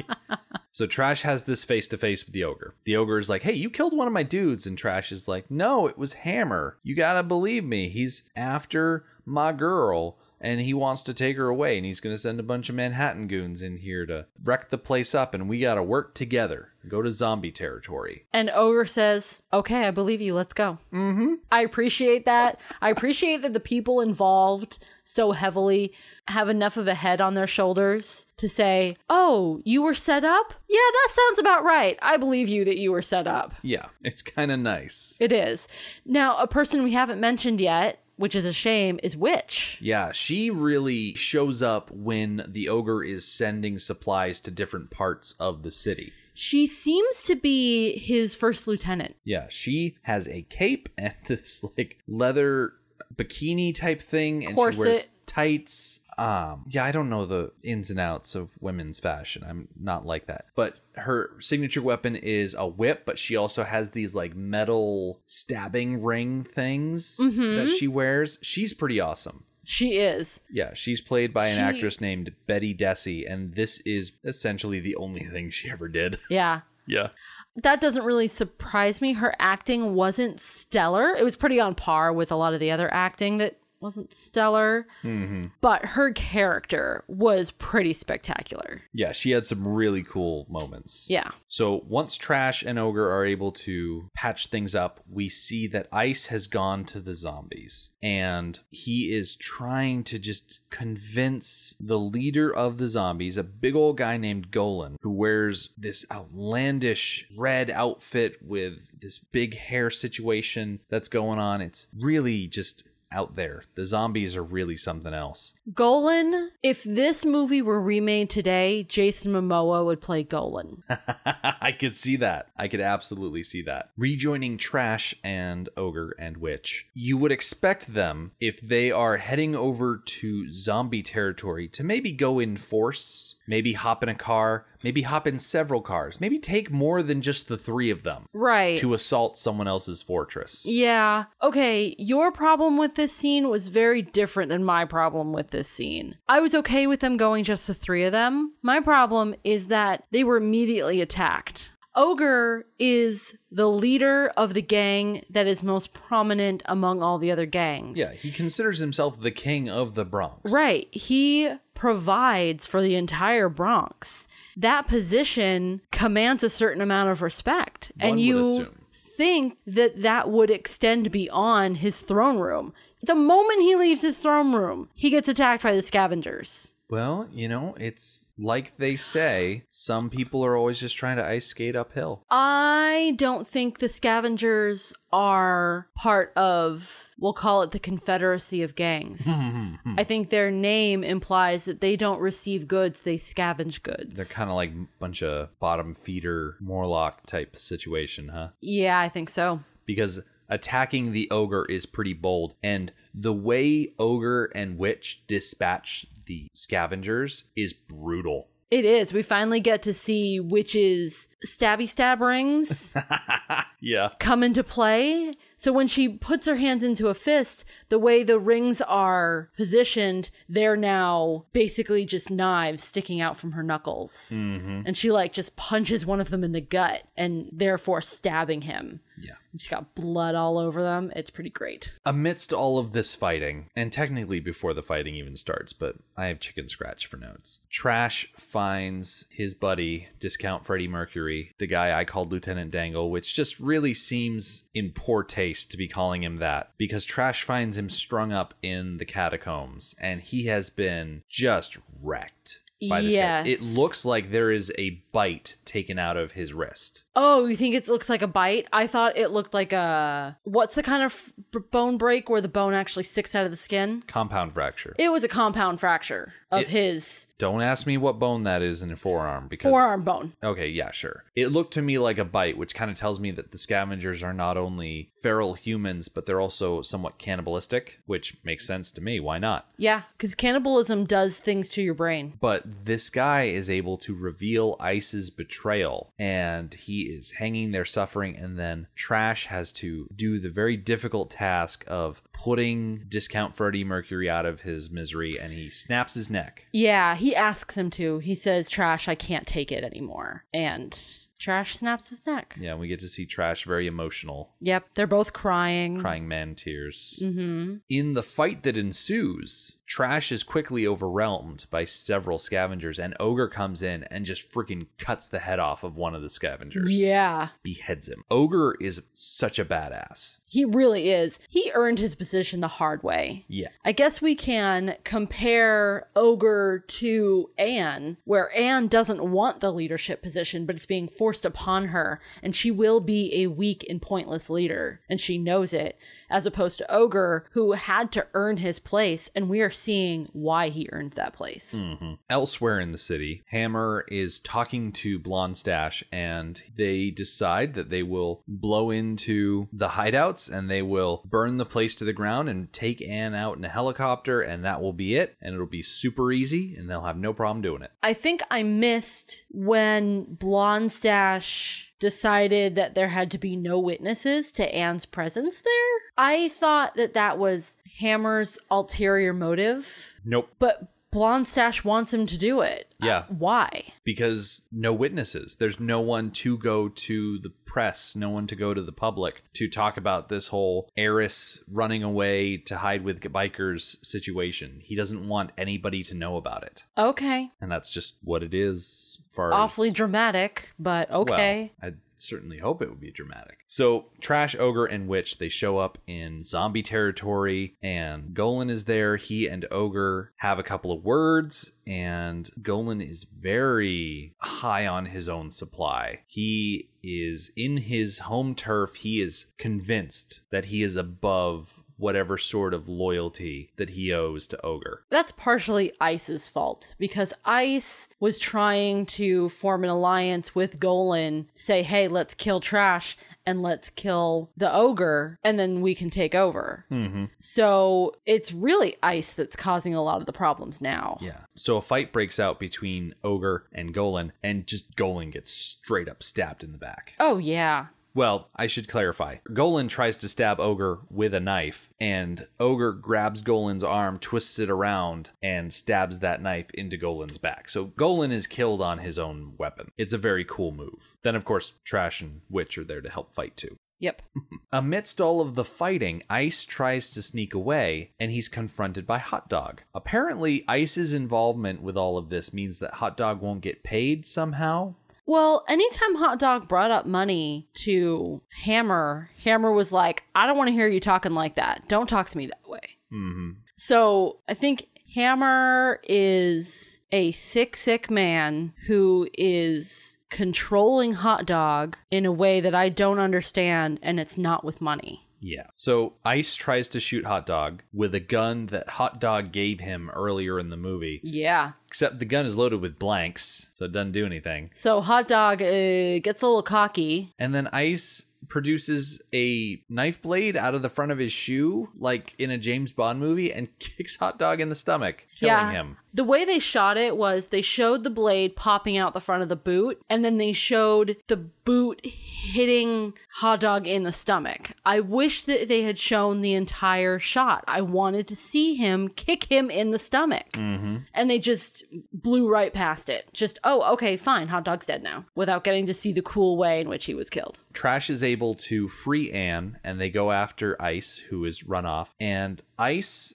So 0.73 0.87
Trash 0.87 1.23
has 1.23 1.45
this 1.45 1.65
face 1.65 1.89
to 1.89 1.99
face 1.99 2.25
with 2.25 2.33
the 2.33 2.45
ogre. 2.45 2.75
The 2.85 2.97
ogre 2.97 3.19
is 3.19 3.29
like, 3.29 3.43
"Hey, 3.43 3.55
you 3.55 3.71
killed 3.71 3.97
one 3.97 4.07
of 4.07 4.13
my 4.13 4.23
dudes," 4.23 4.67
and 4.67 4.79
Trash 4.79 5.11
is 5.11 5.27
like, 5.27 5.51
"No, 5.51 5.89
it 5.89 5.99
was 5.99 6.15
Hammer. 6.15 6.79
You 6.85 6.95
gotta 6.95 7.25
believe 7.25 7.65
me. 7.65 7.89
He's 7.89 8.23
after 8.37 9.05
my 9.25 9.53
girl." 9.53 10.17
And 10.41 10.61
he 10.61 10.73
wants 10.73 11.03
to 11.03 11.15
take 11.15 11.37
her 11.37 11.49
away, 11.49 11.77
and 11.77 11.85
he's 11.85 12.01
going 12.01 12.15
to 12.15 12.21
send 12.21 12.41
a 12.41 12.45
bunch 12.45 12.69
of 12.69 12.75
Manhattan 12.75 13.27
goons 13.27 13.61
in 13.61 13.77
here 13.77 14.07
to 14.07 14.27
wreck 14.43 14.71
the 14.71 14.79
place 14.79 15.15
up, 15.15 15.35
and 15.35 15.49
we 15.49 15.61
got 15.61 15.75
to 15.75 15.83
work 15.83 16.15
together, 16.15 16.71
go 16.89 17.03
to 17.03 17.13
zombie 17.13 17.53
territory. 17.53 18.25
And 18.33 18.51
Ogre 18.51 18.87
says, 18.87 19.43
Okay, 19.53 19.87
I 19.87 19.91
believe 19.91 20.23
you. 20.23 20.35
Let's 20.35 20.55
go. 20.55 20.79
Mm-hmm. 20.93 21.35
I 21.53 21.61
appreciate 21.61 22.25
that. 22.25 22.59
I 22.81 22.89
appreciate 22.89 23.43
that 23.43 23.53
the 23.53 23.61
people 23.61 24.01
involved 24.01 24.79
so 25.05 25.33
heavily 25.33 25.93
have 26.29 26.49
enough 26.49 26.77
of 26.77 26.89
a 26.89 26.95
head 26.95 27.21
on 27.21 27.35
their 27.35 27.47
shoulders 27.47 28.27
to 28.39 28.49
say, 28.49 28.97
Oh, 29.11 29.61
you 29.65 29.83
were 29.83 29.95
set 29.95 30.25
up? 30.25 30.55
Yeah, 30.69 30.79
that 30.79 31.09
sounds 31.11 31.39
about 31.39 31.65
right. 31.65 31.99
I 32.01 32.17
believe 32.17 32.49
you 32.49 32.65
that 32.65 32.79
you 32.79 32.93
were 32.93 33.03
set 33.03 33.27
up. 33.27 33.53
Yeah, 33.63 33.87
it's 34.03 34.23
kind 34.23 34.51
of 34.51 34.61
nice. 34.61 35.17
It 35.21 35.33
is. 35.33 35.69
Now, 36.07 36.39
a 36.39 36.47
person 36.47 36.83
we 36.83 36.93
haven't 36.93 37.21
mentioned 37.21 37.61
yet, 37.61 37.99
which 38.21 38.35
is 38.35 38.45
a 38.45 38.53
shame, 38.53 39.01
is 39.03 39.17
Witch. 39.17 39.79
Yeah, 39.81 40.13
she 40.13 40.51
really 40.51 41.15
shows 41.15 41.63
up 41.63 41.91
when 41.91 42.45
the 42.47 42.69
ogre 42.69 43.03
is 43.03 43.25
sending 43.25 43.79
supplies 43.79 44.41
to 44.41 44.51
different 44.51 44.91
parts 44.91 45.35
of 45.41 45.63
the 45.63 45.73
city. 45.73 46.13
She 46.35 46.67
seems 46.67 47.23
to 47.23 47.35
be 47.35 47.99
his 47.99 48.35
first 48.35 48.67
lieutenant. 48.67 49.17
Yeah, 49.25 49.47
she 49.49 49.97
has 50.03 50.29
a 50.29 50.43
cape 50.43 50.91
and 50.99 51.15
this 51.29 51.65
like 51.79 51.99
leather 52.07 52.75
bikini 53.15 53.75
type 53.75 54.03
thing, 54.03 54.45
and 54.45 54.55
she 54.55 54.81
wears 54.81 55.07
tights. 55.25 56.00
Um, 56.21 56.65
yeah, 56.69 56.85
I 56.85 56.93
don't 56.93 57.09
know 57.09 57.25
the 57.25 57.53
ins 57.63 57.91
and 57.91 57.99
outs 57.99 58.35
of 58.35 58.51
women's 58.61 59.01
fashion. 59.01 59.43
I'm 59.49 59.69
not 59.81 60.05
like 60.05 60.27
that. 60.27 60.45
But 60.55 60.77
her 60.97 61.31
signature 61.41 61.81
weapon 61.83 62.15
is 62.15 62.55
a 62.59 62.67
whip, 62.67 63.05
but 63.07 63.19
she 63.19 63.37
also 63.37 63.65
has 63.65 63.91
these 63.93 64.15
like 64.15 64.37
metal 64.37 65.21
stabbing 65.27 66.03
ring 66.03 66.45
things 66.45 67.17
that 67.17 67.75
she 67.79 67.89
wears. 67.89 68.39
She's 68.43 68.75
pretty 68.75 69.01
awesome. 69.01 69.45
She 69.65 69.99
is. 69.99 70.41
Yeah, 70.51 70.75
she's 70.75 71.01
played 71.01 71.33
by 71.33 71.47
an 71.49 71.57
She- 71.57 71.63
actress 71.63 72.01
named 72.01 72.33
Betty 72.47 72.75
Dessy, 72.75 73.31
and 73.31 73.55
this 73.55 73.81
is 73.81 74.13
essentially 74.25 74.81
the 74.81 74.97
only 74.97 75.25
thing 75.25 75.51
she 75.51 75.71
ever 75.71 75.89
did. 75.89 76.19
Yeah. 76.31 76.61
yeah. 76.87 77.11
That 77.57 77.81
doesn't 77.81 78.05
really 78.05 78.29
surprise 78.29 79.01
me. 79.01 79.15
Her 79.15 79.35
acting 79.39 79.95
wasn't 79.95 80.39
stellar. 80.41 81.15
It 81.15 81.25
was 81.25 81.37
pretty 81.37 81.59
on 81.61 81.75
par 81.75 82.13
with 82.13 82.31
a 82.33 82.37
lot 82.37 82.55
of 82.55 82.61
the 82.61 82.71
other 82.71 82.93
acting 82.93 83.39
that 83.39 83.59
wasn't 83.81 84.13
stellar. 84.13 84.87
Mm-hmm. 85.03 85.47
But 85.61 85.87
her 85.87 86.13
character 86.13 87.05
was 87.09 87.51
pretty 87.51 87.93
spectacular. 87.93 88.83
Yeah, 88.93 89.13
she 89.13 89.31
had 89.31 89.47
some 89.47 89.67
really 89.67 90.03
cool 90.03 90.47
moments. 90.49 91.07
Yeah. 91.09 91.31
So 91.49 91.85
once 91.89 92.17
Trash 92.17 92.63
and 92.63 92.79
Ogre 92.79 93.11
are 93.11 93.25
able 93.25 93.53
to 93.53 94.09
patch 94.15 94.49
things 94.49 94.75
up, 94.75 95.01
we 95.11 95.29
see 95.29 95.67
that 95.69 95.89
Ice 95.93 96.27
has 96.27 96.47
gone 96.47 96.85
to 96.87 97.01
the 97.01 97.15
zombies 97.15 97.91
and 98.03 98.61
he 98.71 99.13
is 99.13 99.37
trying 99.37 100.05
to 100.05 100.19
just 100.19 100.61
convince 100.71 101.75
the 101.81 101.99
leader 101.99 102.55
of 102.55 102.79
the 102.79 102.89
zombies, 102.89 103.37
a 103.37 103.43
big 103.43 103.75
old 103.75 103.97
guy 103.97 104.17
named 104.17 104.51
Golan, 104.51 104.97
who 105.03 105.11
wears 105.11 105.71
this 105.77 106.05
outlandish 106.13 107.27
red 107.37 107.71
outfit 107.71 108.39
with 108.43 108.91
this 109.01 109.19
big 109.19 109.57
hair 109.57 109.91
situation 109.91 110.81
that's 110.89 111.09
going 111.09 111.39
on. 111.39 111.61
It's 111.61 111.89
really 111.99 112.47
just 112.47 112.89
out 113.13 113.37
there. 113.37 113.65
The 113.75 113.87
zombies 113.87 114.37
are 114.37 114.43
really 114.43 114.77
something 114.77 115.13
else. 115.13 115.55
Golan, 115.73 116.51
if 116.63 116.83
this 116.85 117.25
movie 117.25 117.63
were 117.63 117.81
remade 117.81 118.31
today, 118.31 118.85
Jason 118.85 119.33
Momoa 119.33 119.85
would 119.85 120.01
play 120.01 120.23
Golan. 120.23 120.83
I 121.27 121.73
could 121.73 121.95
see 121.95 122.17
that. 122.17 122.49
I 122.57 122.69
could 122.69 122.81
absolutely 122.81 123.43
see 123.43 123.63
that. 123.63 123.91
Rejoining 123.97 124.57
Trash 124.59 125.15
and 125.25 125.69
Ogre 125.77 126.15
and 126.19 126.37
Witch. 126.37 126.87
You 126.95 127.17
would 127.17 127.33
expect 127.33 127.95
them, 127.95 128.33
if 128.41 128.61
they 128.61 128.91
are 128.91 129.17
heading 129.17 129.55
over 129.55 129.97
to 129.97 130.53
zombie 130.53 131.03
territory, 131.03 131.69
to 131.69 131.85
maybe 131.85 132.13
go 132.13 132.39
in 132.39 132.57
force, 132.57 133.37
maybe 133.51 133.73
hop 133.73 134.03
in 134.03 134.09
a 134.09 134.15
car, 134.15 134.65
maybe 134.83 135.03
hop 135.03 135.27
in 135.27 135.39
several 135.39 135.83
cars, 135.83 136.21
maybe 136.21 136.39
take 136.39 136.71
more 136.71 137.03
than 137.03 137.21
just 137.21 137.49
the 137.49 137.59
three 137.59 137.91
of 137.91 138.05
them 138.05 138.25
right. 138.33 138.79
to 138.79 138.95
assault 138.95 139.37
someone 139.37 139.67
else's 139.67 140.03
fortress. 140.03 140.65
Yeah. 140.65 141.25
Okay, 141.43 141.97
your 141.99 142.31
problem 142.31 142.79
with 142.79 142.95
this 142.95 143.13
scene 143.13 143.51
was 143.51 143.67
very 143.67 144.01
different 144.01 144.49
than 144.49 144.65
my 144.65 144.85
problem 144.85 145.33
with 145.33 145.51
this 145.51 145.69
scene. 145.69 146.17
I 146.29 146.39
was 146.39 146.55
okay 146.55 146.87
with 146.87 147.01
them 147.01 147.17
going 147.17 147.43
just 147.43 147.67
the 147.67 147.75
three 147.75 148.05
of 148.05 148.13
them. 148.13 148.55
My 148.63 148.81
problem 148.81 149.35
is 149.43 149.67
that 149.67 150.05
they 150.13 150.23
were 150.23 150.37
immediately 150.37 151.01
attacked. 151.01 151.73
Ogre 152.01 152.65
is 152.79 153.37
the 153.53 153.69
leader 153.69 154.33
of 154.35 154.55
the 154.55 154.63
gang 154.63 155.23
that 155.29 155.47
is 155.47 155.63
most 155.63 155.93
prominent 155.93 156.63
among 156.65 157.03
all 157.03 157.19
the 157.19 157.31
other 157.31 157.45
gangs. 157.45 157.99
Yeah, 157.99 158.13
he 158.13 158.33
considers 158.33 158.79
himself 158.79 159.21
the 159.21 159.31
king 159.31 159.69
of 159.69 159.95
the 159.95 160.07
Bronx. 160.07 160.51
Right. 160.51 160.89
He 160.93 161.51
provides 161.75 162.67
for 162.67 162.81
the 162.81 162.95
entire 162.95 163.51
Bronx. 163.51 164.29
That 164.57 164.89
position 164.89 165.83
commands 165.93 166.43
a 166.43 166.49
certain 166.49 166.81
amount 166.81 167.11
of 167.11 167.21
respect. 167.21 167.93
One 168.01 168.13
and 168.13 168.21
you 168.21 168.69
think 168.95 169.59
that 169.67 170.01
that 170.01 170.31
would 170.31 170.51
extend 170.51 171.11
beyond 171.11 171.79
his 171.79 172.01
throne 172.01 172.39
room. 172.39 172.73
The 173.03 173.15
moment 173.15 173.61
he 173.61 173.77
leaves 173.77 174.01
his 174.01 174.21
throne 174.21 174.55
room, 174.55 174.89
he 174.95 175.11
gets 175.11 175.29
attacked 175.29 175.63
by 175.63 175.75
the 175.75 175.83
scavengers. 175.83 176.75
Well, 176.91 177.29
you 177.33 177.49
know, 177.49 177.77
it's 177.79 178.31
like 178.37 178.77
they 178.77 178.97
say, 178.97 179.63
some 179.71 180.11
people 180.11 180.45
are 180.45 180.57
always 180.57 180.81
just 180.81 180.97
trying 180.97 181.17
to 181.19 181.27
ice 181.27 181.47
skate 181.47 181.77
uphill. 181.77 182.25
I 182.31 183.15
don't 183.17 183.47
think 183.47 183.79
the 183.79 183.89
scavengers 183.89 184.93
are 185.13 185.89
part 185.95 186.33
of, 186.37 187.11
we'll 187.17 187.33
call 187.33 187.63
it 187.63 187.71
the 187.71 187.79
Confederacy 187.79 188.63
of 188.63 188.75
Gangs. 188.75 189.27
I 189.29 190.05
think 190.05 190.31
their 190.31 190.51
name 190.51 191.05
implies 191.05 191.65
that 191.67 191.81
they 191.81 191.95
don't 191.95 192.21
receive 192.21 192.67
goods, 192.67 193.03
they 193.03 193.19
scavenge 193.19 193.83
goods. 193.83 194.15
They're 194.15 194.25
kind 194.25 194.51
of 194.51 194.57
like 194.57 194.71
a 194.71 194.87
bunch 194.99 195.23
of 195.23 195.57
bottom 195.61 195.95
feeder 195.95 196.57
Morlock 196.61 197.25
type 197.25 197.55
situation, 197.55 198.29
huh? 198.29 198.49
Yeah, 198.61 198.99
I 198.99 199.09
think 199.09 199.31
so. 199.31 199.61
Because 199.87 200.21
attacking 200.49 201.13
the 201.13 201.31
ogre 201.31 201.65
is 201.69 201.87
pretty 201.87 202.13
bold, 202.13 202.55
and 202.63 202.93
the 203.15 203.33
way 203.33 203.93
ogre 203.99 204.47
and 204.55 204.77
witch 204.77 205.23
dispatch 205.27 206.07
the 206.31 206.47
scavengers 206.55 207.43
is 207.57 207.73
brutal. 207.73 208.47
It 208.71 208.85
is. 208.85 209.13
We 209.13 209.21
finally 209.21 209.59
get 209.59 209.83
to 209.83 209.93
see 209.93 210.39
witches' 210.39 211.27
stabby 211.47 211.89
stab 211.89 212.21
rings 212.21 212.95
Yeah. 213.81 214.11
come 214.19 214.43
into 214.43 214.63
play. 214.63 215.33
So 215.57 215.73
when 215.73 215.89
she 215.89 216.09
puts 216.09 216.47
her 216.47 216.57
hands 216.57 216.83
into 216.83 217.09
a 217.09 217.15
fist, 217.15 217.65
the 217.91 217.99
way 217.99 218.23
the 218.23 218.39
rings 218.39 218.81
are 218.83 219.51
positioned, 219.57 220.31
they're 220.49 220.77
now 220.77 221.45
basically 221.53 222.05
just 222.07 222.31
knives 222.31 222.83
sticking 222.85 223.21
out 223.21 223.37
from 223.37 223.53
her 223.53 223.63
knuckles. 223.63 224.33
Mm-hmm. 224.35 224.83
And 224.87 224.97
she 224.97 225.11
like 225.11 225.33
just 225.35 225.57
punches 225.57 226.07
one 226.07 226.21
of 226.21 226.31
them 226.31 226.45
in 226.45 226.53
the 226.53 226.61
gut 226.63 227.03
and 227.17 227.49
therefore 227.53 228.01
stabbing 228.01 228.63
him. 228.63 229.01
Yeah. 229.21 229.35
She's 229.55 229.69
got 229.69 229.95
blood 229.95 230.35
all 230.35 230.57
over 230.57 230.83
them. 230.83 231.13
It's 231.15 231.29
pretty 231.29 231.51
great. 231.51 231.93
Amidst 232.07 232.55
all 232.55 232.79
of 232.79 232.93
this 232.93 233.15
fighting, 233.15 233.67
and 233.77 233.93
technically 233.93 234.41
before 234.41 234.73
the 234.73 234.83
fighting 234.83 235.15
even 235.17 235.37
starts, 235.37 235.75
but 235.75 235.97
I 236.17 236.27
have 236.27 236.41
chicken 236.41 236.69
scratch 236.69 237.07
for 237.07 237.19
notes. 237.19 237.61
Trash 237.69 238.33
finds 238.39 239.27
his 239.29 239.55
buddy, 239.55 240.09
Discount 240.19 240.65
Freddie 240.65 240.89
Mercury, 240.89 241.30
the 241.59 241.67
guy 241.67 241.99
I 241.99 242.05
called 242.05 242.33
Lieutenant 242.33 242.71
Dangle, 242.71 243.11
which 243.11 243.35
just 243.35 243.59
really 243.61 243.95
seems 243.95 244.65
in 244.75 244.93
poor 244.93 245.23
taste 245.23 245.71
to 245.71 245.77
be 245.77 245.89
calling 245.89 246.23
him 246.23 246.37
that, 246.37 246.73
because 246.79 247.05
Trash 247.05 247.43
finds 247.43 247.79
him 247.79 247.89
strung 247.89 248.33
up 248.33 248.55
in 248.63 248.99
the 248.99 249.05
catacombs, 249.05 249.95
and 250.01 250.21
he 250.21 250.47
has 250.47 250.71
been 250.71 251.23
just 251.29 251.79
wrecked. 252.03 252.61
By 252.89 253.03
this 253.03 253.15
guy. 253.15 253.47
It 253.47 253.61
looks 253.63 254.05
like 254.05 254.31
there 254.31 254.51
is 254.51 254.73
a 254.79 255.03
bite 255.13 255.57
taken 255.65 255.99
out 255.99 256.17
of 256.17 256.33
his 256.33 256.55
wrist. 256.55 257.03
Oh, 257.15 257.47
you 257.47 257.57
think 257.57 257.75
it 257.75 257.89
looks 257.89 258.09
like 258.09 258.23
a 258.23 258.27
bite? 258.27 258.67
I 258.73 258.87
thought 258.87 259.17
it 259.19 259.31
looked 259.31 259.53
like 259.53 259.73
a. 259.73 260.39
What's 260.45 260.75
the 260.77 260.83
kind 260.83 261.03
of 261.03 261.13
f- 261.13 261.63
bone 261.71 261.99
break 261.99 262.31
where 262.31 262.41
the 262.41 262.49
bone 262.49 262.73
actually 262.73 263.03
sticks 263.03 263.35
out 263.35 263.45
of 263.45 263.51
the 263.51 263.57
skin? 263.57 264.03
Compound 264.07 264.55
fracture. 264.55 264.95
It 264.99 265.11
was 265.11 265.25
a 265.25 265.29
compound 265.29 265.81
fracture 265.81 266.33
of 266.51 266.67
his 266.67 267.27
Don't 267.39 267.63
ask 267.63 267.87
me 267.87 267.97
what 267.97 268.19
bone 268.19 268.43
that 268.45 268.61
is 268.63 268.83
in 268.83 268.91
a 268.91 268.97
forearm 268.97 269.47
because 269.49 269.71
forearm 269.71 270.03
bone. 270.03 270.33
Okay, 270.43 270.69
yeah, 270.69 270.91
sure. 270.91 271.25
It 271.37 271.49
looked 271.49 271.75
to 271.75 271.83
me 271.83 271.99
like 271.99 272.19
a 272.19 272.25
bite, 272.25 272.57
which 272.57 272.75
kind 272.75 272.91
of 272.91 272.97
tells 272.97 273.21
me 273.21 273.31
that 273.33 273.53
the 273.53 273.59
scavengers 273.59 274.23
are 274.23 274.33
not 274.33 274.57
only 274.57 275.11
feral 275.21 275.55
humans, 275.55 276.09
but 276.09 276.27
they're 276.27 276.41
also 276.41 276.83
somewhat 276.83 277.19
cannibalistic, 277.19 278.01
which 278.07 278.37
makes 278.45 278.67
sense 278.67 278.91
to 278.93 279.01
me. 279.01 279.21
Why 279.21 279.39
not? 279.39 279.69
Yeah, 279.77 280.03
because 280.17 280.35
cannibalism 280.35 281.05
does 281.05 281.41
things 281.41 281.69
to 281.71 281.83
your 281.83 281.95
brain. 281.95 282.35
But 282.41 282.85
this 282.85 283.11
guy 283.11 283.45
is 283.45 283.71
able 283.71 283.97
to 283.99 284.15
reveal 284.15 284.77
Ice's 284.81 285.31
betrayal, 285.31 286.13
and 286.19 286.73
he 286.75 287.03
is 287.03 287.33
hanging 287.33 287.73
there 287.73 287.85
suffering. 287.85 288.37
And 288.37 288.59
then 288.59 288.87
Trash 288.95 289.47
has 289.47 289.73
to 289.75 290.09
do 290.15 290.39
the 290.39 290.51
very 290.51 290.77
difficult 290.77 291.31
task 291.31 291.85
of 291.87 292.23
putting 292.33 293.05
Discount 293.09 293.55
Freddie 293.55 293.85
Mercury 293.85 294.31
out 294.31 294.47
of 294.47 294.63
his 294.63 294.91
misery, 294.91 295.39
and 295.39 295.53
he 295.53 295.69
snaps 295.69 296.15
his 296.15 296.31
neck. 296.31 296.67
Yeah, 296.73 297.15
he 297.15 297.37
asks 297.37 297.77
him 297.77 297.91
to. 297.91 298.19
He 298.19 298.35
says, 298.35 298.69
Trash, 298.69 299.09
I 299.09 299.15
can't 299.15 299.47
take 299.47 299.71
it 299.71 299.85
anymore. 299.85 300.45
And 300.55 300.99
Trash 301.41 301.77
snaps 301.79 302.11
his 302.11 302.25
neck. 302.27 302.55
Yeah, 302.61 302.75
we 302.75 302.87
get 302.87 303.01
to 303.01 303.09
see 303.09 303.25
Trash 303.27 303.65
very 303.65 303.87
emotional, 303.87 304.51
Yep, 304.61 304.91
they're 304.95 305.07
both 305.07 305.33
crying. 305.33 305.99
crying 305.99 306.29
man 306.29 306.55
tears. 306.55 307.19
Mm-hmm. 307.23 307.77
In 307.89 308.13
the 308.15 308.23
fight 308.23 308.63
that 308.63 308.77
ensues, 308.77 309.77
Trash 309.91 310.31
is 310.31 310.45
quickly 310.45 310.87
overwhelmed 310.87 311.67
by 311.69 311.85
several 311.85 312.39
scavengers, 312.39 313.01
and 313.01 313.17
Ogre 313.19 313.49
comes 313.49 313.83
in 313.83 314.05
and 314.05 314.25
just 314.25 314.49
freaking 314.49 314.87
cuts 314.99 315.27
the 315.27 315.41
head 315.41 315.59
off 315.59 315.83
of 315.83 315.97
one 315.97 316.15
of 316.15 316.23
the 316.23 316.29
scavengers. 316.29 316.89
Yeah, 316.89 317.49
Beheads 317.65 318.09
him. 318.09 318.23
Ogre 318.31 318.77
is 318.81 319.03
such 319.15 319.59
a 319.59 319.65
badass. 319.65 320.37
he 320.49 320.65
really 320.65 321.11
is. 321.11 321.41
He 321.49 321.73
earned 321.75 321.99
his 321.99 322.15
position 322.15 322.61
the 322.61 322.69
hard 322.69 323.03
way. 323.03 323.45
Yeah. 323.49 323.71
I 323.85 323.91
guess 323.91 324.23
we 324.23 324.37
can 324.37 324.95
compare 325.03 326.09
Ogre 326.15 326.85
to 326.87 327.51
Anne, 327.59 328.17
where 328.23 328.57
Anne 328.57 328.87
doesn't 328.87 329.25
want 329.25 329.59
the 329.59 329.73
leadership 329.73 330.23
position, 330.23 330.67
but 330.67 330.77
it's 330.77 330.87
being 330.87 331.09
forced 331.09 331.45
upon 331.45 331.87
her, 331.87 332.21
and 332.45 332.55
she 332.55 332.71
will 332.71 333.01
be 333.01 333.35
a 333.43 333.49
weak 333.49 333.85
and 333.91 334.01
pointless 334.01 334.49
leader, 334.49 335.01
and 335.11 335.21
she 335.21 335.37
knows 335.37 335.73
it, 335.73 335.99
as 336.31 336.47
opposed 336.47 336.79
to 336.79 336.89
Ogre, 336.95 337.47
who 337.55 337.73
had 337.73 338.13
to 338.13 338.29
earn 338.35 338.59
his 338.59 338.79
place, 338.79 339.29
and 339.35 339.49
we 339.49 339.61
are 339.61 339.71
seeing 339.81 340.29
why 340.33 340.69
he 340.69 340.89
earned 340.93 341.13
that 341.13 341.33
place. 341.33 341.75
Mm-hmm. 341.75 342.15
Elsewhere 342.29 342.81
in 342.81 342.93
the 342.93 342.99
city, 342.99 343.43
Hammer 343.51 344.05
is 344.09 344.41
talking 344.41 344.93
to 344.93 345.19
Blonde 345.19 345.57
Stash, 345.57 346.05
and 346.13 346.63
they 346.75 347.11
decide 347.11 347.75
that 347.75 347.91
they 347.91 348.03
will 348.03 348.43
blow 348.47 348.91
into 348.91 349.69
the 349.73 349.91
hideouts 349.91 350.51
and 350.51 350.71
they 350.71 350.83
will 350.83 351.23
burn 351.25 351.57
the 351.57 351.67
place 351.67 351.95
to 351.97 352.05
the 352.05 352.13
ground 352.13 352.49
and 352.49 352.73
take 352.73 353.03
Anne 353.03 353.35
out 353.35 353.57
in 353.57 353.65
a 353.65 353.69
helicopter, 353.69 354.41
and 354.41 354.65
that 354.65 354.81
will 354.81 354.93
be 354.93 355.17
it. 355.17 355.37
And 355.41 355.55
it'll 355.55 355.67
be 355.67 355.83
super 355.83 356.33
easy, 356.33 356.75
and 356.77 356.89
they'll 356.89 357.03
have 357.03 357.17
no 357.17 357.33
problem 357.33 357.63
doing 357.63 357.83
it. 357.83 357.91
I 358.03 358.15
think 358.15 358.43
I 358.51 358.63
missed 358.63 359.45
when 359.51 360.25
Blonde 360.35 360.93
Stash 360.93 361.90
decided 362.01 362.75
that 362.75 362.95
there 362.97 363.09
had 363.09 363.31
to 363.31 363.39
be 363.39 363.55
no 363.55 363.79
witnesses 363.79 364.51
to 364.53 364.75
Anne's 364.75 365.07
presence 365.07 365.61
there. 365.61 365.73
I 366.19 366.49
thought 366.49 366.97
that 366.97 367.15
that 367.15 367.39
was 367.39 367.77
Hammer's 368.01 368.59
ulterior 368.71 369.33
motive, 369.33 370.17
Nope. 370.25 370.51
but 370.59 370.89
Blonde 371.11 371.49
Stash 371.49 371.85
wants 371.85 372.15
him 372.15 372.27
to 372.27 372.39
do 372.39 372.61
it. 372.61 372.95
Yeah. 373.01 373.25
Why? 373.29 373.85
because 374.11 374.63
no 374.73 374.93
witnesses. 374.93 375.55
There's 375.55 375.79
no 375.79 376.01
one 376.01 376.33
to 376.33 376.59
go 376.59 376.89
to 376.89 377.39
the 377.39 377.51
press, 377.51 378.17
no 378.17 378.29
one 378.29 378.49
to 378.49 378.57
go 378.57 378.75
to 378.75 378.83
the 378.83 378.91
public 378.91 379.45
to 379.55 379.69
talk 379.69 379.97
about 379.97 380.29
this 380.29 380.49
whole 380.49 380.91
heiress 380.97 381.63
running 381.71 382.03
away 382.03 382.57
to 382.57 382.79
hide 382.79 383.05
with 383.05 383.21
bikers 383.21 384.05
situation. 384.05 384.81
He 384.83 384.97
doesn't 384.97 385.29
want 385.29 385.53
anybody 385.57 386.03
to 386.03 386.15
know 386.15 386.37
about 386.37 386.65
it. 386.65 386.83
Okay. 386.99 387.53
And 387.61 387.71
that's 387.71 387.93
just 387.93 388.17
what 388.23 388.43
it 388.43 388.53
is 388.53 389.21
as 389.29 389.35
far 389.37 389.53
Awfully 389.53 389.91
as 389.91 389.95
dramatic, 389.95 390.71
but 390.77 391.09
okay. 391.13 391.73
well, 391.81 391.93
I 391.93 391.95
certainly 392.21 392.59
hope 392.59 392.83
it 392.83 392.89
would 392.89 393.01
be 393.01 393.11
dramatic. 393.11 393.59
So, 393.67 394.07
Trash 394.21 394.57
Ogre 394.59 394.87
and 394.87 395.09
Witch, 395.09 395.39
they 395.39 395.49
show 395.49 395.79
up 395.79 395.99
in 396.07 396.43
zombie 396.43 396.83
territory, 396.83 397.77
and 397.83 398.35
Golan 398.35 398.71
is 398.71 398.85
there. 398.85 399.17
He 399.17 399.47
and 399.47 399.67
Ogre 399.71 400.33
have 400.37 400.59
a 400.59 400.65
couple 400.65 400.93
of 400.93 401.05
words, 401.05 401.73
and 401.87 402.49
Golan 402.63 403.01
is 403.01 403.25
very 403.25 404.35
high 404.39 404.87
on 404.87 405.07
his 405.07 405.29
own 405.29 405.51
supply. 405.51 406.21
He 406.27 406.91
is 407.03 407.51
in 407.57 407.79
his 407.79 408.21
home 408.21 408.55
turf, 408.55 408.97
he 408.97 409.21
is 409.21 409.47
convinced 409.59 410.41
that 410.51 410.67
he 410.67 410.83
is 410.83 410.97
above 410.97 411.80
whatever 412.01 412.39
sort 412.39 412.75
of 412.75 412.89
loyalty 412.89 413.71
that 413.77 413.91
he 413.91 414.13
owes 414.13 414.47
to 414.49 414.65
Ogre. 414.65 415.05
That's 415.11 415.33
partially 415.33 415.93
Ice's 416.01 416.49
fault 416.49 416.95
because 416.99 417.33
Ice 417.45 418.09
was 418.19 418.39
trying 418.39 419.07
to 419.07 419.49
form 419.51 419.85
an 419.85 419.91
alliance 419.91 420.55
with 420.55 420.81
Golan, 420.81 421.49
say, 421.55 421.83
hey, 421.83 422.09
let's 422.09 422.35
kill 422.35 422.61
Trash 422.61 423.17
and 423.47 423.63
let's 423.63 423.91
kill 423.91 424.51
the 424.57 424.73
ogre, 424.73 425.39
and 425.43 425.59
then 425.59 425.81
we 425.81 425.95
can 425.95 426.11
take 426.11 426.35
over. 426.35 426.85
Mm-hmm. 426.91 427.25
So 427.39 428.15
it's 428.27 428.53
really 428.53 428.97
Ice 429.03 429.33
that's 429.33 429.57
causing 429.57 429.95
a 429.95 430.03
lot 430.03 430.21
of 430.21 430.27
the 430.27 430.33
problems 430.33 430.81
now. 430.81 431.19
Yeah. 431.21 431.41
So 431.57 431.77
a 431.77 431.83
fight 431.83 432.13
breaks 432.13 432.39
out 432.39 432.61
between 432.61 433.15
Ogre 433.25 433.67
and 433.73 433.95
Golan, 433.95 434.33
and 434.43 434.67
just 434.67 434.95
Golan 434.95 435.31
gets 435.31 435.51
straight 435.53 436.09
up 436.09 436.23
stabbed 436.23 436.63
in 436.63 436.73
the 436.73 436.79
back. 436.79 437.15
Oh, 437.19 437.39
yeah. 437.39 437.87
Well, 438.15 438.49
I 438.57 438.67
should 438.67 438.89
clarify. 438.89 439.37
Golan 439.53 439.89
tries 439.89 440.17
to 440.17 440.29
stab 440.29 440.59
Ogre 440.59 440.99
with 441.11 441.33
a 441.33 441.41
knife, 441.41 441.91
and 442.01 442.47
Ogre 442.59 442.93
grabs 442.93 443.43
Golan's 443.43 443.85
arm, 443.85 444.19
twists 444.19 444.59
it 444.59 444.69
around, 444.69 445.31
and 445.43 445.73
stabs 445.73 446.21
that 446.21 446.43
knife 446.43 446.71
into 446.75 446.97
Golan's 446.97 447.39
back. 447.39 447.69
So 447.69 447.85
Golan 447.85 448.33
is 448.33 448.47
killed 448.47 448.83
on 448.83 448.99
his 448.99 449.19
own 449.19 449.55
weapon. 449.59 449.91
It's 449.97 450.13
a 450.13 450.19
very 450.19 450.45
cool 450.45 450.73
move. 450.73 451.17
Then, 451.23 451.37
of 451.37 451.45
course, 451.45 451.75
Trash 451.85 452.21
and 452.21 452.41
Witch 452.51 452.77
are 452.79 452.85
there 452.85 453.01
to 453.01 453.11
help 453.11 453.35
fight 453.35 453.57
too. 453.57 453.77
Yep. 454.01 454.23
Amidst 454.73 455.21
all 455.21 455.41
of 455.41 455.55
the 455.55 455.65
fighting, 455.65 456.23
Ice 456.29 456.65
tries 456.65 457.13
to 457.13 457.23
sneak 457.23 457.55
away 457.55 458.13
and 458.19 458.31
he's 458.31 458.49
confronted 458.49 459.07
by 459.07 459.19
Hot 459.19 459.49
Dog. 459.49 459.83
Apparently, 459.95 460.65
Ice's 460.67 461.13
involvement 461.13 461.83
with 461.83 461.97
all 461.97 462.17
of 462.17 462.31
this 462.31 462.53
means 462.53 462.79
that 462.79 462.95
Hot 462.95 463.17
Dog 463.17 463.41
won't 463.41 463.61
get 463.61 463.85
paid 463.85 464.27
somehow. 464.27 464.95
Well, 465.31 465.65
anytime 465.69 466.17
Hot 466.17 466.41
Dog 466.41 466.67
brought 466.67 466.91
up 466.91 467.07
money 467.07 467.69
to 467.75 468.43
Hammer, 468.65 469.31
Hammer 469.45 469.71
was 469.71 469.93
like, 469.93 470.25
I 470.35 470.45
don't 470.45 470.57
want 470.57 470.67
to 470.67 470.73
hear 470.73 470.89
you 470.89 470.99
talking 470.99 471.35
like 471.35 471.55
that. 471.55 471.87
Don't 471.87 472.09
talk 472.09 472.29
to 472.31 472.37
me 472.37 472.47
that 472.47 472.69
way. 472.69 472.97
Mm-hmm. 473.13 473.51
So 473.77 474.41
I 474.49 474.55
think 474.55 474.89
Hammer 475.15 476.01
is 476.03 476.99
a 477.13 477.31
sick, 477.31 477.77
sick 477.77 478.11
man 478.11 478.73
who 478.89 479.29
is 479.39 480.19
controlling 480.31 481.13
Hot 481.13 481.47
Dog 481.47 481.97
in 482.11 482.27
a 482.27 482.33
way 482.33 482.59
that 482.61 482.75
I 482.75 482.89
don't 482.89 483.21
understand, 483.21 484.01
and 484.03 484.19
it's 484.19 484.37
not 484.37 484.65
with 484.65 484.81
money. 484.81 485.29
Yeah. 485.41 485.67
So 485.77 486.15
Ice 486.25 486.55
tries 486.55 486.89
to 486.91 487.01
shoot 487.01 487.25
Hot 487.25 487.47
Dog 487.47 487.83
with 487.93 488.15
a 488.15 488.21
gun 488.21 488.67
that 488.67 488.89
Hot 488.91 489.21
Dog 489.21 489.53
gave 489.53 489.81
him 489.81 490.11
earlier 490.11 490.59
in 490.59 490.71
the 490.71 490.77
movie. 490.77 491.21
Yeah. 491.23 491.73
Except 491.87 492.19
the 492.19 492.25
gun 492.25 492.47
is 492.47 492.57
loaded 492.57 492.81
with 492.81 492.99
blanks, 492.99 493.69
so 493.73 493.87
it 493.87 493.93
doesn't 493.93 494.13
do 494.13 494.27
anything. 494.27 494.71
So 494.75 495.01
Hot 495.01 495.27
Dog 495.27 495.63
uh, 495.63 496.19
gets 496.21 496.43
a 496.43 496.47
little 496.47 496.63
cocky. 496.63 497.35
And 497.39 497.55
then 497.55 497.69
Ice 497.69 498.25
produces 498.49 499.21
a 499.35 499.83
knife 499.89 500.23
blade 500.23 500.57
out 500.57 500.75
of 500.75 500.83
the 500.83 500.89
front 500.89 501.13
of 501.13 501.19
his 501.19 501.33
shoe, 501.33 501.89
like 501.97 502.35
in 502.39 502.51
a 502.51 502.59
James 502.59 502.93
Bond 502.93 503.21
movie, 503.21 503.53
and 503.53 503.69
kicks 503.79 504.17
Hot 504.17 504.39
Dog 504.39 504.61
in 504.61 504.69
the 504.69 504.75
stomach, 504.75 505.27
killing 505.37 505.55
yeah. 505.55 505.73
him. 505.73 505.97
The 506.13 506.25
way 506.25 506.45
they 506.45 506.59
shot 506.59 506.97
it 506.97 507.17
was 507.17 507.49
they 507.49 507.63
showed 507.63 508.03
the 508.03 508.11
blade 508.11 508.57
popping 508.57 508.97
out 508.97 509.15
the 509.15 509.21
front 509.21 509.43
of 509.43 509.49
the 509.49 509.57
boot, 509.57 510.03
and 510.09 510.25
then 510.25 510.39
they 510.39 510.53
showed 510.53 511.17
the 511.29 511.37
boot 511.37 512.01
hitting 512.05 513.15
Hot 513.37 513.61
Dog 513.61 513.87
in 513.87 514.03
the 514.03 514.13
stomach. 514.13 514.73
I 514.85 515.01
wish 515.01 515.43
that 515.43 515.69
they 515.69 515.83
had 515.83 515.99
shown 515.99 516.41
the 516.41 516.55
entire 516.55 517.19
shot. 517.19 517.63
I 517.69 517.81
wanted 517.81 518.27
to 518.29 518.37
see 518.37 518.75
him 518.75 519.09
kick 519.09 519.45
him 519.45 519.71
in 519.71 519.93
the 519.93 519.99
stomach. 519.99 520.51
Mm-hmm. 520.53 520.97
And 521.15 521.31
they 521.31 521.39
just 521.39 521.85
blew 522.13 522.51
right 522.51 522.75
past 522.75 523.09
it. 523.09 523.29
Just, 523.33 523.59
oh, 523.63 523.93
okay, 523.93 524.17
fine, 524.17 524.49
Hot 524.49 524.65
Dog's 524.65 524.87
dead 524.87 525.03
now, 525.03 525.27
without 525.35 525.65
getting 525.65 525.87
to 525.87 525.95
see 525.95 526.13
the 526.13 526.23
cool 526.23 526.57
way 526.57 526.81
in 526.81 526.89
which 526.89 527.05
he 527.05 527.15
was 527.15 527.31
killed. 527.31 527.61
Trash 527.73 528.11
is 528.11 528.25
able 528.25 528.55
to 528.55 528.89
free 528.89 529.31
Anne, 529.31 529.79
and 529.85 530.01
they 530.01 530.11
go 530.11 530.33
after 530.33 530.81
Ice, 530.83 531.19
who 531.19 531.45
is 531.45 531.65
run 531.65 531.87
off. 531.87 532.15
And 532.19 532.61
Ice 532.79 533.35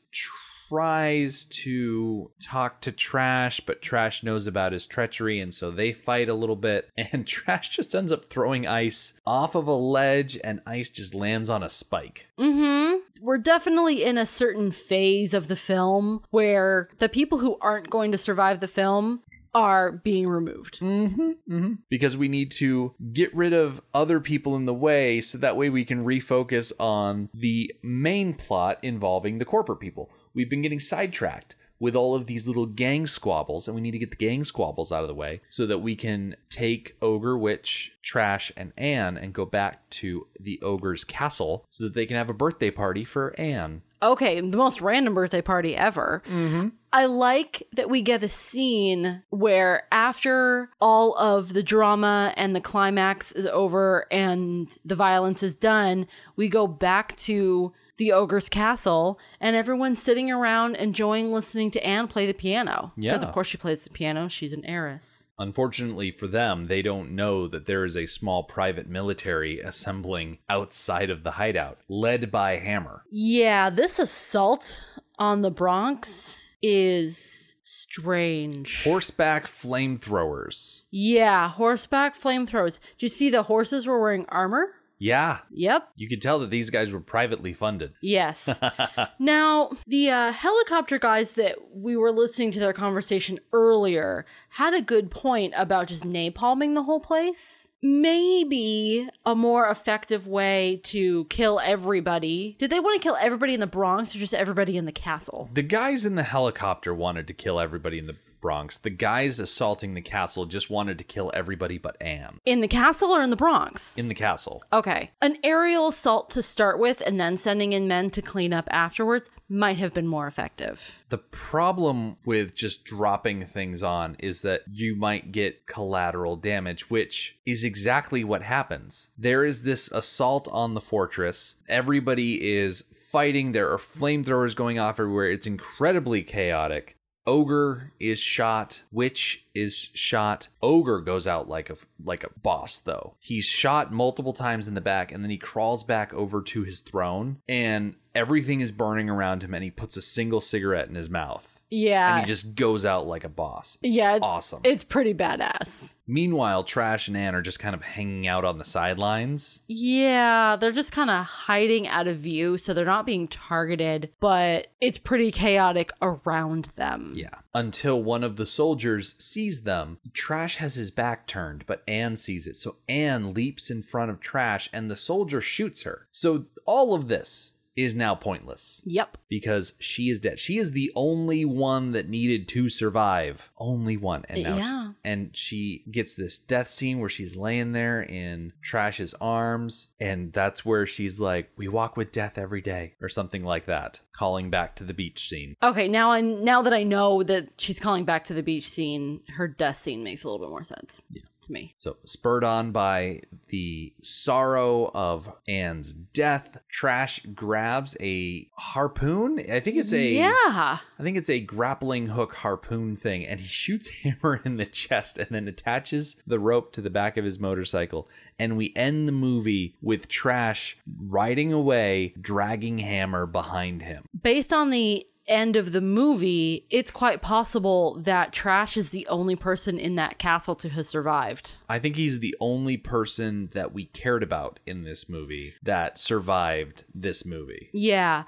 tries 0.70 1.46
to 1.46 2.32
talk 2.42 2.82
to 2.82 2.92
Trash, 2.92 3.62
but 3.62 3.82
Trash 3.82 4.24
knows 4.24 4.48
about 4.48 4.74
his 4.74 4.86
treachery, 4.86 5.40
and 5.40 5.54
so 5.54 5.72
they 5.72 5.94
fight 5.94 6.30
a 6.30 6.34
little 6.34 6.56
bit. 6.56 6.90
And 7.16 7.28
Trash 7.28 7.70
just 7.70 7.96
ends 7.96 8.12
up 8.12 8.26
throwing 8.26 8.68
Ice 8.68 9.14
off 9.26 9.56
of 9.56 9.68
a 9.68 9.76
ledge, 9.76 10.38
and 10.44 10.60
Ice 10.66 10.90
just 10.90 11.14
lands 11.14 11.50
on 11.50 11.64
a 11.64 11.70
spike. 11.70 12.28
Mm-hmm. 12.38 12.98
We're 13.22 13.38
definitely 13.38 14.04
in 14.04 14.18
a 14.18 14.26
certain 14.26 14.72
phase 14.72 15.34
of 15.34 15.48
the 15.48 15.56
film 15.56 16.24
where 16.32 16.90
the 17.00 17.10
people 17.10 17.38
who 17.38 17.58
aren't 17.62 17.90
going 17.90 18.12
to 18.12 18.18
survive 18.18 18.60
the 18.60 18.68
film 18.68 19.22
are 19.56 19.92
being 19.92 20.28
removed. 20.28 20.80
Mm-hmm, 20.82 21.22
mm-hmm. 21.50 21.74
Because 21.90 22.16
we 22.16 22.28
need 22.28 22.52
to 22.52 22.94
get 23.14 23.34
rid 23.36 23.54
of 23.54 23.82
other 23.94 24.20
people 24.20 24.56
in 24.56 24.66
the 24.66 24.74
way 24.74 25.22
so 25.22 25.38
that 25.40 25.58
way 25.58 25.70
we 25.70 25.86
can 25.86 26.06
refocus 26.06 26.72
on 26.80 27.30
the 27.34 27.74
main 27.82 28.36
plot 28.36 28.78
involving 28.84 29.40
the 29.40 29.46
corporate 29.46 29.80
people. 29.80 30.12
We've 30.34 30.50
been 30.50 30.62
getting 30.62 30.82
sidetracked. 30.82 31.56
with 31.80 31.96
all 31.96 32.16
of 32.16 32.26
these 32.26 32.48
little 32.48 32.66
gang 32.66 33.06
squabbles, 33.08 33.68
and 33.68 33.76
we 33.76 33.82
need 33.82 33.92
to 33.92 34.00
get 34.00 34.10
the 34.12 34.16
gang 34.16 34.44
squabbles 34.44 34.92
out 34.92 35.02
of 35.02 35.08
the 35.08 35.14
way 35.14 35.42
so 35.50 35.66
that 35.66 35.80
we 35.80 35.96
can 35.96 36.36
take 36.50 36.96
Ogre, 37.02 37.38
Witch, 37.38 37.94
Trash, 38.02 38.52
and 38.56 38.72
Anne 38.78 39.18
and 39.18 39.34
go 39.34 39.46
back 39.46 39.90
to 39.90 40.28
the 40.40 40.60
Ogre's 40.62 41.04
castle 41.04 41.66
so 41.70 41.84
that 41.84 41.94
they 41.94 42.06
can 42.06 42.18
have 42.18 42.30
a 42.30 42.34
birthday 42.34 42.72
party 42.72 43.04
for 43.04 43.36
Anne. 43.40 43.82
Okay, 44.02 44.40
the 44.40 44.58
most 44.58 44.82
random 44.82 45.14
birthday 45.14 45.42
party 45.42 45.76
ever. 45.76 46.22
Mm-hmm. 46.30 46.70
I 46.96 47.08
like 47.08 47.68
that 47.74 47.90
we 47.90 48.02
get 48.02 48.24
a 48.24 48.30
scene 48.30 49.22
where 49.30 49.86
after 49.92 50.70
all 50.80 51.14
of 51.18 51.52
the 51.52 51.62
drama 51.62 52.34
and 52.38 52.56
the 52.56 52.62
climax 52.62 53.34
is 53.34 53.46
over 53.48 54.08
and 54.10 54.70
the 54.86 54.96
violence 54.96 55.44
is 55.44 55.56
done, 55.56 56.08
we 56.38 56.48
go 56.48 56.68
back 56.68 57.14
to 57.18 57.74
the 57.98 58.14
ogre's 58.14 58.48
castle 58.48 59.20
and 59.42 59.58
everyone's 59.58 60.02
sitting 60.02 60.32
around 60.32 60.76
enjoying 60.76 61.34
listening 61.34 61.70
to 61.72 61.86
Anne 61.86 62.08
play 62.08 62.28
the 62.28 62.34
piano. 62.34 62.94
Because 62.96 63.24
of 63.24 63.34
course 63.34 63.48
she 63.48 63.58
plays 63.58 63.84
the 63.84 63.90
piano, 63.90 64.30
she's 64.30 64.54
an 64.54 64.64
heiress. 64.64 65.28
Unfortunately 65.38 66.12
for 66.12 66.28
them, 66.28 66.68
they 66.68 66.82
don't 66.82 67.12
know 67.12 67.46
that 67.50 67.66
there 67.66 67.84
is 67.84 67.98
a 67.98 68.06
small 68.06 68.44
private 68.44 68.88
military 68.88 69.60
assembling 69.60 70.38
outside 70.48 71.10
of 71.10 71.24
the 71.24 71.32
hideout, 71.32 71.78
led 71.90 72.32
by 72.32 72.56
Hammer. 72.56 73.04
Yeah, 73.12 73.70
this 73.70 74.00
assault 74.00 74.82
on 75.20 75.42
the 75.42 75.52
Bronx 75.52 76.45
is 76.68 77.56
strange. 77.64 78.84
Horseback 78.84 79.46
flamethrowers. 79.46 80.82
yeah, 80.92 81.50
horseback 81.50 82.20
flamethrowers. 82.20 82.80
Do 82.98 83.06
you 83.06 83.10
see 83.10 83.30
the 83.30 83.44
horses 83.44 83.86
were 83.86 84.02
wearing 84.02 84.26
armor? 84.30 84.70
Yeah, 85.06 85.40
Yep. 85.52 85.90
you 85.98 86.08
could 86.08 86.22
tell 86.22 86.40
that 86.40 86.50
these 86.50 86.72
guys 86.72 86.92
were 86.92 87.00
privately 87.00 87.54
funded. 87.54 87.94
Yes. 88.02 88.60
now, 89.20 89.72
the 89.86 90.10
uh, 90.10 90.32
helicopter 90.32 90.98
guys 90.98 91.34
that 91.34 91.58
we 91.74 91.96
were 91.96 92.12
listening 92.12 92.50
to 92.52 92.60
their 92.60 92.74
conversation 92.74 93.40
earlier 93.54 94.26
had 94.50 94.74
a 94.74 94.82
good 94.82 95.12
point 95.12 95.54
about 95.56 95.88
just 95.88 96.04
napalming 96.04 96.74
the 96.74 96.84
whole 96.84 97.00
place. 97.00 97.70
Maybe 97.84 99.08
a 99.26 99.36
more 99.36 99.68
effective 99.70 100.28
way 100.28 100.82
to 100.86 101.26
kill 101.26 101.60
everybody. 101.60 102.56
Did 102.58 102.72
they 102.72 102.80
want 102.80 103.00
to 103.00 103.04
kill 103.06 103.18
everybody 103.20 103.54
in 103.54 103.60
the 103.60 103.68
Bronx 103.68 104.16
or 104.16 104.20
just 104.20 104.34
everybody 104.34 104.76
in 104.76 104.86
the 104.86 104.92
castle? 104.92 105.50
The 105.54 105.62
guys 105.62 106.04
in 106.06 106.16
the 106.16 106.24
helicopter 106.24 106.96
wanted 106.96 107.28
to 107.28 107.34
kill 107.34 107.60
everybody 107.60 108.00
in 108.00 108.08
the 108.08 108.16
Bronx. 108.42 108.78
The 108.78 108.90
guys 108.90 109.40
assaulting 109.40 109.94
the 109.94 110.02
castle 110.02 110.46
just 110.46 110.70
wanted 110.70 110.98
to 110.98 111.04
kill 111.04 111.32
everybody 111.34 111.78
but 111.78 111.96
Anne. 112.02 112.40
In 112.46 112.62
the 112.62 112.68
castle 112.68 113.12
or 113.12 113.22
in 113.22 113.30
the 113.30 113.36
Bronx? 113.36 113.98
In 113.98 114.08
the 114.08 114.16
castle. 114.16 114.64
Okay. 114.72 115.12
An 115.22 115.38
aerial 115.44 115.88
assault 115.90 116.30
to 116.32 116.42
start 116.42 116.80
with 116.80 117.02
and 117.06 117.20
then 117.20 117.38
sending 117.38 117.74
in 117.74 117.88
men 117.88 118.10
to 118.12 118.22
clean 118.22 118.54
up 118.54 118.68
afterwards 118.72 119.30
might 119.48 119.78
have 119.78 119.94
been 119.94 120.08
more 120.08 120.28
effective. 120.28 121.04
The 121.10 121.18
problem 121.18 122.18
with 122.26 122.56
just 122.56 122.84
dropping 122.84 123.46
things 123.46 123.84
on 123.84 124.16
is 124.20 124.42
that 124.42 124.64
you 124.72 124.96
might 124.96 125.32
get 125.32 125.68
collateral 125.68 126.36
damage, 126.36 126.90
which 126.90 127.38
is 127.46 127.64
exactly 127.64 128.24
what 128.24 128.42
happens. 128.42 129.12
There 129.18 129.46
is 129.46 129.64
this 129.64 129.92
assault 129.92 130.48
on 130.52 130.74
the 130.74 130.82
fortress. 130.82 131.56
Everybody 131.68 132.56
is 132.58 132.84
fighting. 133.16 133.54
There 133.54 133.72
are 133.72 133.78
flamethrowers 133.78 134.56
going 134.56 134.78
off 134.78 135.00
everywhere. 135.00 135.32
It's 135.32 135.48
incredibly 135.48 136.22
chaotic. 136.22 136.95
Ogre 137.28 137.92
is 138.00 138.20
shot. 138.20 138.84
Witch 138.92 139.46
is 139.54 139.90
shot. 139.94 140.50
Ogre 140.62 141.02
goes 141.02 141.26
out 141.26 141.50
like 141.50 141.70
a 141.70 141.76
like 142.04 142.24
a 142.24 142.30
boss 142.42 142.80
though. 142.80 143.16
He's 143.20 143.46
shot 143.46 143.92
multiple 143.92 144.34
times 144.34 144.68
in 144.68 144.74
the 144.74 144.82
back 144.82 145.12
and 145.12 145.24
then 145.24 145.32
he 145.32 145.38
crawls 145.38 145.84
back 145.84 146.14
over 146.14 146.42
to 146.42 146.64
his 146.64 146.82
throne 146.82 147.38
and 147.48 147.96
everything 148.14 148.62
is 148.62 148.72
burning 148.72 149.10
around 149.10 149.44
him 149.44 149.54
and 149.54 149.64
he 149.64 149.72
puts 149.72 149.98
a 149.98 150.02
single 150.02 150.42
cigarette 150.42 150.90
in 150.90 150.96
his 150.96 151.10
mouth. 151.10 151.55
Yeah. 151.70 152.18
And 152.18 152.22
he 152.22 152.28
just 152.28 152.56
goes 152.56 152.86
out 152.86 153.08
like 153.08 153.24
a 153.24 153.30
boss. 153.30 153.78
It's 153.82 153.94
yeah. 153.94 154.20
awesome. 154.22 154.62
It's 154.64 154.84
pretty 154.84 155.14
badass. 155.14 155.94
Meanwhile, 156.08 156.66
Trash 156.66 157.08
and 157.08 157.18
Ann 157.18 157.34
are 157.34 157.42
just 157.42 157.60
kind 157.60 157.74
of 157.74 157.82
hanging 157.82 158.28
out 158.28 158.46
on 158.46 158.60
the 158.60 158.66
sidelines. 158.66 159.64
Yeah, 159.68 160.56
they're 160.56 160.72
just 160.72 160.92
kind 160.92 161.10
of 161.10 161.26
hiding 161.26 161.88
out 161.88 162.08
of 162.08 162.18
view, 162.18 162.58
so 162.58 162.74
they're 162.74 162.86
not 162.86 163.08
being 163.08 163.28
targeted, 163.28 164.12
but 164.20 164.68
it's 164.80 165.00
pretty 165.00 165.32
chaotic 165.32 165.92
around 166.02 166.66
them. 166.76 167.14
Yeah. 167.16 167.30
Until 167.56 168.02
one 168.04 168.24
of 168.24 168.36
the 168.36 168.46
soldiers 168.46 169.16
sees 169.18 169.64
them. 169.64 169.98
Trash 170.14 170.58
has 170.58 170.76
his 170.76 170.92
back 170.92 171.26
turned, 171.26 171.66
but 171.66 171.84
Anne 171.88 172.18
sees 172.18 172.46
it. 172.46 172.56
So 172.56 172.76
Anne 172.88 173.34
leaps 173.34 173.72
in 173.72 173.82
front 173.82 174.12
of 174.12 174.20
Trash 174.20 174.70
and 174.72 174.92
the 174.92 174.96
soldier 174.96 175.42
shoots 175.42 175.84
her. 175.84 176.08
So 176.12 176.46
all 176.66 176.94
of 176.94 177.08
this 177.08 177.55
is 177.76 177.94
now 177.94 178.16
pointless 178.16 178.82
Yep. 178.86 179.18
because 179.28 179.74
she 179.80 180.10
is 180.10 180.20
dead. 180.22 180.40
She 180.40 180.58
is 180.58 180.72
the 180.72 180.92
only 180.96 181.44
one 181.46 181.92
that 181.92 182.08
needed 182.08 182.48
to 182.50 182.70
survive. 182.70 183.52
Only 183.58 183.98
one. 183.98 184.24
And 184.30 184.44
now 184.44 184.56
Yeah. 184.58 184.92
and 185.04 185.36
she 185.36 185.84
gets 185.92 186.16
this 186.16 186.40
death 186.40 186.70
scene 186.70 187.00
where 187.00 187.10
she's 187.10 187.36
laying 187.36 187.74
there 187.74 188.02
in 188.02 188.54
Trash's 188.64 189.14
arms 189.20 189.90
and 190.00 190.32
that's 190.32 190.66
where 190.66 190.88
she's 190.88 191.20
like, 191.20 191.50
"We 191.58 191.68
walk 191.68 191.98
with 191.98 192.12
death 192.12 192.38
every 192.38 192.62
day" 192.62 192.94
or 193.02 193.10
something 193.10 193.44
like 193.44 193.66
that, 193.66 194.02
calling 194.14 194.50
back 194.50 194.76
to 194.78 194.84
the 194.84 194.94
beach 194.94 195.28
scene. 195.28 195.56
Okay, 195.62 195.88
now 195.88 196.12
I 196.12 196.22
now 196.22 196.62
that 196.62 196.74
I 196.74 196.84
know 196.84 197.24
that 197.24 197.50
she's 197.58 197.80
calling 197.80 198.06
back 198.06 198.26
to 198.26 198.34
the 198.34 198.44
beach 198.44 198.70
scene, 198.70 199.22
her 199.36 199.48
death 199.48 199.78
scene 199.78 200.04
makes 200.04 200.24
a 200.24 200.30
little 200.30 200.46
bit 200.46 200.50
more 200.50 200.64
sense. 200.64 201.02
Yeah. 201.10 201.24
To 201.46 201.52
me. 201.52 201.76
So, 201.78 201.98
spurred 202.06 202.44
on 202.44 202.72
by 202.72 203.22
the 203.48 203.94
sorrow 204.02 204.90
of 204.96 205.32
Anne's 205.48 205.94
death, 205.94 206.58
Trash 206.70 207.20
grabs 207.36 207.96
a 208.02 208.50
harpoon. 208.58 209.40
I 209.40 209.60
think 209.60 209.78
it's 209.78 209.94
a 209.94 210.14
Yeah. 210.14 210.32
I 210.40 211.04
think 211.04 211.18
it's 211.18 211.30
a 211.30 211.40
grappling 211.40 212.08
hook 212.08 212.36
harpoon 212.36 212.96
thing, 212.96 213.26
and 213.26 213.40
he 213.40 213.46
shoots 213.46 213.90
Hammer 214.04 214.42
in 214.44 214.58
the 214.58 214.66
chest 214.66 215.20
and 215.20 215.30
then 215.30 215.48
attaches 215.48 216.16
the 216.26 216.40
rope 216.40 216.72
to 216.74 216.82
the 216.82 216.90
back 216.90 217.16
of 217.16 217.26
his 217.26 217.40
motorcycle. 217.40 218.10
And 218.40 218.58
we 218.58 218.74
end 218.76 219.08
the 219.08 219.12
movie 219.12 219.76
with 219.82 220.08
Trash 220.08 220.78
riding 221.00 221.54
away, 221.54 222.16
dragging 222.20 222.80
Hammer 222.80 223.26
behind 223.28 223.84
him. 223.84 224.06
Based 224.20 224.52
on 224.52 224.72
the 224.72 225.06
end 225.28 225.56
of 225.56 225.72
the 225.72 225.82
movie, 225.82 226.66
it's 226.70 226.92
quite 226.92 227.22
possible 227.22 227.96
that 228.02 228.32
Trash 228.32 228.78
is 228.78 228.90
the 228.90 229.08
only 229.08 229.36
person 229.36 229.78
in 229.80 229.96
that 229.96 230.18
castle 230.18 230.56
to 230.56 230.70
have 230.70 230.86
survived. 230.86 231.54
I 231.68 231.80
think 231.80 231.96
he's 231.96 232.20
the 232.20 232.36
only 232.40 232.78
person 232.78 233.50
that 233.54 233.74
we 233.74 233.86
cared 233.86 234.24
about 234.24 234.60
in 234.66 234.84
this 234.84 235.10
movie 235.10 235.56
that 235.64 235.98
survived 235.98 236.84
this 236.94 237.26
movie. 237.26 237.70
Yeah. 237.74 238.24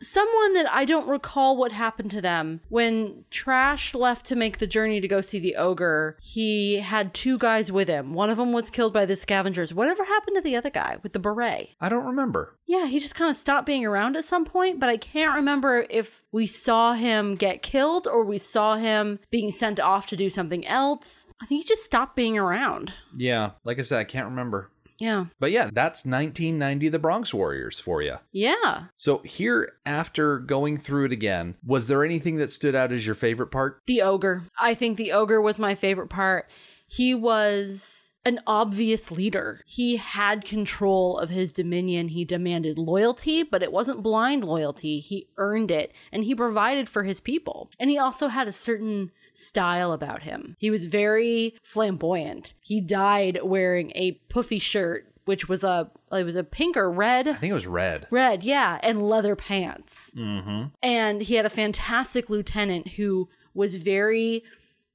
Someone 0.00 0.54
that 0.54 0.70
I 0.70 0.84
don't 0.84 1.08
recall 1.08 1.56
what 1.56 1.72
happened 1.72 2.10
to 2.12 2.20
them. 2.20 2.60
When 2.68 3.24
Trash 3.30 3.94
left 3.94 4.26
to 4.26 4.36
make 4.36 4.58
the 4.58 4.66
journey 4.66 5.00
to 5.00 5.08
go 5.08 5.20
see 5.20 5.38
the 5.38 5.56
ogre, 5.56 6.16
he 6.22 6.76
had 6.76 7.14
two 7.14 7.38
guys 7.38 7.72
with 7.72 7.88
him. 7.88 8.14
One 8.14 8.30
of 8.30 8.36
them 8.36 8.52
was 8.52 8.70
killed 8.70 8.92
by 8.92 9.06
the 9.06 9.16
scavengers. 9.16 9.74
Whatever 9.74 10.04
happened 10.04 10.36
to 10.36 10.42
the 10.42 10.56
other 10.56 10.70
guy 10.70 10.98
with 11.02 11.12
the 11.12 11.18
beret? 11.18 11.70
I 11.80 11.88
don't 11.88 12.06
remember. 12.06 12.56
Yeah, 12.66 12.86
he 12.86 13.00
just 13.00 13.14
kind 13.14 13.30
of 13.30 13.36
stopped 13.36 13.66
being 13.66 13.84
around 13.84 14.16
at 14.16 14.24
some 14.24 14.44
point, 14.44 14.78
but 14.78 14.88
I 14.88 14.96
can't 14.96 15.34
remember 15.34 15.86
if 15.90 16.22
we 16.30 16.46
saw 16.46 16.92
him 16.92 17.34
get 17.34 17.62
killed 17.62 18.06
or 18.06 18.24
we 18.24 18.38
saw 18.38 18.76
him 18.76 19.18
being 19.30 19.50
sent 19.50 19.80
off 19.80 20.06
to 20.06 20.16
do 20.16 20.28
something 20.30 20.66
else. 20.66 21.26
I 21.40 21.46
think 21.46 21.62
he 21.62 21.66
just 21.66 21.84
stopped 21.84 22.14
being 22.14 22.38
around. 22.38 22.92
Yeah, 23.16 23.52
like 23.64 23.78
I 23.78 23.82
said, 23.82 23.98
I 23.98 24.04
can't 24.04 24.26
remember. 24.26 24.70
Yeah. 24.98 25.26
But 25.38 25.52
yeah, 25.52 25.70
that's 25.72 26.04
1990 26.04 26.88
The 26.88 26.98
Bronx 26.98 27.32
Warriors 27.32 27.78
for 27.80 28.02
you. 28.02 28.16
Yeah. 28.32 28.84
So, 28.96 29.18
here, 29.18 29.74
after 29.86 30.38
going 30.38 30.76
through 30.76 31.06
it 31.06 31.12
again, 31.12 31.56
was 31.64 31.88
there 31.88 32.04
anything 32.04 32.36
that 32.36 32.50
stood 32.50 32.74
out 32.74 32.92
as 32.92 33.06
your 33.06 33.14
favorite 33.14 33.50
part? 33.50 33.80
The 33.86 34.02
ogre. 34.02 34.44
I 34.60 34.74
think 34.74 34.96
the 34.96 35.12
ogre 35.12 35.40
was 35.40 35.58
my 35.58 35.74
favorite 35.74 36.08
part. 36.08 36.50
He 36.86 37.14
was 37.14 38.08
an 38.24 38.40
obvious 38.46 39.10
leader. 39.10 39.62
He 39.66 39.96
had 39.96 40.44
control 40.44 41.18
of 41.18 41.30
his 41.30 41.52
dominion. 41.52 42.08
He 42.08 42.24
demanded 42.24 42.78
loyalty, 42.78 43.42
but 43.42 43.62
it 43.62 43.72
wasn't 43.72 44.02
blind 44.02 44.44
loyalty. 44.44 45.00
He 45.00 45.28
earned 45.38 45.70
it 45.70 45.92
and 46.12 46.24
he 46.24 46.34
provided 46.34 46.88
for 46.88 47.04
his 47.04 47.20
people. 47.20 47.70
And 47.78 47.88
he 47.88 47.98
also 47.98 48.28
had 48.28 48.46
a 48.46 48.52
certain 48.52 49.12
style 49.38 49.92
about 49.92 50.22
him. 50.22 50.56
He 50.58 50.70
was 50.70 50.84
very 50.84 51.54
flamboyant. 51.62 52.54
He 52.62 52.80
died 52.80 53.40
wearing 53.42 53.92
a 53.94 54.12
puffy 54.28 54.58
shirt 54.58 55.06
which 55.24 55.46
was 55.46 55.62
a 55.62 55.90
it 56.10 56.24
was 56.24 56.36
a 56.36 56.42
pink 56.42 56.74
or 56.74 56.90
red 56.90 57.28
I 57.28 57.34
think 57.34 57.50
it 57.50 57.54
was 57.54 57.66
red. 57.66 58.06
Red, 58.10 58.42
yeah, 58.42 58.78
and 58.82 59.06
leather 59.06 59.36
pants. 59.36 60.14
Mm-hmm. 60.16 60.68
And 60.82 61.20
he 61.20 61.34
had 61.34 61.44
a 61.44 61.50
fantastic 61.50 62.30
lieutenant 62.30 62.88
who 62.92 63.28
was 63.52 63.76
very 63.76 64.42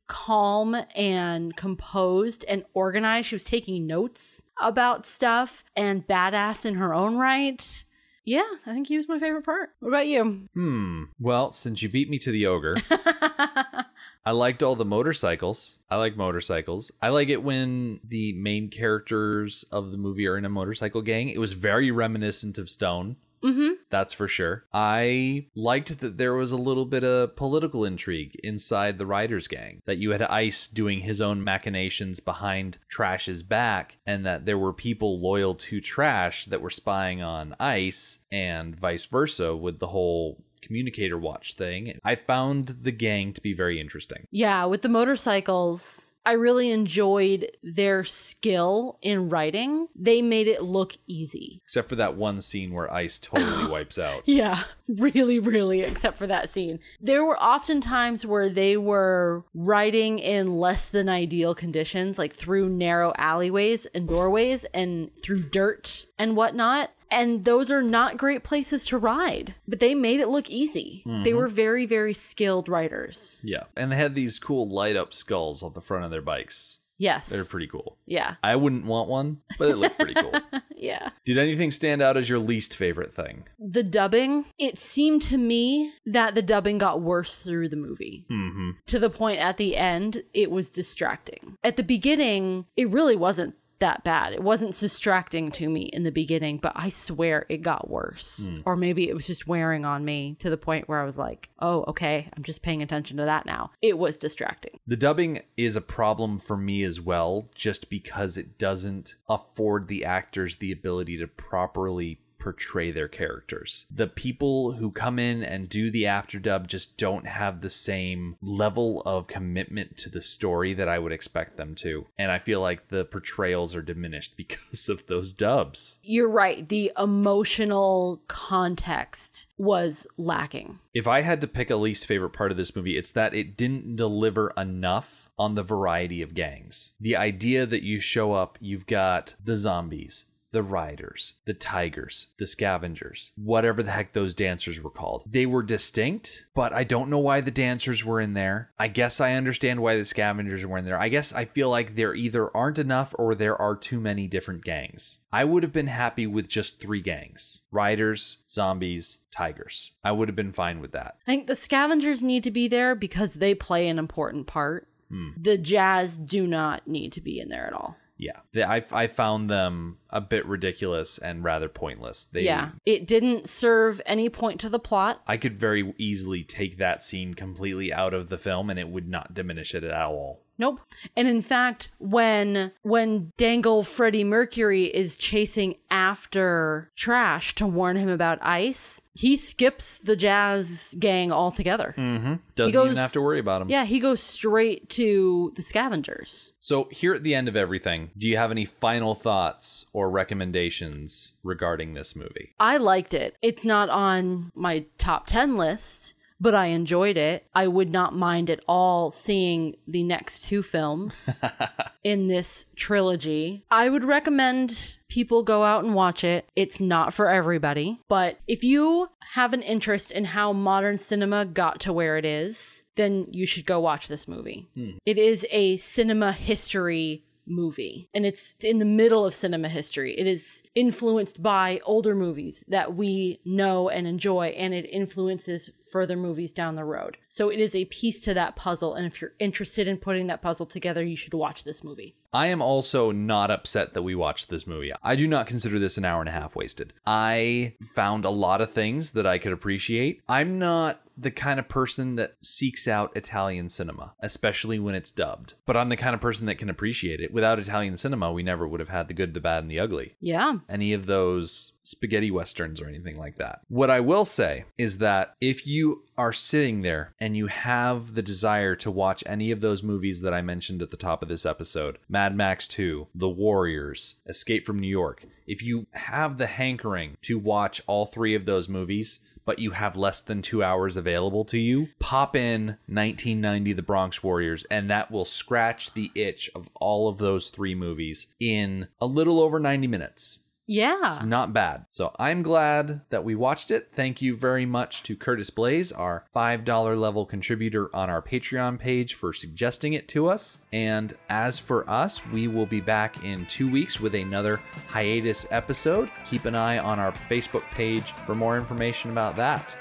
calm 0.08 0.76
and 0.96 1.56
composed 1.56 2.44
and 2.48 2.66
organized. 2.74 3.28
She 3.28 3.36
was 3.36 3.46
taking 3.46 3.86
notes 3.86 4.42
about 4.60 5.06
stuff 5.06 5.64
and 5.76 6.08
badass 6.08 6.66
in 6.66 6.76
her 6.76 6.96
own 6.96 7.16
right. 7.18 7.84
Yeah, 8.26 8.50
I 8.66 8.74
think 8.74 8.88
he 8.88 8.98
was 8.98 9.08
my 9.08 9.20
favorite 9.20 9.46
part. 9.46 9.72
What 9.82 9.90
about 9.90 10.08
you? 10.08 10.48
Hmm. 10.54 11.04
Well, 11.20 11.52
since 11.52 11.84
you 11.84 11.90
beat 11.90 12.10
me 12.10 12.18
to 12.20 12.32
the 12.32 12.46
ogre, 12.46 12.78
I 14.26 14.32
liked 14.32 14.64
all 14.64 14.76
the 14.76 14.86
motorcycles. 14.86 15.80
I 15.90 15.98
like 15.98 16.16
motorcycles. 16.16 16.92
I 17.02 17.10
like 17.10 17.30
it 17.30 17.44
when 17.44 18.00
the 18.04 18.34
main 18.34 18.70
characters 18.70 19.66
of 19.72 19.92
the 19.92 19.98
movie 19.98 20.28
are 20.28 20.38
in 20.38 20.46
a 20.46 20.50
motorcycle 20.50 21.02
gang. 21.02 21.30
It 21.30 21.40
was 21.40 21.54
very 21.54 21.92
reminiscent 21.92 22.58
of 22.58 22.70
Stone. 22.70 23.18
Mm-hmm. 23.44 23.74
That's 23.90 24.14
for 24.14 24.30
sure. 24.30 24.64
I 24.74 25.48
liked 25.54 26.00
that 26.00 26.18
there 26.18 26.34
was 26.34 26.54
a 26.54 26.58
little 26.58 26.86
bit 26.86 27.04
of 27.04 27.36
political 27.36 27.84
intrigue 27.84 28.40
inside 28.42 28.98
the 28.98 29.06
Riders 29.06 29.50
gang, 29.50 29.82
that 29.84 29.98
you 29.98 30.12
had 30.12 30.22
Ice 30.22 30.70
doing 30.70 31.02
his 31.02 31.20
own 31.20 31.44
machinations 31.44 32.22
behind 32.22 32.78
Trash's 32.88 33.44
back, 33.44 33.98
and 34.06 34.26
that 34.26 34.46
there 34.46 34.58
were 34.58 34.72
people 34.72 35.20
loyal 35.20 35.56
to 35.56 35.82
Trash 35.82 36.46
that 36.46 36.62
were 36.62 36.70
spying 36.70 37.22
on 37.22 37.54
Ice, 37.60 38.20
and 38.32 38.80
vice 38.80 39.06
versa 39.06 39.58
with 39.58 39.80
the 39.80 39.88
whole 39.88 40.42
communicator 40.64 41.18
watch 41.18 41.54
thing. 41.54 42.00
I 42.04 42.16
found 42.16 42.78
the 42.82 42.92
gang 42.92 43.34
to 43.34 43.42
be 43.42 43.54
very 43.54 43.80
interesting. 43.80 44.28
Yeah, 44.32 44.66
with 44.66 44.82
the 44.82 44.90
motorcycles, 44.90 46.14
I 46.26 46.34
really 46.34 46.72
enjoyed 46.72 47.52
their 47.62 48.06
skill 48.06 48.98
in 49.02 49.30
writing. 49.30 49.88
They 49.96 50.22
made 50.22 50.48
it 50.48 50.64
look 50.64 50.94
easy. 51.06 51.62
Except 51.66 51.90
for 51.90 51.96
that 51.96 52.16
one 52.16 52.40
scene 52.40 52.72
where 52.72 52.92
Ice 52.94 53.20
totally 53.20 53.68
wipes 53.72 54.00
out. 54.00 54.24
Yeah, 54.26 54.64
really, 54.88 55.40
really, 55.40 55.82
except 55.82 56.18
for 56.18 56.28
that 56.28 56.50
scene. 56.50 56.80
There 57.02 57.26
were 57.26 57.42
often 57.42 57.82
times 57.82 58.26
where 58.26 58.50
they 58.50 58.78
were 58.78 59.44
riding 59.54 60.18
in 60.20 60.58
less 60.58 60.90
than 60.90 61.10
ideal 61.10 61.54
conditions, 61.54 62.18
like 62.18 62.34
through 62.34 62.70
narrow 62.70 63.14
alleyways 63.18 63.86
and 63.88 64.08
doorways 64.08 64.66
and 64.74 65.12
through 65.22 65.40
dirt 65.40 66.06
and 66.18 66.38
whatnot. 66.38 66.92
And 67.14 67.46
those 67.46 67.70
are 67.72 67.82
not 67.82 68.18
great 68.18 68.44
places 68.44 68.86
to 68.88 68.98
ride, 68.98 69.56
but 69.68 69.80
they 69.80 69.94
made 69.94 70.20
it 70.20 70.28
look 70.30 70.50
easy. 70.50 71.04
They 71.24 71.34
were 71.34 71.48
very, 71.48 71.86
very 71.86 72.14
skilled 72.14 72.68
riders. 72.68 73.40
Yeah. 73.44 73.64
And 73.78 73.92
they 73.92 73.96
had 73.96 74.16
these 74.16 74.40
cool 74.40 74.68
light 74.68 74.96
up 74.96 75.14
skulls 75.14 75.62
on 75.64 75.74
the 75.74 75.82
front 75.82 76.06
of 76.06 76.12
their 76.12 76.22
bikes. 76.22 76.80
Yes. 76.98 77.28
They're 77.28 77.44
pretty 77.44 77.68
cool. 77.68 77.98
yeah. 78.06 78.36
I 78.44 78.56
wouldn't 78.56 78.86
want 78.86 79.10
one, 79.10 79.42
but 79.58 79.70
it 79.70 79.78
looked 79.78 79.98
pretty 79.98 80.14
cool. 80.16 80.34
Yeah. 80.76 81.12
Did 81.24 81.38
anything 81.38 81.72
stand 81.72 82.02
out 82.02 82.18
as 82.18 82.28
your 82.28 82.40
least 82.40 82.76
favorite 82.76 83.14
thing? 83.14 83.46
The 83.58 83.84
dubbing, 83.84 84.44
it 84.60 84.78
seemed 84.78 85.22
to 85.22 85.38
me 85.38 85.94
that 86.06 86.36
the 86.36 86.42
dubbing 86.42 86.78
got 86.78 87.00
worse 87.02 87.42
through 87.42 87.70
the 87.70 87.78
movie. 87.78 88.26
Mm-hmm. 88.30 88.72
to 88.88 89.00
the 89.00 89.10
point 89.10 89.40
at 89.40 89.56
the 89.56 89.78
end 89.78 90.24
it 90.34 90.52
was 90.52 90.70
distracting. 90.70 91.56
At 91.64 91.78
the 91.78 91.84
beginning, 91.84 92.66
it 92.76 92.90
really 92.90 93.16
wasn't 93.16 93.56
that 93.84 94.04
bad. 94.06 94.32
It 94.32 94.42
wasn't 94.42 94.80
distracting 94.80 95.52
to 95.52 95.70
me 95.70 95.82
in 95.82 96.04
the 96.04 96.12
beginning, 96.12 96.58
but 96.58 96.72
I 96.74 96.88
swear 96.88 97.46
it 97.50 97.58
got 97.58 97.90
worse. 97.90 98.48
Hmm. 98.48 98.60
Or 98.66 98.78
maybe 98.78 99.10
it 99.10 99.14
was 99.14 99.28
just 99.28 99.46
wearing 99.46 99.84
on 99.84 100.06
me 100.06 100.38
to 100.40 100.50
the 100.50 100.58
point 100.58 100.88
where 100.88 101.02
I 101.02 101.06
was 101.06 101.18
like, 101.18 101.50
"Oh, 101.60 101.84
okay, 101.90 102.30
I'm 102.36 102.44
just 102.44 102.62
paying 102.62 102.82
attention 102.82 103.18
to 103.18 103.26
that 103.26 103.46
now." 103.46 103.72
It 103.82 103.98
was 103.98 104.18
distracting. 104.18 104.80
The 104.88 104.96
dubbing 104.96 105.42
is 105.58 105.76
a 105.76 105.82
problem 105.82 106.40
for 106.40 106.56
me 106.56 106.84
as 106.84 107.02
well, 107.02 107.50
just 107.54 107.90
because 107.90 108.38
it 108.38 108.58
doesn't 108.58 109.16
afford 109.28 109.90
the 109.90 110.06
actors 110.06 110.56
the 110.56 110.72
ability 110.72 111.18
to 111.18 111.28
properly 111.28 112.22
portray 112.44 112.92
their 112.92 113.08
characters. 113.08 113.86
The 113.90 114.08
people 114.08 114.74
who 114.74 114.92
come 114.92 115.18
in 115.18 115.44
and 115.44 115.70
do 115.70 115.90
the 115.90 116.04
afterdub 116.04 116.68
just 116.68 116.98
don't 116.98 117.26
have 117.26 117.62
the 117.62 117.70
same 117.70 118.36
level 118.42 119.02
of 119.06 119.28
commitment 119.28 119.96
to 120.00 120.10
the 120.10 120.22
story 120.22 120.74
that 120.74 120.90
I 120.90 121.00
would 121.00 121.14
expect 121.14 121.56
them 121.56 121.74
to. 121.76 122.06
And 122.18 122.32
I 122.32 122.40
feel 122.40 122.60
like 122.60 122.90
the 122.90 123.06
portrayals 123.06 123.76
are 123.76 123.82
diminished 123.82 124.34
because 124.38 124.90
of 124.90 125.08
those 125.08 125.32
dubs. 125.32 126.00
You're 126.04 126.30
right. 126.30 126.68
The 126.68 126.92
emotional 127.00 128.22
context 128.28 129.48
was 129.58 130.06
lacking. 130.18 130.80
If 130.94 131.08
I 131.08 131.22
had 131.22 131.40
to 131.42 131.48
pick 131.48 131.70
a 131.70 131.78
least 131.78 132.06
favorite 132.06 132.32
part 132.32 132.52
of 132.52 132.58
this 132.58 132.76
movie, 132.76 132.98
it's 132.98 133.12
that 133.12 133.34
it 133.34 133.56
didn't 133.56 133.96
deliver 133.96 134.52
enough 134.58 135.32
on 135.40 135.56
the 135.56 135.64
variety 135.64 136.22
of 136.22 136.34
gangs. 136.34 136.92
The 137.00 137.16
idea 137.16 137.66
that 137.66 137.84
you 137.84 138.02
show 138.02 138.34
up, 138.34 138.58
you've 138.60 138.86
got 138.86 139.36
the 139.44 139.56
zombies, 139.56 140.26
the 140.54 140.64
riders, 140.64 141.34
the 141.46 141.54
tigers, 141.54 142.28
the 142.38 142.46
scavengers, 142.46 143.32
whatever 143.36 143.82
the 143.82 143.92
heck 143.92 144.14
those 144.14 144.36
dancers 144.36 144.82
were 144.82 144.92
called. 144.92 145.24
They 145.26 145.48
were 145.48 145.64
distinct, 145.64 146.46
but 146.54 146.72
I 146.72 146.84
don't 146.84 147.10
know 147.10 147.18
why 147.18 147.42
the 147.42 147.52
dancers 147.52 148.06
were 148.06 148.22
in 148.22 148.34
there. 148.34 148.70
I 148.78 148.88
guess 148.88 149.20
I 149.20 149.34
understand 149.34 149.82
why 149.82 149.98
the 149.98 150.06
scavengers 150.06 150.64
were 150.64 150.78
in 150.78 150.86
there. 150.86 151.00
I 151.00 151.10
guess 151.10 151.34
I 151.34 151.46
feel 151.46 151.72
like 151.72 151.96
there 151.96 152.14
either 152.14 152.56
aren't 152.56 152.78
enough 152.78 153.16
or 153.18 153.34
there 153.34 153.60
are 153.60 153.76
too 153.76 154.00
many 154.00 154.28
different 154.28 154.64
gangs. 154.64 155.22
I 155.32 155.44
would 155.44 155.64
have 155.64 155.74
been 155.74 155.88
happy 155.88 156.28
with 156.28 156.48
just 156.48 156.80
three 156.80 157.02
gangs 157.02 157.62
riders, 157.72 158.38
zombies, 158.48 159.20
tigers. 159.32 159.94
I 160.04 160.12
would 160.12 160.30
have 160.30 160.36
been 160.36 160.54
fine 160.54 160.80
with 160.80 160.92
that. 160.92 161.18
I 161.24 161.32
think 161.32 161.48
the 161.48 161.56
scavengers 161.56 162.22
need 162.22 162.44
to 162.44 162.52
be 162.52 162.68
there 162.68 162.94
because 162.94 163.34
they 163.34 163.56
play 163.56 163.88
an 163.90 163.98
important 163.98 164.46
part. 164.46 164.88
Hmm. 165.10 165.30
The 165.36 165.58
jazz 165.58 166.20
do 166.20 166.46
not 166.46 166.88
need 166.88 167.12
to 167.14 167.22
be 167.22 167.40
in 167.40 167.50
there 167.50 167.66
at 167.66 167.74
all. 167.74 167.98
Yeah, 168.18 168.40
they, 168.54 168.64
I 168.64 168.84
I 168.92 169.08
found 169.08 169.50
them 169.50 169.98
a 170.10 170.22
bit 170.22 170.46
ridiculous 170.46 171.18
and 171.18 171.44
rather 171.44 171.68
pointless. 171.68 172.26
They, 172.26 172.42
yeah. 172.42 172.72
It 172.86 173.08
didn't 173.08 173.50
serve 173.50 174.02
any 174.06 174.30
point 174.30 174.60
to 174.62 174.70
the 174.70 174.80
plot. 174.80 175.22
I 175.28 175.38
could 175.38 175.58
very 175.58 175.94
easily 175.98 176.44
take 176.44 176.78
that 176.78 177.02
scene 177.02 177.34
completely 177.34 177.92
out 177.92 178.14
of 178.14 178.30
the 178.30 178.38
film, 178.38 178.70
and 178.70 178.78
it 178.78 178.90
would 178.90 179.08
not 179.08 179.34
diminish 179.34 179.74
it 179.74 179.84
at 179.84 179.94
all. 179.94 180.44
Nope. 180.58 180.80
And 181.16 181.28
in 181.28 181.42
fact, 181.42 181.90
when 182.00 182.72
when 182.84 183.32
Dangle 183.38 183.84
Freddie 183.84 184.24
Mercury 184.24 184.86
is 184.86 185.18
chasing 185.18 185.76
after 185.90 186.92
Trash 186.96 187.56
to 187.56 187.66
warn 187.68 187.98
him 187.98 188.10
about 188.10 188.40
ice, 188.42 189.02
he 189.16 189.36
skips 189.36 189.98
the 189.98 190.16
jazz 190.16 190.96
gang 191.00 191.32
altogether. 191.32 191.94
Mm-hmm. 191.98 192.36
Doesn't 192.56 192.74
goes- 192.74 192.86
even 192.86 192.98
have 192.98 193.14
to 193.14 193.22
worry 193.22 193.40
about 193.40 193.60
them. 193.60 193.70
Yeah, 193.70 193.86
he 193.86 194.00
goes 194.00 194.22
straight 194.22 194.90
to 194.92 195.54
the 195.56 195.62
scavengers. 195.62 196.54
So 196.60 196.88
here 196.92 197.14
at 197.14 197.24
the 197.24 197.36
end 197.36 197.48
of 197.48 197.56
everything, 197.56 198.12
do 198.18 198.28
you 198.28 198.38
have 198.38 198.52
any 198.52 198.66
final 198.66 199.16
thoughts 199.16 199.86
or 199.92 200.10
recommendations 200.10 201.34
regarding 201.44 201.94
this 201.94 202.16
movie? 202.16 202.54
I 202.60 202.78
liked 202.78 203.14
it. 203.14 203.36
It's 203.42 203.66
not 203.66 203.90
on 203.90 204.52
my 204.56 204.86
top 204.98 205.28
10 205.28 205.58
list, 205.58 206.13
but 206.44 206.54
I 206.54 206.68
enjoyed 206.68 207.16
it. 207.16 207.48
I 207.56 207.68
would 207.68 207.90
not 207.90 208.14
mind 208.14 208.50
at 208.50 208.60
all 208.68 209.12
seeing 209.12 209.78
the 209.88 210.04
next 210.04 210.44
two 210.44 210.62
films 210.62 211.42
in 212.04 212.28
this 212.28 212.66
trilogy. 212.76 213.64
I 213.72 213.88
would 213.88 214.04
recommend 214.04 214.98
people 215.08 215.42
go 215.42 215.64
out 215.64 215.86
and 215.86 215.96
watch 215.96 216.26
it. 216.26 216.50
It's 216.54 216.82
not 216.82 217.14
for 217.14 217.30
everybody, 217.30 218.02
but 218.10 218.40
if 218.46 218.62
you 218.62 219.08
have 219.36 219.54
an 219.54 219.62
interest 219.62 220.12
in 220.12 220.26
how 220.26 220.52
modern 220.52 220.98
cinema 220.98 221.46
got 221.46 221.80
to 221.82 221.94
where 221.94 222.18
it 222.18 222.26
is, 222.26 222.84
then 222.96 223.26
you 223.32 223.48
should 223.48 223.66
go 223.66 223.80
watch 223.80 224.10
this 224.10 224.28
movie. 224.28 224.68
Hmm. 224.76 224.98
It 225.06 225.18
is 225.18 225.48
a 225.50 225.78
cinema 225.78 226.34
history 226.34 227.24
movie 227.46 228.10
and 228.14 228.26
it's 228.26 228.56
in 228.62 228.80
the 228.80 228.86
middle 228.86 229.26
of 229.26 229.34
cinema 229.34 229.68
history 229.68 230.18
it 230.18 230.28
is 230.28 230.64
influenced 230.76 231.42
by 231.42 231.80
older 231.86 232.16
movies 232.16 232.64
that 232.68 232.96
we 232.96 233.40
know 233.46 233.90
and 233.90 234.08
enjoy 234.08 234.48
and 234.48 234.74
it 234.74 234.86
influences 234.86 235.70
further 235.92 236.16
movies 236.16 236.54
down 236.54 236.76
the 236.76 236.86
road 236.86 237.18
so 237.28 237.50
it 237.50 237.60
is 237.60 237.76
a 237.76 237.86
piece 237.86 238.22
to 238.22 238.34
that 238.34 238.56
puzzle 238.56 238.94
and 238.94 239.06
if 239.06 239.22
you're 239.22 239.34
interested 239.40 239.88
in 239.88 239.98
putting 239.98 240.28
that 240.28 240.42
puzzle 240.42 240.66
together 240.66 241.04
you 241.04 241.16
should 241.16 241.34
watch 241.34 241.64
this 241.64 241.84
movie 241.84 242.16
I 242.34 242.48
am 242.48 242.64
also 242.64 243.12
not 243.12 243.52
upset 243.52 243.94
that 243.94 244.02
we 244.02 244.16
watched 244.16 244.50
this 244.50 244.66
movie. 244.66 244.92
I 245.04 245.16
do 245.16 245.28
not 245.28 245.46
consider 245.46 245.78
this 245.78 246.00
an 246.00 246.06
hour 246.06 246.20
and 246.20 246.28
a 246.28 246.32
half 246.32 246.56
wasted. 246.56 246.92
I 247.06 247.76
found 247.94 248.26
a 248.26 248.32
lot 248.32 248.60
of 248.60 248.72
things 248.72 249.12
that 249.12 249.28
I 249.28 249.38
could 249.38 249.54
appreciate. 249.54 250.20
I'm 250.28 250.58
not 250.58 251.03
the 251.18 251.32
kind 251.32 251.60
of 251.60 251.68
person 251.68 252.16
that 252.16 252.36
seeks 252.42 252.88
out 252.88 253.16
Italian 253.16 253.70
cinema, 253.70 254.14
especially 254.20 254.80
when 254.80 254.96
it's 254.96 255.12
dubbed. 255.12 255.56
But 255.66 255.78
I'm 255.78 255.90
the 255.90 255.98
kind 255.98 256.16
of 256.16 256.22
person 256.22 256.46
that 256.48 256.58
can 256.58 256.70
appreciate 256.70 257.20
it. 257.20 257.34
Without 257.34 257.60
Italian 257.60 257.98
cinema, 257.98 258.32
we 258.32 258.44
never 258.44 258.68
would 258.68 258.80
have 258.80 258.90
had 258.90 259.08
the 259.08 259.14
good, 259.14 259.34
the 259.34 259.40
bad, 259.40 259.64
and 259.64 259.72
the 259.72 259.80
ugly. 259.80 260.16
yeah 260.20 260.58
Any 260.70 260.94
of 260.94 261.06
those 261.06 261.74
spaghetti 261.84 262.32
westerns 262.32 262.80
or 262.80 262.88
anything 262.88 263.18
like 263.18 263.38
that. 263.38 263.62
What 263.68 263.90
I 263.90 264.00
will 264.00 264.26
say 264.26 264.66
is 264.78 265.00
that 265.00 265.36
if 265.42 265.68
you 265.68 266.04
are 266.18 266.32
sitting 266.32 266.82
there 266.82 267.14
and 267.20 267.36
you 267.36 267.48
have 267.48 268.14
the 268.14 268.22
desire 268.22 268.76
to 268.76 268.90
watch 268.92 269.24
any 269.26 269.52
of 269.52 269.62
those 269.62 269.84
movies 269.84 270.22
that 270.22 270.34
I 270.34 270.42
mentioned 270.42 270.82
at 270.82 270.92
the 270.92 270.98
top 270.98 271.22
of 271.22 271.30
this 271.30 271.46
episode 271.46 271.98
Mad 272.08 272.36
Max 272.36 272.68
2, 272.68 273.08
The 273.14 273.30
Warriors, 273.30 274.16
Escape 274.28 274.66
from 274.66 274.80
New 274.80 274.88
York 274.88 275.26
if 275.48 275.62
you 275.62 275.88
have 275.92 276.38
the 276.38 276.48
hankering 276.48 277.18
to 277.24 277.38
watch 277.38 277.82
all 277.88 278.06
three 278.06 278.36
of 278.36 278.46
those 278.46 278.70
movies, 278.70 279.20
but 279.46 279.60
you 279.60 279.72
have 279.72 279.96
less 279.96 280.22
than 280.22 280.42
two 280.42 280.64
hours 280.64 280.98
available 280.98 281.46
to 281.46 281.58
you, 281.58 281.90
pop 282.00 282.36
in 282.36 282.78
1990 282.88 283.74
The 283.74 283.82
Bronx 283.82 284.24
Warriors, 284.24 284.66
and 284.66 284.90
that 284.90 285.12
will 285.12 285.26
scratch 285.26 285.94
the 285.94 286.12
itch 286.16 286.50
of 286.56 286.70
all 286.76 287.08
of 287.08 287.18
those 287.18 287.50
three 287.50 287.76
movies 287.76 288.28
in 288.40 288.88
a 289.00 289.06
little 289.06 289.40
over 289.40 289.60
90 289.60 289.88
minutes. 289.88 290.40
Yeah 290.68 291.08
It's 291.08 291.24
not 291.24 291.54
bad. 291.54 291.86
So 291.90 292.16
I'm 292.18 292.42
glad 292.42 293.02
that 293.10 293.24
we 293.24 293.36
watched 293.36 293.72
it. 293.72 293.90
Thank 293.92 294.22
you 294.22 294.36
very 294.36 294.66
much 294.66 295.04
to 295.04 295.16
Curtis 295.16 295.50
Blaze, 295.50 295.92
our 295.92 296.26
$5 296.36 297.00
level 297.00 297.26
contributor 297.26 297.94
on 297.96 298.10
our 298.10 298.22
Patreon 298.22 298.80
page, 298.80 299.14
for 299.14 299.34
suggesting 299.34 299.94
it 299.94 300.08
to 300.10 300.28
us. 300.28 300.60
And 300.72 301.14
as 301.30 301.60
for 301.60 301.90
us, 301.90 302.26
we 302.28 302.48
will 302.48 302.66
be 302.66 302.82
back 302.82 303.24
in 303.24 303.46
two 303.48 303.70
weeks 303.70 304.00
with 304.00 304.16
another 304.16 304.62
hiatus 304.88 305.46
episode. 305.52 306.10
Keep 306.26 306.46
an 306.46 306.56
eye 306.56 306.80
on 306.80 307.00
our 307.00 307.12
Facebook 307.30 307.64
page 307.72 308.14
for 308.26 308.36
more 308.36 308.58
information 308.58 309.12
about 309.12 309.36
that. 309.38 309.78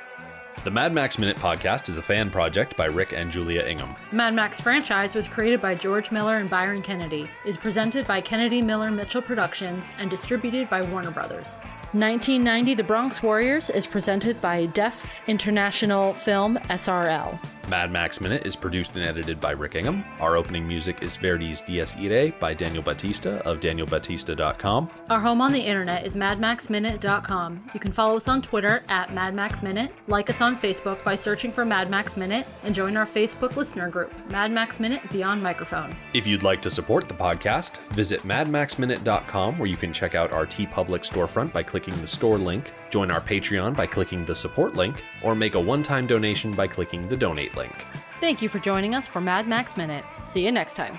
The 0.65 0.71
Mad 0.71 0.93
Max 0.93 1.19
Minute 1.19 1.37
podcast 1.39 1.89
is 1.89 1.99
a 1.99 2.03
fan 2.03 2.31
project 2.31 2.77
by 2.77 2.85
Rick 2.85 3.13
and 3.13 3.33
Julia 3.33 3.63
Ingham. 3.63 3.97
The 4.11 4.17
Mad 4.17 4.33
Max 4.33 4.61
franchise 4.61 5.13
was 5.13 5.27
created 5.27 5.61
by 5.61 5.75
George 5.75 6.13
Miller 6.13 6.37
and 6.37 6.49
Byron 6.49 6.83
Kennedy, 6.83 7.29
is 7.45 7.57
presented 7.57 8.07
by 8.07 8.21
Kennedy 8.21 8.63
Miller 8.63 8.93
Mitchell 8.93 9.23
Productions, 9.23 9.91
and 9.99 10.09
distributed 10.09 10.71
by 10.71 10.83
Warner 10.83 11.11
Brothers. 11.11 11.63
1990 11.95 12.75
The 12.75 12.85
Bronx 12.85 13.23
Warriors 13.23 13.69
is 13.69 13.87
presented 13.87 14.41
by 14.41 14.67
Deaf 14.67 15.21
International 15.27 16.15
Film 16.15 16.57
SRL. 16.71 17.39
Mad 17.69 17.91
Max 17.91 18.21
Minute 18.21 18.47
is 18.47 18.57
produced 18.57 18.97
and 18.97 19.05
edited 19.05 19.41
by 19.41 19.51
Rick 19.51 19.75
Ingham. 19.75 20.05
Our 20.21 20.37
opening 20.37 20.67
music 20.67 21.03
is 21.03 21.17
Verdi's 21.17 21.61
Dies 21.63 21.95
Irae 21.97 22.31
by 22.31 22.55
Daniel 22.55 22.83
Batista 22.83 23.39
of 23.41 23.61
danielbatista.com. 23.61 24.91
Our 25.11 25.21
home 25.21 25.41
on 25.41 25.53
the 25.53 25.61
internet 25.61 26.05
is 26.07 26.15
madmaxminute.com. 26.15 27.71
You 27.75 27.81
can 27.81 27.93
follow 27.93 28.17
us 28.17 28.29
on 28.29 28.43
Twitter 28.43 28.83
at 28.89 29.11
madmaxminute, 29.11 29.91
like 30.07 30.31
us 30.31 30.41
on 30.43 30.57
Facebook 30.57 31.03
by 31.05 31.15
searching 31.15 31.53
for 31.53 31.65
Mad 31.65 31.89
Max 31.89 32.17
Minute, 32.17 32.47
and 32.65 32.75
join 32.75 32.97
our 32.97 33.07
Facebook 33.07 33.57
listener 33.57 33.89
group, 33.89 34.13
Mad 34.29 34.53
Max 34.53 34.79
Minute 34.79 35.01
Beyond 35.11 35.43
Microphone. 35.43 35.97
If 36.13 36.27
you'd 36.27 36.43
like 36.43 36.61
to 36.63 36.71
support 36.71 37.09
the 37.09 37.15
podcast, 37.15 37.79
visit 37.93 38.21
madmaxminute.com 38.23 39.59
where 39.59 39.69
you 39.69 39.77
can 39.77 39.93
check 39.93 40.15
out 40.15 40.33
our 40.33 40.45
TeePublic 40.45 41.09
storefront 41.09 41.53
by 41.53 41.63
clicking 41.63 41.99
the 42.01 42.07
store 42.07 42.37
link, 42.39 42.73
join 42.91 43.11
our 43.11 43.21
Patreon 43.21 43.75
by 43.75 43.87
clicking 43.87 44.25
the 44.25 44.35
support 44.35 44.75
link, 44.75 45.03
or 45.23 45.35
make 45.35 45.55
a 45.55 45.61
one 45.61 45.83
time 45.83 46.07
donation 46.07 46.53
by 46.53 46.67
clicking 46.67 47.09
the 47.09 47.17
donate 47.17 47.57
link. 47.57 47.87
Thank 48.21 48.43
you 48.43 48.49
for 48.49 48.59
joining 48.59 48.95
us 48.95 49.07
for 49.07 49.21
Mad 49.21 49.49
Max 49.49 49.77
Minute. 49.77 50.05
See 50.25 50.45
you 50.45 50.53
next 50.53 50.75
time. 50.75 50.99